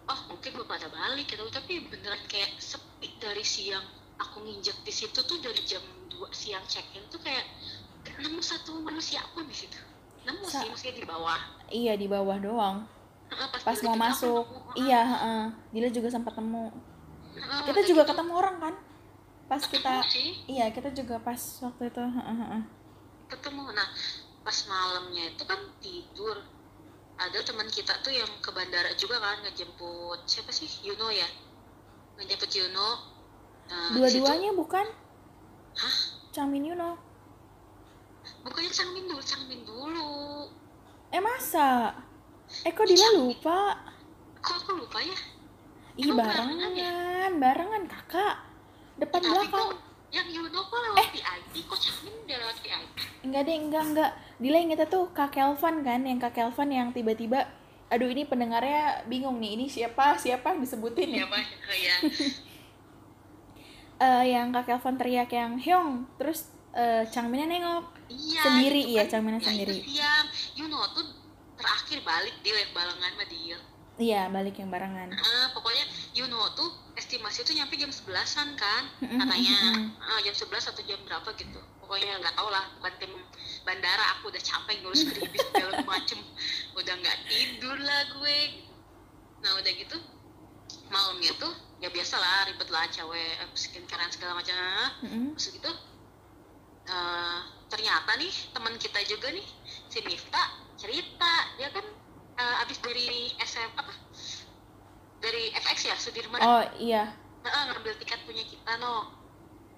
oh 0.07 0.19
mungkin 0.31 0.49
belum 0.55 0.67
pada 0.67 0.87
balik 0.87 1.27
gitu. 1.27 1.43
Tapi 1.51 1.73
beneran 1.87 2.21
kayak 2.31 2.55
sepi 2.61 3.11
dari 3.19 3.43
siang 3.43 3.83
aku 4.17 4.37
nginjek 4.41 4.77
di 4.81 4.93
situ 4.93 5.19
tuh 5.21 5.37
dari 5.39 5.61
jam 5.63 5.81
2 6.09 6.17
siang 6.31 6.65
check 6.65 6.85
in 6.93 7.05
tuh 7.07 7.21
kayak 7.21 7.45
gak 8.01 8.17
nemu 8.19 8.41
satu 8.41 8.81
manusia 8.81 9.21
pun 9.31 9.45
di 9.45 9.53
situ. 9.53 9.77
Nemu 10.25 10.45
Sa- 10.45 10.61
sih 10.61 10.67
maksudnya 10.67 10.95
di 10.97 11.05
bawah. 11.05 11.39
Iya 11.67 11.93
di 11.95 12.07
bawah 12.07 12.37
doang. 12.39 12.77
Pas 13.27 13.75
dilihat 13.75 13.83
mau 13.83 13.93
aku 13.93 14.03
masuk. 14.07 14.43
iya 14.75 15.01
heeh. 15.03 15.43
Dila 15.71 15.89
juga 15.91 16.07
sempat 16.07 16.33
temu 16.33 16.71
Heeh, 17.37 17.59
kita 17.69 17.81
juga 17.85 18.01
gitu, 18.01 18.11
ketemu 18.15 18.31
orang 18.33 18.55
kan? 18.57 18.75
Pas 19.47 19.61
kita 19.61 19.93
sih. 20.09 20.29
iya 20.47 20.65
kita 20.71 20.89
juga 20.91 21.19
pas 21.19 21.37
waktu 21.61 21.83
itu 21.87 22.01
heeh, 22.01 22.35
heeh. 22.41 22.63
ketemu. 23.27 23.63
Nah 23.71 23.87
pas 24.41 24.57
malamnya 24.65 25.35
itu 25.35 25.43
kan 25.43 25.59
tidur. 25.77 26.39
Ada 27.17 27.41
teman 27.43 27.65
kita 27.67 27.97
tuh 27.99 28.13
yang 28.13 28.29
ke 28.39 28.49
bandara 28.49 28.93
juga 28.93 29.17
kan 29.17 29.41
ngejemput 29.41 30.23
siapa 30.23 30.49
sih? 30.49 30.69
Yuno 30.81 31.09
ya? 31.09 31.25
Ngejemput 32.15 32.49
Yuno 32.53 33.16
Nah, 33.67 33.89
dua-duanya 33.95 34.51
bukan? 34.55 34.85
Hah? 35.77 35.95
Changmin 36.31 36.67
Yuno 36.67 37.07
bukannya 38.47 38.71
Changmin 38.71 39.05
dulu 39.07 39.21
Changmin 39.23 39.61
dulu. 39.67 40.11
Eh 41.11 41.21
masa? 41.23 41.91
Eh 42.63 42.71
kok 42.71 42.87
Dila 42.87 43.07
lupa? 43.19 43.75
Kok 44.39 44.55
aku 44.63 44.71
lupa 44.79 44.99
ya? 45.03 45.17
Ih 45.97 46.13
Emang 46.13 46.23
barengan 46.23 46.71
barengan. 46.71 47.31
barengan 47.41 47.83
kakak. 47.89 48.35
Depan 48.97 49.19
Tapi 49.19 49.31
belakang. 49.33 49.51
kok 49.51 49.71
yang 50.07 50.27
Yuno 50.31 50.59
kok 50.63 50.79
lewat 50.79 51.07
VIP 51.11 51.53
kok 51.67 51.79
Changmin 51.79 52.13
udah 52.23 52.37
lewat 52.39 52.57
VIP 52.63 52.95
enggak 53.27 53.41
deh 53.43 53.55
enggak 53.59 53.83
enggak. 53.83 54.11
Dila 54.37 54.57
ingetnya 54.61 54.87
tuh 54.87 55.05
kak 55.11 55.35
Kelvan 55.35 55.75
kan 55.83 55.99
yang 56.07 56.19
kak 56.21 56.33
Kelvan 56.37 56.69
yang 56.71 56.89
tiba-tiba 56.95 57.43
aduh 57.87 58.07
ini 58.11 58.27
pendengarnya 58.27 59.07
bingung 59.07 59.39
nih 59.39 59.55
ini 59.55 59.65
siapa 59.71 60.19
siapa 60.19 60.51
yang 60.51 60.59
disebutin 60.59 61.07
ya 61.07 61.23
ya 61.23 61.27
oh, 61.31 61.75
ya 61.79 61.95
Eh, 63.97 64.23
yang 64.29 64.53
kak 64.53 64.65
Kelvan 64.67 64.93
teriak 64.93 65.29
yang 65.29 65.57
Hyung 65.57 66.05
terus 66.15 66.53
eh, 66.71 67.01
Changminnya 67.09 67.49
nengok 67.49 67.85
iya 68.07 68.41
Sendiri, 68.41 68.81
iya, 68.85 69.03
kan. 69.03 69.17
Changminnya 69.17 69.41
Ya, 69.41 69.47
sendiri. 69.47 69.75
itu 69.75 69.89
siang 69.91 70.27
Yuno 70.55 70.85
tuh 70.93 71.05
terakhir 71.57 71.99
balik 72.01 72.35
dia 72.39 72.53
yang 72.55 72.71
balengan 72.71 73.11
sama 73.11 73.25
dia. 73.25 73.57
Iya 73.97 74.29
balik 74.29 74.53
yang 74.55 74.69
barengan. 74.69 75.09
Ah, 75.09 75.49
pokoknya 75.51 75.81
Yuno 76.13 76.53
tuh 76.53 76.69
estimasi 76.93 77.41
tuh 77.41 77.57
nyampe 77.57 77.73
jam 77.73 77.89
11-an 77.89 78.53
kan 78.53 78.83
katanya. 79.01 79.57
Ah, 79.97 80.21
jam 80.21 80.29
11 80.31 80.45
atau 80.69 80.83
jam 80.85 81.01
berapa 81.01 81.29
gitu. 81.33 81.57
Pokoknya 81.81 82.21
nggak 82.21 82.37
tau 82.37 82.45
lah 82.47 82.69
bukan 82.77 82.93
tim 83.01 83.09
bandara 83.63 84.05
aku 84.13 84.29
udah 84.29 84.37
capek 84.39 84.85
ngurus 84.85 85.01
skripsi 85.09 85.41
segala 85.49 85.81
macem. 85.81 86.21
Udah 86.77 86.93
nggak 86.93 87.17
tidur 87.25 87.77
lah 87.81 88.01
gue. 88.13 88.39
Nah 89.41 89.57
udah 89.57 89.73
gitu 89.73 89.97
malamnya 90.87 91.33
tuh 91.35 91.51
ya 91.77 91.89
biasa 91.89 92.15
lah 92.17 92.49
ribet 92.49 92.69
lah 92.69 92.85
cewek 92.89 93.37
eh, 93.37 93.49
skincarean 93.53 94.09
segala 94.09 94.33
macam 94.33 94.57
Mm-mm. 95.05 95.37
terus 95.37 95.53
gitu 95.53 95.71
eh, 96.87 97.39
ternyata 97.67 98.11
nih 98.17 98.33
teman 98.49 98.73
kita 98.77 98.99
juga 99.05 99.29
nih 99.29 99.45
si 99.87 99.99
Mifta 100.01 100.41
cerita 100.73 101.33
dia 101.57 101.69
kan 101.69 101.85
eh, 102.37 102.55
abis 102.65 102.77
dari 102.81 103.07
SM 103.37 103.69
apa 103.75 103.93
dari 105.17 105.49
FX 105.53 105.77
ya 105.85 105.95
Sudirman 105.97 106.41
oh 106.41 106.63
iya 106.77 107.13
Heeh, 107.41 107.63
ngambil 107.71 107.95
tiket 107.97 108.25
punya 108.25 108.43
kita 108.43 108.75
no 108.77 109.13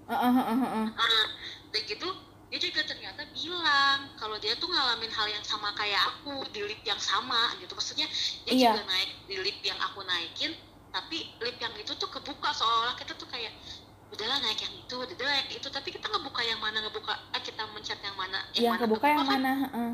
Heeh, 0.09 0.31
heeh, 0.33 0.57
heeh. 0.57 0.87
Ah, 0.97 1.25
dan 1.69 1.81
gitu 1.85 2.09
dia 2.49 2.57
juga 2.57 2.81
ternyata 2.81 3.29
bilang 3.29 4.09
kalau 4.17 4.41
dia 4.41 4.57
tuh 4.57 4.65
ngalamin 4.65 5.13
hal 5.13 5.29
yang 5.29 5.45
sama 5.45 5.69
kayak 5.77 6.01
aku 6.01 6.41
di 6.49 6.65
lift 6.65 6.81
yang 6.81 6.97
sama 6.97 7.53
gitu 7.61 7.77
maksudnya 7.77 8.09
dia 8.41 8.53
Iya. 8.57 8.69
juga 8.73 8.89
naik 8.89 9.09
di 9.29 9.35
lift 9.37 9.61
yang 9.61 9.77
aku 9.77 10.01
naikin 10.01 10.57
tapi 10.89 11.17
lift 11.37 11.59
yang 11.59 11.73
itu 11.77 11.93
tuh 11.93 12.09
kebuka 12.09 12.49
seolah 12.49 12.97
kita 12.97 13.13
tuh 13.13 13.29
kayak 13.29 13.53
udahlah 14.09 14.41
naik 14.41 14.57
yang 14.57 14.73
itu 14.73 14.95
udah 14.97 15.15
naik 15.21 15.49
itu 15.53 15.67
tapi 15.69 15.89
kita 15.93 16.09
ngebuka 16.09 16.41
yang 16.41 16.57
mana 16.57 16.81
ngebuka 16.81 17.13
eh, 17.29 17.41
kita 17.45 17.61
mencet 17.69 17.99
yang 18.01 18.17
mana 18.17 18.37
yang 18.57 18.73
mana 18.73 18.81
kebuka 18.81 19.05
yang 19.05 19.19
kan 19.21 19.27
mana 19.29 19.51
heeh. 19.63 19.91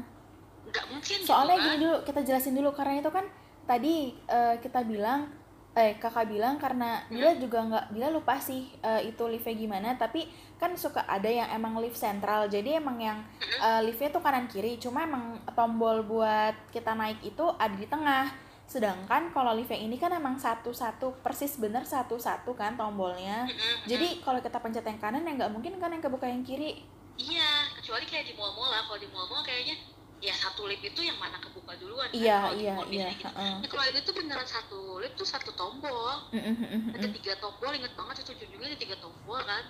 nggak 0.66 0.86
mungkin 0.88 1.18
soalnya 1.22 1.56
gitu 1.56 1.64
gini 1.64 1.76
kan 1.76 1.84
dulu 1.84 1.98
kita 2.08 2.20
jelasin 2.24 2.54
dulu 2.56 2.70
karena 2.72 2.93
itu 3.04 3.12
kan 3.12 3.26
tadi 3.68 3.96
eh, 4.26 4.56
kita 4.64 4.80
bilang 4.88 5.28
eh 5.76 6.00
kakak 6.00 6.32
bilang 6.32 6.56
karena 6.56 7.04
Hmm. 7.06 7.20
Dila 7.20 7.32
juga 7.36 7.60
nggak 7.68 7.86
Dila 7.91 8.08
lupa 8.08 8.39
sih 8.39 8.72
eh, 8.80 9.12
itu 9.12 9.24
liftnya 9.28 9.52
gimana 9.54 9.89
tapi 10.00 10.32
kan 10.56 10.72
suka 10.80 11.04
ada 11.04 11.28
yang 11.28 11.52
emang 11.52 11.76
lift 11.84 12.00
sentral 12.00 12.48
jadi 12.48 12.80
emang 12.80 12.96
yang 12.96 13.20
Mm-mm. 13.20 13.60
eh, 13.60 13.82
liftnya 13.84 14.08
tuh 14.08 14.24
kanan 14.24 14.48
kiri 14.48 14.80
cuma 14.80 15.04
emang 15.04 15.36
tombol 15.52 16.08
buat 16.08 16.56
kita 16.72 16.96
naik 16.96 17.20
itu 17.22 17.43
ada 17.60 17.76
di 17.76 17.84
tengah 17.84 18.32
sedangkan 18.66 19.30
kalau 19.30 19.53
lift 19.53 19.70
yang 19.70 19.88
ini 19.88 19.95
kan 19.95 20.09
emang 20.09 20.41
satu-satu 20.41 21.22
persis 21.22 21.55
bener 21.61 21.86
satu-satu 21.86 22.51
kan 22.57 22.74
tombolnya. 22.74 23.45
Mm-mm, 23.45 23.86
jadi 23.86 24.20
kalau 24.26 24.41
kita 24.41 24.57
pencet 24.57 24.86
yang 24.86 24.97
kanan 24.97 25.22
ya 25.22 25.32
nggak 25.38 25.51
mungkin 25.53 25.78
kan 25.78 25.93
yang 25.93 26.01
kebuka 26.01 26.26
yang 26.26 26.41
kiri. 26.41 26.82
Iya 27.16 27.72
kecuali 27.78 28.03
kayak 28.09 28.26
di 28.28 28.34
mall-mall 28.36 28.74
lah. 28.74 28.84
Kalau 28.89 28.99
di 28.99 29.07
mall-mall 29.13 29.45
kayaknya 29.45 29.78
ya 30.20 30.34
satu 30.34 30.66
lift 30.66 30.82
itu 30.82 31.05
yang 31.05 31.16
mana 31.22 31.38
kebuka 31.38 31.78
duluan 31.78 32.09
kan, 32.09 32.18
iya 32.18 32.39
di 32.49 32.66
iya 32.66 32.74
iya 32.74 32.76
biasanya 32.82 33.13
gitu. 33.13 33.28
heeh. 33.30 33.53
Nah, 33.61 33.68
kalau 33.70 33.84
ini 33.86 33.99
tuh 34.01 34.13
beneran 34.18 34.47
satu 34.49 34.80
lift 34.97 35.16
tuh 35.16 35.28
satu 35.30 35.51
tombol. 35.53 36.11
Mm, 36.34 36.41
mm, 36.41 36.55
mm, 36.57 36.70
mm, 36.89 36.91
ada 36.97 37.07
tiga 37.13 37.34
tombol 37.38 37.72
inget 37.72 37.93
banget 37.93 38.16
itu 38.26 38.32
ujungnya 38.34 38.68
ada 38.74 38.80
tiga 38.82 38.95
tombol 38.97 39.39
kan. 39.45 39.63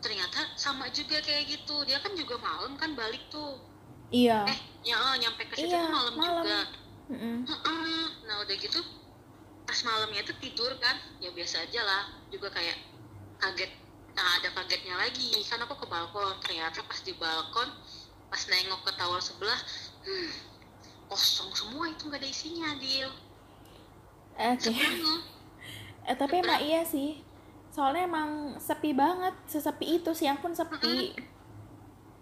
Ternyata 0.00 0.40
sama 0.56 0.88
juga 0.88 1.20
kayak 1.20 1.44
gitu. 1.48 1.76
Dia 1.84 2.00
kan 2.00 2.16
juga 2.16 2.40
malam 2.40 2.74
kan 2.80 2.96
balik 2.96 3.28
tuh. 3.28 3.60
Iya. 4.08 4.48
Eh 4.48 4.58
ya 4.84 5.00
nyampe 5.16 5.48
ke 5.48 5.54
situ 5.56 5.72
Iya, 5.72 5.88
malam. 5.88 6.44
juga 6.44 6.58
Mm, 7.08 7.16
mm. 7.20 7.38
Heeh. 7.44 8.04
nah 8.24 8.36
udah 8.40 8.56
gitu 8.56 8.80
pas 9.64 9.78
malamnya 9.84 10.24
tuh 10.24 10.36
tidur 10.40 10.72
kan 10.80 10.96
ya 11.20 11.28
biasa 11.32 11.64
aja 11.68 11.80
lah 11.84 12.02
juga 12.32 12.48
kayak 12.52 12.80
kaget 13.40 13.72
nah 14.14 14.40
ada 14.40 14.48
kagetnya 14.54 14.94
lagi 14.96 15.36
kan 15.44 15.60
aku 15.64 15.74
ke 15.74 15.86
balkon 15.90 16.36
ternyata 16.40 16.80
pas 16.86 17.00
di 17.04 17.12
balkon 17.16 17.68
pas 18.32 18.42
nengok 18.48 18.80
ke 18.88 18.92
tower 18.96 19.20
sebelah 19.20 19.60
hmm, 20.06 20.30
kosong 21.12 21.52
semua 21.52 21.92
itu 21.92 22.08
nggak 22.08 22.20
ada 22.22 22.28
isinya 22.28 22.68
deal 22.80 23.10
Oke. 24.34 24.70
sebenarnya 24.70 25.16
Eh 26.04 26.16
tapi 26.16 26.44
emang 26.44 26.60
iya 26.60 26.84
sih. 26.84 27.24
Soalnya 27.72 28.06
emang 28.06 28.60
sepi 28.60 28.94
banget, 28.94 29.34
sesepi 29.48 29.98
itu 29.98 30.12
siang 30.14 30.38
pun 30.38 30.52
sepi. 30.54 31.16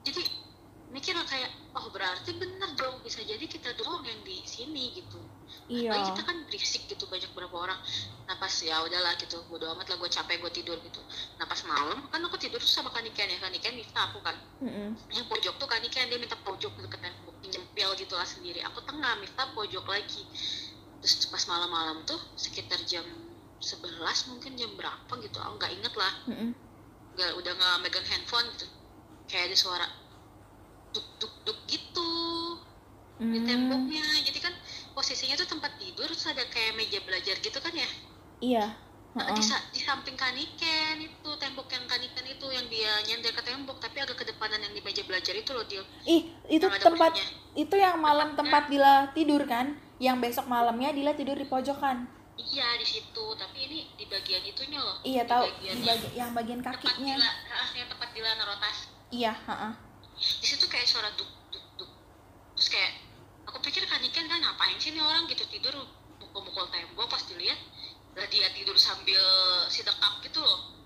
jadi 0.02 0.22
mikir 0.92 1.16
lah 1.16 1.24
kayak 1.24 1.48
oh 1.72 1.88
berarti 1.88 2.36
bener 2.36 2.76
dong 2.76 3.00
bisa 3.00 3.24
jadi 3.24 3.40
kita 3.48 3.72
doang 3.80 4.04
yang 4.04 4.20
di 4.22 4.44
sini 4.44 4.92
gitu. 4.92 5.16
Iya. 5.72 5.88
Apalagi 5.88 6.04
kita 6.12 6.22
kan 6.28 6.36
berisik 6.44 6.82
gitu 6.84 7.04
banyak 7.08 7.32
berapa 7.32 7.56
orang. 7.56 7.80
Nah 8.28 8.36
pas 8.36 8.52
ya 8.60 8.76
udahlah 8.84 9.16
gitu 9.16 9.40
bodo 9.48 9.72
amat 9.72 9.88
lah 9.88 9.96
gue 9.96 10.10
capek 10.12 10.36
gue 10.44 10.52
tidur 10.52 10.76
gitu. 10.84 11.00
Nah 11.40 11.48
pas 11.48 11.56
malam 11.64 12.04
kan 12.12 12.20
aku 12.20 12.36
tidur 12.36 12.60
tuh 12.60 12.68
sama 12.68 12.92
kaniken 12.92 13.24
ya 13.24 13.40
kaniken 13.40 13.72
minta 13.72 14.04
aku 14.12 14.20
kan. 14.20 14.36
Mm-mm. 14.60 14.92
yang 15.10 15.26
pojok 15.32 15.56
tuh 15.56 15.68
kaniken 15.68 16.12
dia 16.12 16.20
minta 16.20 16.36
pojok 16.44 16.72
gitu 16.76 16.88
tembok 16.92 17.36
nyempil 17.40 17.90
gitu 17.96 18.14
lah 18.14 18.28
sendiri. 18.28 18.60
Aku 18.68 18.84
tengah 18.84 19.16
minta 19.16 19.48
pojok 19.56 19.88
lagi. 19.88 20.22
Terus 21.00 21.26
pas 21.32 21.42
malam-malam 21.48 22.04
tuh 22.04 22.20
sekitar 22.36 22.78
jam 22.84 23.02
11 23.64 24.28
mungkin 24.28 24.52
jam 24.60 24.70
berapa 24.76 25.12
gitu 25.24 25.40
aku 25.40 25.56
nggak 25.56 25.72
inget 25.72 25.94
lah. 25.96 26.12
Mm-mm. 26.28 26.52
nggak 27.16 27.32
udah 27.40 27.52
nggak 27.56 27.76
megang 27.80 28.06
handphone 28.12 28.44
gitu. 28.56 28.68
Kayak 29.24 29.52
ada 29.52 29.56
suara 29.56 29.86
duk 30.92 31.06
duk 31.16 31.34
duk 31.42 31.58
gitu 31.66 32.10
di 33.14 33.38
Mm, 33.38 33.46
temboknya 33.46 34.02
jadi 34.24 34.38
kan 34.40 34.54
posisinya 34.92 35.36
tuh 35.36 35.46
tempat 35.48 35.76
tidur 35.76 36.04
terus 36.04 36.26
ada 36.26 36.42
kayak 36.44 36.74
meja 36.74 36.98
belajar 37.00 37.36
gitu 37.36 37.54
kan 37.56 37.70
ya 37.72 37.86
Iya. 38.40 38.66
Nah, 39.12 39.28
Heeh. 39.28 39.36
di, 39.36 39.44
di 39.70 39.80
samping 39.80 40.16
kaniken 40.16 40.96
itu 40.98 41.30
tembok 41.36 41.68
yang 41.68 41.84
kaniken 41.84 42.24
itu 42.26 42.46
yang 42.48 42.66
dia 42.66 42.90
nyender 43.04 43.30
ke 43.30 43.42
tembok 43.42 43.76
tapi 43.76 44.00
agak 44.00 44.16
kedepanan 44.16 44.58
yang 44.58 44.72
di 44.72 44.80
meja 44.80 45.04
belajar 45.04 45.32
itu 45.32 45.50
loh 45.50 45.62
dia 45.62 45.84
Ih, 46.02 46.32
itu 46.48 46.64
tempat 46.64 47.12
kursinya. 47.12 47.26
itu 47.54 47.74
yang 47.76 47.96
malam 47.96 48.32
tempat 48.32 48.66
Dila 48.66 49.12
tidur 49.12 49.44
kan? 49.44 49.76
Yang 49.98 50.16
besok 50.18 50.48
malamnya 50.48 50.90
Dila 50.90 51.12
tidur 51.12 51.36
di 51.36 51.44
pojokan. 51.44 52.08
iya 52.34 52.64
di 52.74 52.86
situ 52.88 53.24
tapi 53.32 53.58
ini 53.62 53.92
di 53.92 54.08
bagian 54.08 54.42
itunya 54.42 54.80
loh 54.80 54.96
Iya 55.02 55.22
Di 55.22 55.30
tahu 55.30 55.44
bagian 55.46 55.76
di 55.76 55.84
bagi- 55.84 56.12
yang 56.12 56.30
bagian 56.32 56.58
tempat 56.58 56.80
kakinya. 56.82 57.14
dila 57.14 57.30
ah, 57.52 57.68
yang 57.70 57.86
tempat 57.86 58.08
dila 58.10 58.30
naruh 58.34 58.58
tas 58.58 58.78
Iya, 59.10 59.32
heeh. 59.38 59.72
Di 60.22 60.46
situ 60.46 60.64
kayak 60.70 60.86
suara 60.86 61.10
duk 61.18 61.26
duk 61.50 61.64
duk. 61.74 61.90
Terus 62.54 62.68
kayak 62.70 62.92
aku 63.50 63.58
pikir 63.66 63.82
kaniken 63.90 64.30
kan 64.30 64.38
ngapain 64.38 64.78
sih 64.78 64.94
nih 64.94 65.02
orang? 65.02 65.26
Gitu 65.26 65.42
tidur 65.50 65.74
mukul-mukul 66.22 66.70
tembok 66.70 67.10
pas 67.10 67.22
dilihat 67.26 67.58
lah 68.12 68.28
dia 68.28 68.46
tidur 68.52 68.76
sambil 68.78 69.20
si 69.66 69.82
dekap 69.82 70.22
gitu 70.22 70.38
loh. 70.38 70.78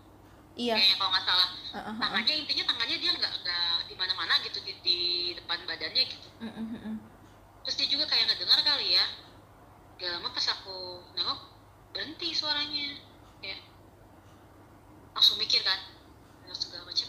Iya. 0.57 0.80
Kayaknya 0.80 0.97
kalau 0.97 1.11
nggak 1.12 1.24
salah. 1.28 1.49
Uh, 1.53 1.76
uh, 1.76 1.76
uh, 1.76 1.89
uh. 1.93 1.97
tangannya 2.01 2.34
intinya 2.41 2.64
tangannya 2.64 2.97
dia 2.97 3.12
nggak 3.12 3.32
nggak 3.45 3.76
di 3.93 3.95
mana-mana 3.99 4.34
gitu 4.41 4.59
di, 4.64 4.72
di 4.80 4.99
depan 5.37 5.59
badannya 5.68 6.03
gitu. 6.09 6.28
Mm. 6.41 6.97
terus 7.66 7.82
dia 7.82 7.89
juga 7.91 8.07
kayak 8.07 8.30
nggak 8.30 8.41
dengar 8.41 8.61
kali 8.64 8.97
ya. 8.97 9.05
Gak 9.97 10.11
lama 10.16 10.28
pas 10.30 10.47
aku 10.55 11.03
nengok 11.18 11.41
berhenti 11.93 12.32
suaranya. 12.32 12.97
Kayak 13.43 13.61
langsung 15.12 15.37
mikir 15.37 15.61
kan 15.66 15.80
segala 16.57 16.89
macam 16.89 17.06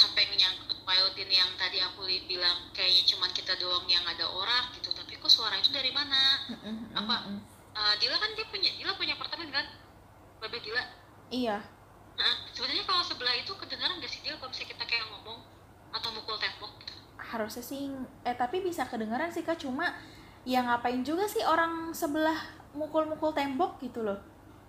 sampai 0.00 0.32
nyangkut 0.32 0.80
pautin 0.88 1.28
yang 1.28 1.50
tadi 1.60 1.76
aku 1.84 2.08
bilang 2.24 2.72
kayaknya 2.72 3.04
cuman 3.12 3.30
kita 3.36 3.52
doang 3.60 3.84
yang 3.84 4.02
ada 4.08 4.24
orang 4.24 4.72
gitu 4.72 4.88
tapi 4.96 5.20
kok 5.20 5.28
suara 5.28 5.60
itu 5.60 5.68
dari 5.68 5.92
mana? 5.92 6.40
Mm, 6.48 6.56
mm, 6.56 6.74
mm, 6.88 7.00
Apa? 7.04 7.16
mm. 7.28 7.40
Eh, 7.70 7.94
Dila 8.00 8.16
kan 8.16 8.30
dia 8.32 8.46
punya 8.48 8.70
Dila 8.80 8.92
punya 8.96 9.14
apartemen 9.14 9.52
kan? 9.52 9.66
Babe 10.40 10.58
Dila? 10.64 10.82
Iya. 11.30 11.60
Nah, 12.16 12.34
sebenarnya 12.56 12.84
kalau 12.88 13.04
sebelah 13.04 13.36
itu 13.36 13.52
kedengaran 13.54 14.00
gak 14.00 14.10
sih 14.10 14.24
Dila 14.24 14.40
kalau 14.40 14.50
misalnya 14.50 14.72
kita 14.72 14.84
kayak 14.88 15.04
ngomong 15.12 15.38
atau 15.92 16.08
mukul 16.16 16.40
tembok? 16.40 16.72
Gitu 16.80 16.96
harusnya 17.30 17.62
sih 17.62 17.92
eh 18.26 18.34
tapi 18.34 18.58
bisa 18.58 18.88
kedengaran 18.90 19.30
sih 19.30 19.46
kak 19.46 19.60
cuma 19.62 19.94
ya 20.42 20.64
ngapain 20.66 21.04
juga 21.06 21.28
sih 21.30 21.44
orang 21.46 21.94
sebelah 21.94 22.34
mukul-mukul 22.74 23.30
tembok 23.30 23.78
gitu 23.82 24.02
loh. 24.02 24.18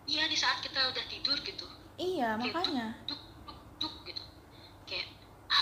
Iya 0.05 0.27
di 0.27 0.37
saat 0.37 0.59
kita 0.61 0.77
udah 0.91 1.05
tidur 1.09 1.37
gitu. 1.41 1.65
Iya 1.97 2.37
makanya 2.37 2.97
duk 3.09 3.21
duk 3.81 3.93
gitu 4.05 4.23
kayak 4.85 5.07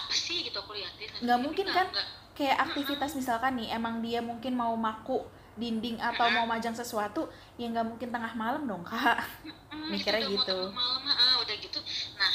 apa 0.09 0.17
sih 0.17 0.41
gitu 0.41 0.57
aku 0.57 0.73
liatin. 0.73 1.05
Nggak 1.21 1.37
mungkin 1.37 1.65
kan? 1.69 1.85
kayak 2.33 2.57
aktivitas 2.65 3.13
misalkan 3.13 3.61
nih 3.61 3.77
emang 3.77 4.01
dia 4.01 4.25
mungkin 4.25 4.57
mau 4.57 4.73
maku 4.73 5.21
dinding 5.53 6.01
atau 6.01 6.33
mau 6.33 6.49
majang 6.49 6.73
sesuatu 6.73 7.29
ya 7.61 7.69
nggak 7.69 7.85
mungkin 7.85 8.09
tengah 8.09 8.33
malam 8.33 8.65
dong 8.65 8.81
kak. 8.81 9.21
Hmm, 9.69 9.85
Mikirnya 9.93 10.25
gitu. 10.25 10.49
tengah 10.49 10.73
malam 10.73 11.05
ah, 11.13 11.37
udah 11.45 11.55
gitu. 11.61 11.77
Nah 12.17 12.31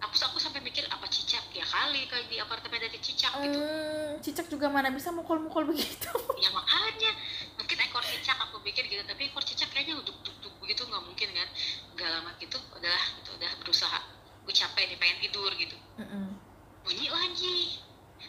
aku 0.00 0.16
aku 0.16 0.40
sampai 0.40 0.64
mikir 0.64 0.88
apa 0.88 1.04
cicak? 1.12 1.44
Ya 1.52 1.60
kali 1.68 2.08
kayak 2.08 2.32
di 2.32 2.40
apartemen 2.40 2.80
ada 2.80 2.96
cicak 2.96 3.36
gitu. 3.36 3.60
Hmm, 3.60 4.16
cicak 4.24 4.48
juga 4.48 4.72
mana 4.72 4.88
bisa 4.88 5.12
mukul-mukul 5.12 5.68
begitu? 5.76 6.08
Ya 6.40 6.48
makanya 6.56 7.12
mungkin 7.60 7.76
ekor 7.84 8.00
cicak 8.00 8.40
aku 8.48 8.64
pikir 8.64 8.88
gitu 8.88 9.04
tapi 9.04 9.28
ekor 9.28 9.44
cicak 9.44 9.68
kayaknya 9.76 10.00
duk 10.00 10.16
duk 10.24 10.40
duk 10.40 10.56
begitu 10.64 10.88
nggak 10.88 11.04
mungkin 11.04 11.28
kan? 11.36 11.48
Nggak 12.00 12.08
lama 12.16 12.32
gitu 12.40 12.56
udahlah 12.72 13.04
gitu 13.20 13.36
udah 13.36 13.52
berusaha. 13.60 14.00
Gue 14.48 14.56
capek 14.56 14.88
nih 14.88 14.96
pengen 14.96 15.20
tidur 15.20 15.52
gitu. 15.52 15.76
Mm-mm. 16.00 16.49
Bunyi 16.82 17.08
lagi. 17.08 17.78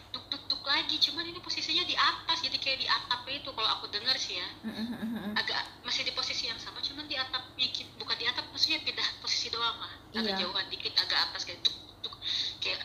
Duk 0.08 0.24
duk 0.28 0.42
duk 0.46 0.62
lagi. 0.62 0.96
Cuman 0.98 1.24
ini 1.24 1.38
posisinya 1.38 1.84
di 1.84 1.92
atas 1.92 2.40
jadi 2.40 2.56
kayak 2.56 2.78
di 2.78 2.88
atap 2.88 3.24
itu. 3.26 3.48
Kalau 3.48 3.70
aku 3.70 3.88
dengar 3.88 4.16
sih 4.16 4.36
ya. 4.36 4.48
Agak 5.34 5.60
masih 5.82 6.02
di 6.02 6.12
posisi 6.12 6.46
yang 6.46 6.56
sama 6.56 6.78
cuman 6.78 7.04
di 7.04 7.16
atapnya 7.16 7.66
ki- 7.68 7.92
bukan 7.96 8.16
di 8.16 8.24
atap 8.24 8.44
maksudnya 8.48 8.80
pindah 8.82 9.08
posisi 9.18 9.48
doang 9.48 9.76
lah. 9.76 9.92
Agak 10.12 10.36
Iya. 10.36 10.40
jauhan 10.44 10.66
dikit 10.68 10.92
agak 10.94 11.18
atas 11.28 11.42
kayak 11.42 11.60
duk 11.60 11.76
duk 12.00 12.14
kayak 12.58 12.80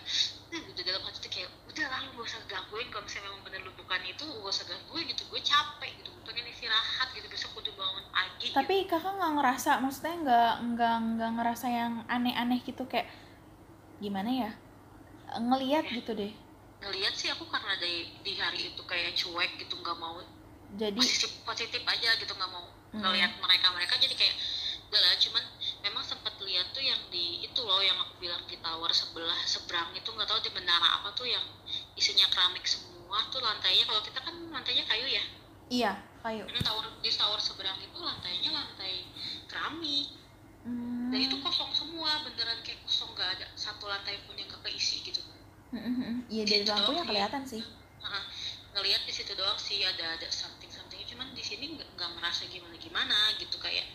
eh, 0.47 0.61
udah 0.63 0.84
dalam 0.86 1.01
hati 1.03 1.20
tuh 1.20 1.32
kayak 1.34 1.49
udah 1.68 1.86
lah 1.86 1.99
lu 2.03 2.09
gak 2.13 2.26
usah 2.26 2.41
gangguin. 2.45 2.88
Kalau 2.88 3.03
misalnya 3.03 3.26
memang 3.28 3.41
bener 3.43 3.59
lu 3.61 3.72
bukan 3.76 4.01
itu 4.03 4.24
gak 4.24 4.47
usah 4.49 4.65
gangguin 4.65 5.05
gitu. 5.07 5.24
Gue 5.28 5.41
capek 5.41 5.91
gitu. 5.95 6.09
Gue 6.09 6.24
pengen 6.26 6.45
istirahat 6.47 7.07
gitu. 7.11 7.28
Besok 7.28 7.51
kudu 7.53 7.72
bangun 7.74 8.05
pagi 8.09 8.47
gitu. 8.47 8.55
tapi 8.55 8.76
kakak 8.86 9.13
nggak 9.13 9.34
ngerasa 9.36 9.72
maksudnya 9.78 10.15
nggak 10.18 10.53
nggak 10.72 10.95
nggak 11.13 11.32
ngerasa 11.38 11.68
yang 11.68 11.93
aneh-aneh 12.07 12.59
gitu 12.61 12.84
kayak 12.84 13.05
gimana 13.97 14.30
ya 14.30 14.51
ngeliat 15.36 15.86
gitu 15.91 16.11
deh. 16.15 16.32
Ngelihat 16.82 17.13
sih 17.17 17.30
aku 17.34 17.43
karena 17.49 17.73
di 17.82 17.93
di 18.21 18.34
hari 18.38 18.71
itu 18.73 18.82
kayak 18.86 19.11
cuek 19.17 19.51
gitu 19.61 19.75
nggak 19.82 19.97
mau. 19.97 20.21
Jadi 20.78 20.99
positif 20.99 21.32
positif 21.47 21.82
aja 21.88 22.09
gitu 22.19 22.34
nggak 22.34 22.51
mau 22.51 22.65
Hmm. 22.88 23.03
ngelihat 23.03 23.36
mereka 23.43 23.67
mereka 23.75 23.99
jadi 23.99 24.15
kayak 24.15 24.36
udah 24.88 25.01
lah 25.03 25.19
cuman 25.19 25.43
memang 25.84 26.03
sempat 26.07 26.32
lihat 26.39 26.71
tuh 26.71 26.80
yang 26.80 26.95
di 27.11 27.43
itu 27.43 27.59
loh 27.59 27.84
yang 27.84 27.99
aku 27.99 28.15
bilang 28.23 28.39
di 28.47 28.55
tower 28.63 28.88
sebelah 28.95 29.36
seberang 29.43 29.91
itu 29.91 30.07
nggak 30.07 30.23
tahu 30.23 30.39
di 30.39 30.51
menara 30.55 31.03
apa 31.03 31.11
tuh 31.11 31.28
yang 31.28 31.43
isinya 31.99 32.23
keramik 32.32 32.63
semua 32.63 33.28
tuh 33.28 33.43
lantainya. 33.43 33.84
Kalau 33.84 33.99
kita 33.99 34.19
kan 34.23 34.36
lantainya 34.47 34.88
kayu 34.88 35.07
ya? 35.11 35.23
Iya 35.67 35.91
kayu. 36.23 36.47
Hmm, 36.47 36.63
tower 36.63 36.86
di 37.03 37.11
tower 37.11 37.39
seberang 37.43 37.75
itu 37.84 37.99
lantainya 37.99 38.49
lantai 38.55 39.03
keramik 39.51 40.07
Hmm. 40.68 41.07
dan 41.07 41.20
itu 41.24 41.39
kosong 41.39 41.72
semua 41.72 42.20
beneran 42.22 42.59
kayak 42.61 42.84
kosong 42.84 43.15
nggak 43.15 43.39
ada 43.39 43.47
satu 43.55 43.88
lantai 43.88 44.20
pun 44.28 44.36
yang 44.36 44.45
nggak 44.45 44.59
keisi 44.61 44.99
gitu. 45.01 45.24
Iya 46.28 46.43
dari 46.43 46.61
Gitu 46.61 46.68
lampunya 46.68 46.91
doang, 46.97 47.07
kelihatan 47.07 47.43
sih. 47.43 47.63
Heeh. 47.97 48.24
ngelihat 48.70 49.01
di 49.03 49.13
situ 49.15 49.34
doang 49.34 49.57
sih 49.57 49.82
ada 49.82 50.13
ada 50.13 50.28
something 50.30 50.70
something 50.70 51.01
cuman 51.01 51.34
di 51.34 51.41
sini 51.41 51.74
nggak 51.74 52.09
ngerasa 52.13 52.45
gimana 52.45 52.78
gimana 52.78 53.18
gitu 53.36 53.57
kayak 53.57 53.89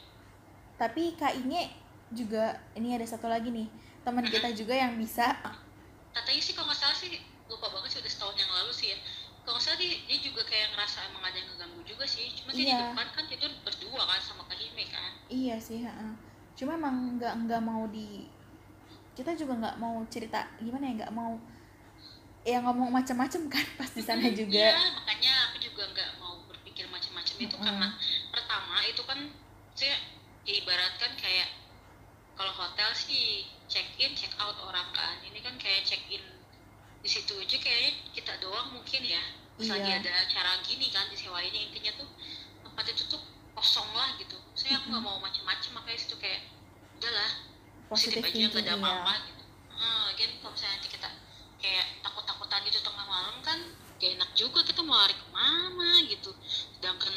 tapi 0.74 1.14
kak 1.14 1.38
Inge 1.38 1.70
juga 2.10 2.58
ini 2.74 2.90
ada 2.90 3.06
satu 3.06 3.30
lagi 3.30 3.48
nih 3.48 3.70
teman 4.02 4.26
kita 4.26 4.50
juga 4.52 4.74
yang 4.74 4.98
bisa. 4.98 5.38
Katanya 6.10 6.42
sih 6.42 6.52
kalau 6.52 6.66
nggak 6.66 6.80
salah 6.82 6.98
sih 6.98 7.14
lupa 7.46 7.70
banget 7.70 7.94
sih 7.94 7.98
udah 8.00 8.10
setahun 8.10 8.36
yang 8.36 8.50
lalu 8.50 8.72
sih 8.74 8.90
ya. 8.90 8.98
Kalau 9.42 9.54
nggak 9.54 9.64
salah 9.64 9.78
dia, 9.78 9.94
dia 10.02 10.18
juga 10.18 10.42
kayak 10.42 10.74
ngerasa 10.74 10.98
emang 11.08 11.22
ada 11.22 11.36
yang 11.36 11.48
ngeganggu 11.48 11.80
juga 11.86 12.04
sih. 12.04 12.26
Cuma 12.34 12.50
dia 12.50 12.58
di 12.58 12.66
Iya. 12.66 12.78
depan 12.90 13.06
kan 13.14 13.24
tidur 13.30 13.50
berdua 13.62 14.02
kan 14.02 14.18
sama 14.18 14.42
Kak 14.44 14.58
Hime 14.58 14.84
kan. 14.90 15.10
Iya 15.30 15.56
sih 15.56 15.78
heeh. 15.78 16.12
Cuma 16.62 16.78
emang 16.78 17.18
nggak 17.18 17.34
nggak 17.42 17.62
mau 17.66 17.90
di 17.90 18.30
kita 19.18 19.34
juga 19.34 19.58
nggak 19.58 19.76
mau 19.82 19.98
cerita 20.06 20.46
gimana 20.62 20.86
ya 20.86 20.94
nggak 21.02 21.12
mau 21.12 21.34
ya 22.46 22.58
ngomong 22.62 22.90
macam-macam 22.90 23.42
kan 23.50 23.66
pas 23.78 23.90
di 23.90 24.02
sana 24.02 24.26
juga. 24.30 24.74
Makanya 24.98 25.50
aku 25.50 25.62
juga 25.62 25.86
nggak 25.90 26.10
mau 26.18 26.42
berpikir 26.46 26.86
macam-macam 26.90 27.34
itu 27.38 27.54
Mm-mm. 27.54 27.66
karena 27.66 27.88
pertama 28.34 28.76
itu 28.86 29.02
kan 29.06 29.18
saya 29.78 29.94
ibaratkan 30.42 31.14
kayak 31.18 31.50
kalau 32.34 32.50
hotel 32.50 32.90
sih 32.98 33.46
check 33.70 33.86
in 33.98 34.14
check 34.18 34.34
out 34.42 34.58
orang 34.58 34.90
kan. 34.90 35.22
Ini 35.22 35.38
kan 35.38 35.54
kayak 35.58 35.86
check 35.86 36.02
in 36.10 36.22
di 37.02 37.08
situ 37.10 37.34
aja 37.38 37.58
kayaknya 37.58 37.90
kita 38.10 38.32
doang 38.42 38.74
mungkin 38.74 39.02
ya. 39.06 39.22
Lagi 39.62 39.86
Iya. 39.86 40.02
ada 40.02 40.12
acara 40.26 40.58
gini 40.66 40.90
kan 40.90 41.06
disewainnya 41.14 41.70
intinya 41.70 41.94
tuh 41.94 42.10
tempat 42.66 42.90
itu 42.90 43.06
tuh 43.06 43.22
kosong 43.54 43.86
lah 43.94 44.18
gitu 44.18 44.34
nggak 44.93 45.01
mau 45.01 45.16
macam-macam 45.24 45.70
makanya 45.80 45.99
situ 46.05 46.16
kayak 46.20 46.45
udahlah 47.01 47.30
positif, 47.88 48.20
positif 48.20 48.53
aja 48.53 48.53
nggak 48.53 48.61
ada 48.61 48.68
iya 48.68 48.76
apa-apa 48.76 49.14
gitu. 49.24 49.45
Ah 49.72 50.09
kan 50.12 50.30
kalau 50.36 50.53
misalnya 50.53 50.74
nanti 50.76 50.88
kita 50.93 51.09
kayak 51.64 51.86
takut-takutan 52.05 52.61
gitu 52.68 52.78
tengah 52.84 53.07
malam 53.09 53.36
kan 53.40 53.59
gak 53.97 54.11
enak 54.18 54.30
juga 54.36 54.61
kita 54.68 54.84
mau 54.84 55.01
lari 55.01 55.16
ke 55.16 55.26
mana 55.32 55.90
gitu. 56.05 56.30
Sedangkan 56.76 57.14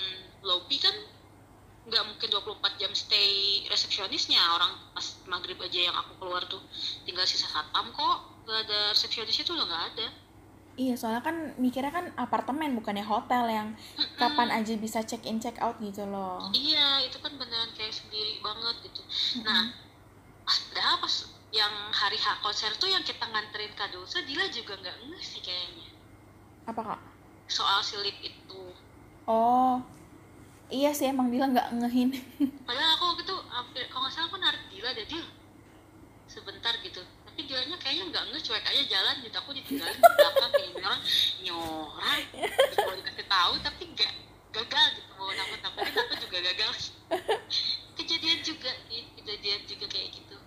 lobby 0.47 0.79
kan 0.79 0.95
nggak 1.85 2.03
mungkin 2.07 2.27
24 2.31 2.79
jam 2.79 2.91
stay 2.95 3.61
resepsionisnya. 3.67 4.39
Orang 4.55 4.71
pas 4.95 5.05
maghrib 5.27 5.59
aja 5.59 5.91
yang 5.91 5.95
aku 5.99 6.15
keluar 6.15 6.47
tuh 6.47 6.63
tinggal 7.03 7.27
sisa 7.27 7.51
satpam 7.51 7.91
kok 7.91 8.17
gak 8.47 8.71
ada 8.71 8.95
resepsionis 8.95 9.35
itu 9.35 9.51
udah 9.51 9.67
nggak 9.67 9.85
ada 9.93 10.07
iya 10.75 10.93
soalnya 10.99 11.23
kan 11.23 11.55
mikirnya 11.55 11.91
kan 11.91 12.11
apartemen 12.19 12.75
bukannya 12.75 13.03
hotel 13.03 13.47
yang 13.47 13.67
Mm-mm. 13.95 14.17
kapan 14.19 14.51
aja 14.51 14.73
bisa 14.75 14.99
check 15.07 15.23
in 15.23 15.39
check 15.39 15.55
out 15.63 15.79
gitu 15.79 16.03
loh. 16.03 16.51
Iya 16.51 17.07
itu 17.07 17.17
kan 17.23 17.31
beneran 17.39 17.71
kayak 17.75 17.95
sendiri 17.95 18.43
banget 18.43 18.75
gitu. 18.91 19.01
Mm-mm. 19.39 19.43
nah 19.47 19.63
padahal 20.45 20.99
pas 21.01 21.15
yang 21.55 21.73
hari 21.95 22.19
H 22.19 22.43
konser 22.43 22.71
tuh 22.75 22.91
yang 22.91 22.99
kita 23.07 23.23
nganterin 23.23 23.71
kado 23.79 24.03
Dila 24.03 24.45
juga 24.51 24.73
nggak 24.75 24.95
ngeh 25.07 25.23
sih 25.23 25.39
kayaknya. 25.39 25.87
Apa 26.67 26.81
kak? 26.83 26.99
Soal 27.47 27.79
silip 27.79 28.19
itu. 28.19 28.61
Oh 29.25 29.79
iya 30.67 30.91
sih 30.91 31.07
emang 31.07 31.31
bilang 31.31 31.55
nggak 31.55 31.71
ngehin. 31.79 32.11
Padahal 32.67 32.99
aku 32.99 33.03
waktu 33.15 33.23
itu 33.23 33.37
hampir 33.47 33.83
kalau 33.87 34.03
nggak 34.03 34.13
salah 34.13 34.27
aku 34.27 34.37
narik 34.43 34.63
Dila 34.67 34.91
deh 34.91 35.07
Dil. 35.07 35.25
Sebentar 36.27 36.75
gitu 36.83 36.99
Dilanya 37.45 37.77
kayaknya 37.77 38.03
nggak 38.09 38.23
ngeh 38.33 38.41
cuek 38.41 38.65
aja 38.65 38.83
jalan 38.89 39.15
gitu. 39.21 39.35
Aku 39.39 39.49
ditinggalin 39.53 39.97
di 39.97 40.11
belakang 40.17 40.51
kayak 40.51 40.71
orang 40.81 40.99
nyorang 41.45 42.21
Terus 42.33 42.77
mau 42.81 42.95
dikasih 42.97 43.27
tahu 43.29 43.53
tapi 43.61 43.83
nggak 43.93 44.11
gagal 44.53 44.85
gitu. 44.97 45.11
Mau 45.17 45.31
nakut 45.31 45.59
nakutin 45.61 45.93
aku 45.93 46.15
juga 46.25 46.37
gagal. 46.51 46.71
Kejadian 47.95 48.39
juga 48.43 48.71
sih 48.91 49.01
kejadian 49.17 49.61
juga 49.65 49.85
kayak 49.89 50.09
gitu. 50.13 50.37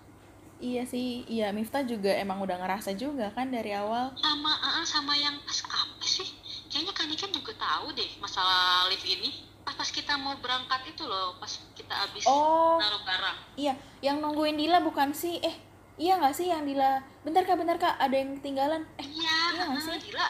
Iya 0.59 0.83
sih. 0.87 1.23
Iya 1.27 1.55
Miftah 1.55 1.87
juga 1.87 2.11
emang 2.19 2.43
udah 2.43 2.59
ngerasa 2.59 2.95
juga 2.99 3.31
kan 3.35 3.51
dari 3.51 3.75
awal. 3.75 4.15
Sama 4.19 4.53
ah, 4.59 4.87
sama 4.87 5.15
yang 5.15 5.39
pas 5.47 5.59
apa 5.67 6.07
sih? 6.07 6.27
Kayaknya 6.69 6.95
Kanikan 6.95 7.31
juga 7.31 7.53
tahu 7.55 7.95
deh 7.95 8.11
masalah 8.19 8.91
lift 8.91 9.07
ini. 9.07 9.47
Pas 9.63 9.75
pas 9.75 9.91
kita 9.91 10.17
mau 10.19 10.35
berangkat 10.39 10.95
itu 10.95 11.05
loh 11.07 11.37
pas 11.39 11.51
kita 11.75 11.95
habis 11.95 12.27
oh. 12.27 12.79
naruh 12.79 13.03
barang. 13.07 13.37
Iya 13.55 13.75
yang 14.03 14.19
nungguin 14.19 14.59
Dila 14.59 14.83
bukan 14.83 15.15
sih? 15.15 15.39
Eh 15.43 15.68
iya 15.99 16.15
nggak 16.17 16.35
sih 16.35 16.47
yang 16.49 16.63
Dila? 16.63 17.03
Bentar 17.27 17.43
kak 17.43 17.59
bentar 17.59 17.77
kak. 17.77 17.95
Ada 17.99 18.15
yang 18.15 18.39
ketinggalan. 18.39 18.83
Eh 18.97 19.07
iya 19.11 19.37
iya 19.53 19.63
nggak 19.67 19.83
ah, 19.83 19.85
sih? 19.85 19.99
gila 20.09 20.27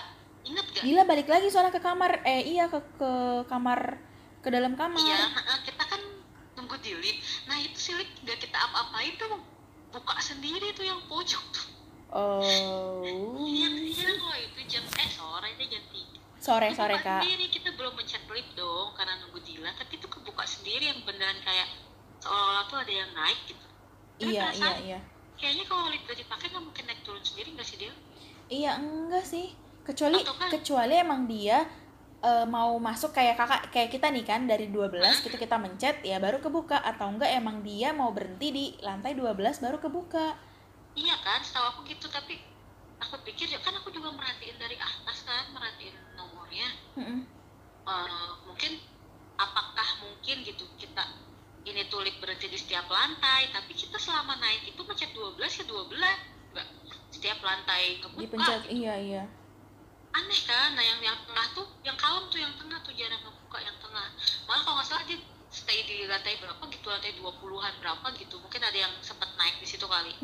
inget 0.48 0.66
gak 0.72 0.82
Dila 0.82 1.02
balik 1.04 1.28
lagi 1.28 1.46
soalnya 1.52 1.76
ke 1.76 1.82
kamar. 1.84 2.24
Eh 2.24 2.42
iya 2.48 2.72
ke 2.72 2.80
ke 2.96 3.12
kamar 3.46 4.00
ke 4.40 4.48
dalam 4.48 4.74
kamar. 4.74 4.98
Iya 4.98 5.28
ah, 5.36 5.60
kita 5.60 5.84
kan 5.84 6.00
nunggu 6.56 6.74
di 6.82 6.96
lift 6.96 7.20
nah 7.46 7.54
itu 7.60 7.78
si 7.78 7.92
lift 7.94 8.16
gak 8.24 8.40
kita 8.40 8.56
apa-apain 8.56 9.14
tuh. 9.20 9.38
Buka 9.92 10.16
sendiri 10.24 10.72
tuh 10.72 10.88
yang 10.88 11.00
pojok. 11.04 11.44
Tuh 11.52 11.68
oh. 12.16 13.04
Yang 13.44 14.00
siang 14.00 14.18
loh 14.24 14.36
itu 14.40 14.60
jam 14.66 14.84
eh 14.88 15.08
sore 15.12 15.48
itu 15.52 15.64
jam 15.68 15.84
tiga. 15.92 16.18
Sore 16.40 16.68
sore 16.72 16.96
kak. 17.04 17.20
sendiri 17.20 17.46
kita 17.52 17.76
belum 17.76 17.92
mencet 17.92 18.24
lift 18.32 18.56
dong 18.56 18.96
karena 18.96 19.20
nunggu 19.20 19.44
Dila. 19.44 19.68
Tapi 19.76 20.00
itu 20.00 20.08
kebuka 20.08 20.48
sendiri 20.48 20.88
yang 20.88 21.04
beneran 21.04 21.36
kayak 21.44 21.68
seolah-olah 22.24 22.64
tuh 22.72 22.78
ada 22.80 22.92
yang 23.04 23.10
naik 23.12 23.40
gitu. 23.44 23.66
Tapi 24.18 24.32
iya 24.32 24.32
iya 24.32 24.44
perasaan 24.48 24.80
iya 24.82 25.00
kayaknya 25.38 25.64
kalau 25.64 25.86
lip 25.86 26.02
udah 26.02 26.18
dipakai 26.18 26.46
nggak 26.50 26.64
mungkin 26.64 26.84
naik 26.84 27.00
turun 27.00 27.22
sendiri 27.22 27.54
nggak 27.54 27.64
sih 27.64 27.78
dia 27.78 27.92
iya 28.48 28.70
enggak 28.76 29.24
sih. 29.24 29.52
Kecuali 29.84 30.20
kan- 30.20 30.50
kecuali 30.50 30.94
emang 30.96 31.24
dia 31.24 31.64
eh, 32.18 32.44
mau 32.44 32.74
masuk 32.76 33.14
kayak 33.14 33.36
kakak 33.36 33.62
kayak 33.70 33.88
kita 33.88 34.10
nih 34.10 34.24
kan 34.24 34.42
dari 34.44 34.66
12 34.68 34.98
Hah? 34.98 35.22
gitu 35.22 35.36
kita 35.36 35.54
mencet 35.54 36.02
ya 36.02 36.18
baru 36.18 36.40
kebuka. 36.40 36.76
Atau 36.76 37.08
enggak 37.08 37.30
emang 37.30 37.62
dia 37.62 37.92
mau 37.92 38.10
berhenti 38.10 38.48
di 38.48 38.64
lantai 38.80 39.14
12 39.14 39.36
baru 39.58 39.78
kebuka. 39.78 40.34
Iya 40.92 41.14
kan 41.20 41.38
setahu 41.40 41.66
aku 41.70 41.80
gitu. 41.86 42.08
Tapi 42.08 42.40
aku 42.98 43.22
pikir 43.22 43.46
ya 43.46 43.60
kan 43.60 43.76
aku 43.76 43.88
juga 43.88 44.10
merhatiin 44.10 44.58
dari 44.58 44.74
atas 44.74 45.22
kan 45.22 45.52
merhatiin 45.52 45.94
nomornya. 46.16 46.68
Mm-mm. 46.96 47.20
Eh, 47.84 48.28
mungkin 48.44 48.72
apakah 49.36 49.88
mungkin 50.02 50.42
gitu 50.42 50.66
kita 50.74 51.04
ini 51.66 51.82
tulip 51.90 52.14
berhenti 52.22 52.46
di 52.46 52.58
setiap 52.58 52.86
lantai 52.86 53.50
tapi 53.50 53.72
kita 53.74 53.98
selama 53.98 54.38
naik 54.38 54.68
itu 54.68 54.80
mencet 54.84 55.10
12 55.10 55.38
ya 55.38 55.64
12 55.66 55.94
enggak 55.94 56.68
setiap 57.08 57.38
lantai 57.42 57.98
kebuka 57.98 58.22
dipencet 58.22 58.62
gitu. 58.68 58.84
iya 58.84 58.94
iya. 58.98 59.24
Aneh 60.14 60.40
kan 60.46 60.76
nah 60.76 60.84
yang 60.84 61.00
yang 61.02 61.18
tengah 61.26 61.46
tuh 61.52 61.66
yang 61.84 61.96
kalem 61.98 62.24
tuh 62.30 62.40
yang 62.40 62.54
tengah 62.56 62.78
tuh 62.84 62.92
jarang 62.96 63.20
ngebuka 63.24 63.58
yang 63.60 63.76
tengah. 63.80 64.08
Malah 64.48 64.62
kalau 64.64 64.76
nggak 64.80 64.88
salah 64.88 65.04
dia 65.04 65.18
stay 65.48 65.80
di 65.84 66.04
lantai 66.08 66.36
berapa 66.40 66.62
gitu 66.68 66.86
lantai 66.88 67.12
20-an 67.16 67.74
berapa 67.80 68.06
gitu. 68.16 68.34
Mungkin 68.40 68.60
ada 68.64 68.78
yang 68.78 68.92
sempat 69.04 69.28
naik 69.36 69.60
di 69.60 69.66
situ 69.68 69.84
kali. 69.84 70.16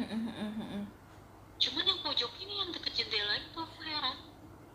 Cuman 1.61 1.85
yang 1.85 2.01
pojok 2.01 2.33
ini 2.41 2.55
yang 2.61 2.71
deket 2.73 2.93
jendela 2.97 3.37
itu 3.37 3.59
aku 3.61 3.79
heran 3.85 4.17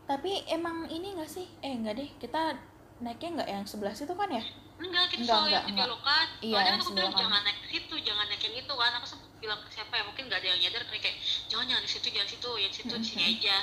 tapi 0.10 0.42
emang 0.50 0.90
ini 0.90 1.14
enggak 1.14 1.30
sih? 1.30 1.46
Eh 1.62 1.70
enggak 1.70 2.02
deh 2.02 2.10
kita 2.18 2.58
naiknya 2.98 3.30
enggak 3.30 3.50
yang 3.54 3.66
sebelah 3.70 3.94
situ 3.94 4.10
kan 4.18 4.34
ya 4.34 4.42
enggak 4.80 5.06
kita 5.12 5.22
Enggak, 5.22 5.28
selalu 5.36 5.48
enggak, 5.48 5.56
yang 5.56 5.66
di 5.68 5.74
enggak. 5.74 5.88
belokan 5.88 6.28
Iya, 6.40 6.54
soalnya 6.56 6.72
kan 6.72 6.82
aku 6.84 6.92
bilang 6.96 7.14
jangan 7.16 7.42
naik 7.44 7.58
ke 7.64 7.68
situ 7.74 7.96
jangan 8.08 8.26
naik 8.32 8.42
yang 8.48 8.56
itu 8.56 8.74
kan. 8.82 8.92
Aku 8.98 9.06
sempat 9.12 9.30
bilang 9.42 9.60
ke 9.64 9.70
siapa 9.76 9.94
ya 10.00 10.04
mungkin 10.08 10.24
nggak 10.28 10.40
ada 10.42 10.48
yang 10.52 10.60
nyadar 10.64 10.84
kayak 10.88 11.04
kayak, 11.06 11.18
jangan 11.52 11.66
jangan 11.70 11.84
di 11.84 11.92
situ 11.92 12.08
jangan 12.16 12.30
situ 12.30 12.50
yang 12.64 12.74
situ 12.74 12.94
di 12.96 13.08
sini 13.08 13.24
Mm-mm. 13.24 13.34
aja. 13.36 13.58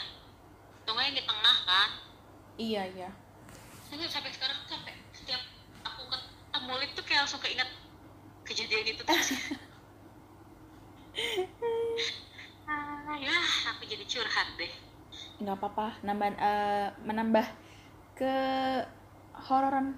Atau 0.85 0.93
nggak 0.95 1.07
yang 1.09 1.17
di 1.21 1.25
tengah 1.25 1.57
kan. 1.69 1.91
Iya 2.57 2.83
iya. 2.95 3.09
Tapi 3.91 4.03
sampai 4.09 4.31
sekarang 4.35 4.59
sampai 4.69 4.93
setiap 5.17 5.43
aku 5.85 6.03
ketemu 6.13 6.73
lip 6.81 6.91
tuh 6.97 7.05
kayak 7.07 7.21
langsung 7.25 7.41
keinget 7.41 7.71
kejadian 8.47 8.87
itu 8.95 9.03
terus 9.03 9.29
ah 12.71 13.17
ya 13.17 13.37
aku 13.73 13.83
jadi 13.89 14.05
curhat 14.05 14.49
deh. 14.59 14.73
Nggak 15.41 15.57
apa-apa. 15.61 15.87
Nambah 16.05 16.29
eh, 16.41 16.89
menambah 17.09 17.47
ke 18.17 18.33
hororan 19.47 19.97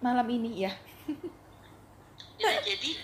malam 0.00 0.26
ini 0.30 0.66
ya. 0.66 0.72
Ya, 2.34 2.50
jadi 2.66 2.98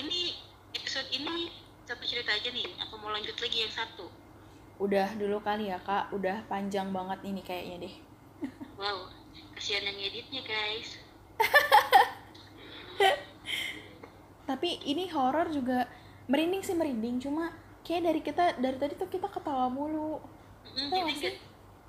ini 0.00 0.34
episode 0.74 1.06
ini 1.14 1.50
satu 1.86 2.02
cerita 2.02 2.34
aja 2.34 2.50
nih. 2.50 2.66
Aku 2.86 2.98
mau 2.98 3.14
lanjut 3.14 3.38
lagi 3.38 3.62
yang 3.62 3.70
satu. 3.70 4.10
Udah 4.82 5.14
dulu 5.14 5.38
kali 5.42 5.70
ya 5.70 5.78
kak. 5.78 6.10
Udah 6.10 6.42
panjang 6.50 6.90
banget 6.90 7.22
ini 7.22 7.40
kayaknya 7.44 7.86
deh. 7.86 7.94
Wow 8.80 9.24
kasihan 9.54 9.86
yang 9.86 9.98
editnya 9.98 10.42
guys. 10.44 11.00
Tapi 14.44 14.76
ini 14.84 15.08
horor 15.08 15.48
juga 15.48 15.88
merinding 16.28 16.62
sih 16.62 16.76
merinding. 16.76 17.16
Cuma 17.22 17.54
kayak 17.80 18.02
dari 18.04 18.20
kita 18.20 18.44
dari 18.60 18.76
tadi 18.76 18.94
tuh 18.98 19.08
kita 19.08 19.30
ketawa 19.30 19.72
mulu. 19.72 20.20
Mm, 20.74 20.90
nggak 20.90 21.38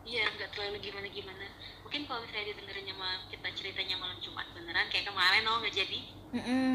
iya 0.06 0.30
nggak 0.38 0.54
terlalu 0.54 0.78
gimana 0.78 1.08
gimana 1.10 1.46
mungkin 1.86 2.02
kalau 2.04 2.20
misalnya 2.20 2.50
didengerin 2.50 2.86
sama 2.90 3.10
kita 3.30 3.48
ceritanya 3.54 3.96
malam 3.96 4.18
jumat 4.18 4.46
beneran 4.52 4.90
kayak 4.90 5.06
kemarin 5.06 5.46
oh 5.46 5.62
nggak 5.62 5.76
jadi 5.76 6.00
Mm-mm. 6.34 6.72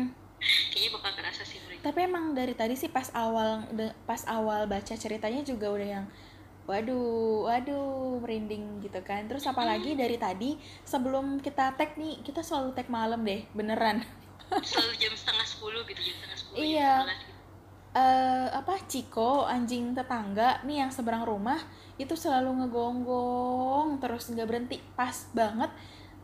kayaknya 0.70 0.90
bakal 0.94 1.12
kerasa 1.12 1.42
sih 1.42 1.58
tapi 1.82 1.98
emang 2.00 2.32
dari 2.32 2.54
tadi 2.54 2.72
sih 2.72 2.88
pas 2.88 3.10
awal 3.12 3.66
pas 4.06 4.22
awal 4.24 4.64
baca 4.64 4.94
ceritanya 4.94 5.42
juga 5.42 5.66
udah 5.68 5.88
yang 5.98 6.06
waduh 6.64 7.50
waduh 7.50 8.22
merinding 8.22 8.78
gitu 8.78 9.02
kan 9.02 9.26
terus 9.26 9.42
apalagi 9.42 9.98
dari 9.98 10.14
tadi 10.14 10.54
sebelum 10.86 11.42
kita 11.42 11.74
tag 11.74 11.98
nih 11.98 12.22
kita 12.22 12.40
selalu 12.40 12.70
tag 12.72 12.86
malam 12.86 13.26
deh 13.26 13.42
beneran 13.50 14.06
selalu 14.62 14.94
jam 14.96 15.10
setengah 15.12 15.42
sepuluh 15.44 15.82
gitu 15.84 16.00
jam 16.00 16.14
setengah 16.16 16.38
sepuluh 16.38 16.62
Iya. 16.62 16.92
jam 17.02 17.29
11 17.90 17.98
eh 17.98 18.46
apa 18.54 18.78
Ciko 18.86 19.50
anjing 19.50 19.98
tetangga 19.98 20.62
nih 20.62 20.86
yang 20.86 20.90
seberang 20.94 21.26
rumah 21.26 21.58
itu 21.98 22.14
selalu 22.14 22.62
ngegonggong 22.62 23.98
terus 23.98 24.30
nggak 24.30 24.46
berhenti. 24.46 24.78
Pas 24.94 25.26
banget 25.34 25.70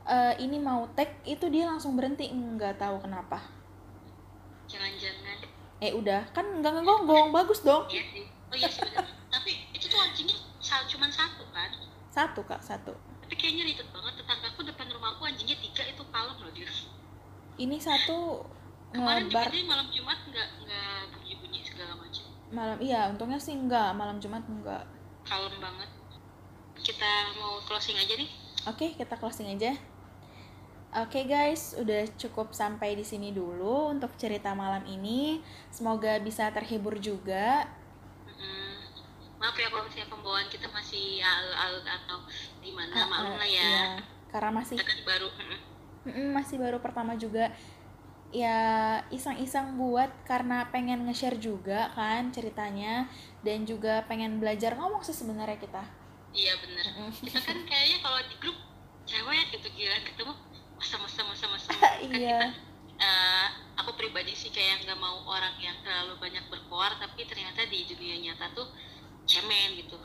eh, 0.07 0.35
ini 0.39 0.63
mau 0.63 0.87
tag 0.95 1.11
itu 1.27 1.51
dia 1.51 1.67
langsung 1.67 1.99
berhenti. 1.99 2.31
Nggak 2.31 2.79
tahu 2.79 3.03
kenapa. 3.03 3.43
Jangan-jangan. 4.71 5.37
Eh 5.83 5.93
udah. 5.93 6.23
Kan 6.31 6.47
nggak 6.63 6.73
ngegonggong. 6.81 7.35
Bagus 7.35 7.67
dong. 7.67 7.91
Iya 7.91 8.03
sih. 8.15 8.25
Oh 8.31 8.57
iya 8.57 8.71
sih 8.71 8.83
bener. 8.87 9.07
Tapi 9.27 9.53
itu 9.75 9.91
tuh 9.91 9.99
anjingnya 9.99 10.39
cuman 10.67 11.11
satu 11.11 11.45
kan? 11.51 11.71
Satu 12.15 12.41
kak 12.47 12.63
satu. 12.63 12.95
Tapi 13.27 13.35
kayaknya 13.35 13.67
ribet 13.67 13.91
banget. 13.91 14.23
Tetanggaku 14.23 14.63
depan 14.63 14.87
rumahku 14.95 15.23
anjingnya 15.27 15.59
tiga 15.59 15.83
itu 15.83 16.03
kalem 16.15 16.37
loh 16.39 16.53
dia. 16.55 16.71
Ini 17.59 17.77
satu 17.83 18.47
kemarin 18.95 19.29
ngebar 19.29 19.51
malam 19.67 19.87
jumat 19.91 20.19
nggak 20.31 20.49
nggak 20.63 21.26
malam 22.49 22.79
iya 22.79 23.11
untungnya 23.11 23.37
sih 23.37 23.53
enggak 23.53 23.91
malam 23.93 24.17
jumat 24.17 24.43
enggak. 24.47 24.85
Kalem 25.23 25.57
banget. 25.59 25.91
Kita 26.77 27.11
mau 27.37 27.59
closing 27.63 27.97
aja 27.97 28.15
nih. 28.15 28.31
Oke 28.65 28.95
kita 28.95 29.15
closing 29.15 29.51
aja. 29.51 29.75
Oke 30.97 31.27
guys 31.27 31.77
udah 31.77 32.09
cukup 32.17 32.51
sampai 32.51 32.95
di 32.95 33.03
sini 33.03 33.29
dulu 33.31 33.91
untuk 33.91 34.15
cerita 34.17 34.55
malam 34.55 34.87
ini. 34.87 35.43
Semoga 35.69 36.17
bisa 36.19 36.49
terhibur 36.49 36.97
juga. 36.97 37.67
Mm, 38.27 38.75
maaf 39.37 39.57
ya 39.57 39.69
kalau 39.69 39.85
misalnya 39.85 40.09
pembawaan 40.09 40.49
kita 40.49 40.71
masih 40.71 41.21
alur-alur 41.21 41.85
atau 41.85 42.19
gimana 42.61 42.93
Ah, 42.95 43.07
maklum 43.07 43.35
ah, 43.35 43.39
lah 43.39 43.49
ya. 43.49 43.61
iya. 43.63 43.85
karena 44.27 44.51
masih 44.53 44.77
kita 44.77 44.85
kan 44.87 45.01
baru 45.05 45.29
mm, 45.29 45.59
Mm-mm, 46.07 46.29
masih 46.33 46.57
baru 46.59 46.79
pertama 46.79 47.13
juga 47.17 47.49
ya 48.35 48.59
iseng-iseng 49.15 49.79
buat 49.79 50.11
karena 50.27 50.67
pengen 50.75 51.07
nge-share 51.07 51.39
juga 51.39 51.91
kan 51.95 52.35
ceritanya 52.35 53.07
dan 53.47 53.63
juga 53.63 54.03
pengen 54.11 54.43
belajar 54.43 54.75
ngomong 54.75 55.03
sih 55.07 55.15
sebenarnya 55.15 55.59
kita. 55.59 55.83
Iya 56.35 56.53
bener. 56.61 56.87
Kita 57.23 57.41
kan 57.41 57.59
kayaknya 57.65 57.99
kalau 58.03 58.21
di 58.27 58.37
grup 58.43 58.59
cewek 59.07 59.47
gitu 59.55 59.69
gila 59.71 59.99
ketemu 60.03 60.35
masa-masa 60.77 61.21
masa-masa 61.25 61.71
iya. 62.13 62.53
Eh, 62.97 63.47
aku 63.77 63.93
pribadi 63.95 64.33
sih 64.33 64.51
kayak 64.51 64.85
nggak 64.85 64.99
mau 64.99 65.23
orang 65.29 65.53
yang 65.61 65.77
terlalu 65.85 66.17
banyak 66.19 66.45
berkoar 66.49 66.97
tapi 66.97 67.29
ternyata 67.29 67.65
di 67.69 67.87
dunia 67.87 68.17
nyata 68.21 68.53
tuh 68.53 68.69
cemen 69.25 69.79
gitu. 69.79 69.97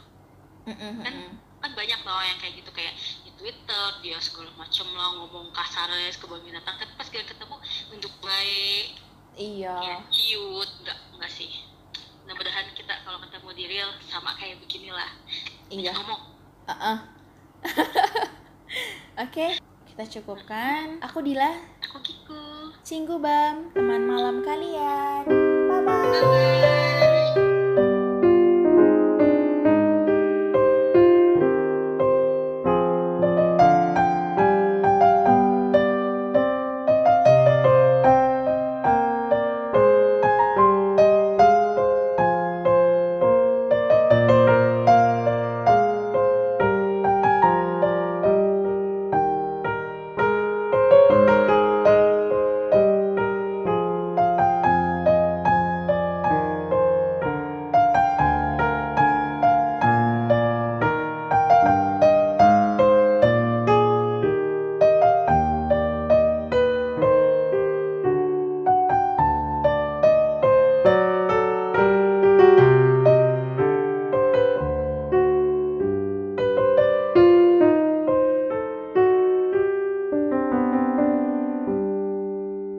Kan 0.69 1.15
kan 1.61 1.72
banyak 1.78 1.99
loh 2.05 2.22
yang 2.26 2.38
kayak 2.41 2.57
gitu 2.57 2.72
kayak 2.74 2.93
Twitter 3.42 3.86
dia 4.06 4.22
segala 4.22 4.54
macem 4.54 4.86
lah 4.94 5.18
ngomong 5.18 5.50
kasar 5.50 5.89
ya 5.89 6.14
kebun 6.14 6.46
binatang. 6.46 6.78
Tapi 6.78 6.94
pas 6.94 7.10
kita 7.10 7.26
ketemu 7.26 7.58
bentuk 7.89 8.14
baik. 8.22 9.02
Iya. 9.34 9.74
Ya 9.82 9.98
cute 10.14 10.74
enggak 10.86 11.00
enggak 11.18 11.32
sih. 11.34 11.50
Mudah-mudahan 12.22 12.70
kita 12.78 13.02
kalau 13.02 13.18
ketemu 13.26 13.50
di 13.58 13.64
real 13.66 13.89
sama 14.06 14.38
kayak 14.38 14.62
beginilah. 14.62 15.10
Iya. 15.74 15.98
ngomong. 15.98 16.22
Uh-uh. 16.70 16.98
Oke, 19.26 19.58
kita 19.89 20.04
cukupkan. 20.06 21.02
Aku 21.02 21.26
Dila, 21.26 21.50
aku 21.82 21.98
Kiku. 22.06 22.70
Cinggu 22.86 23.18
Bam, 23.18 23.74
teman 23.74 24.06
malam 24.06 24.46
kalian. 24.46 25.26
Bye 25.66 25.82
bye. 25.82 26.06
bye 26.14 26.22
bye 26.22 26.70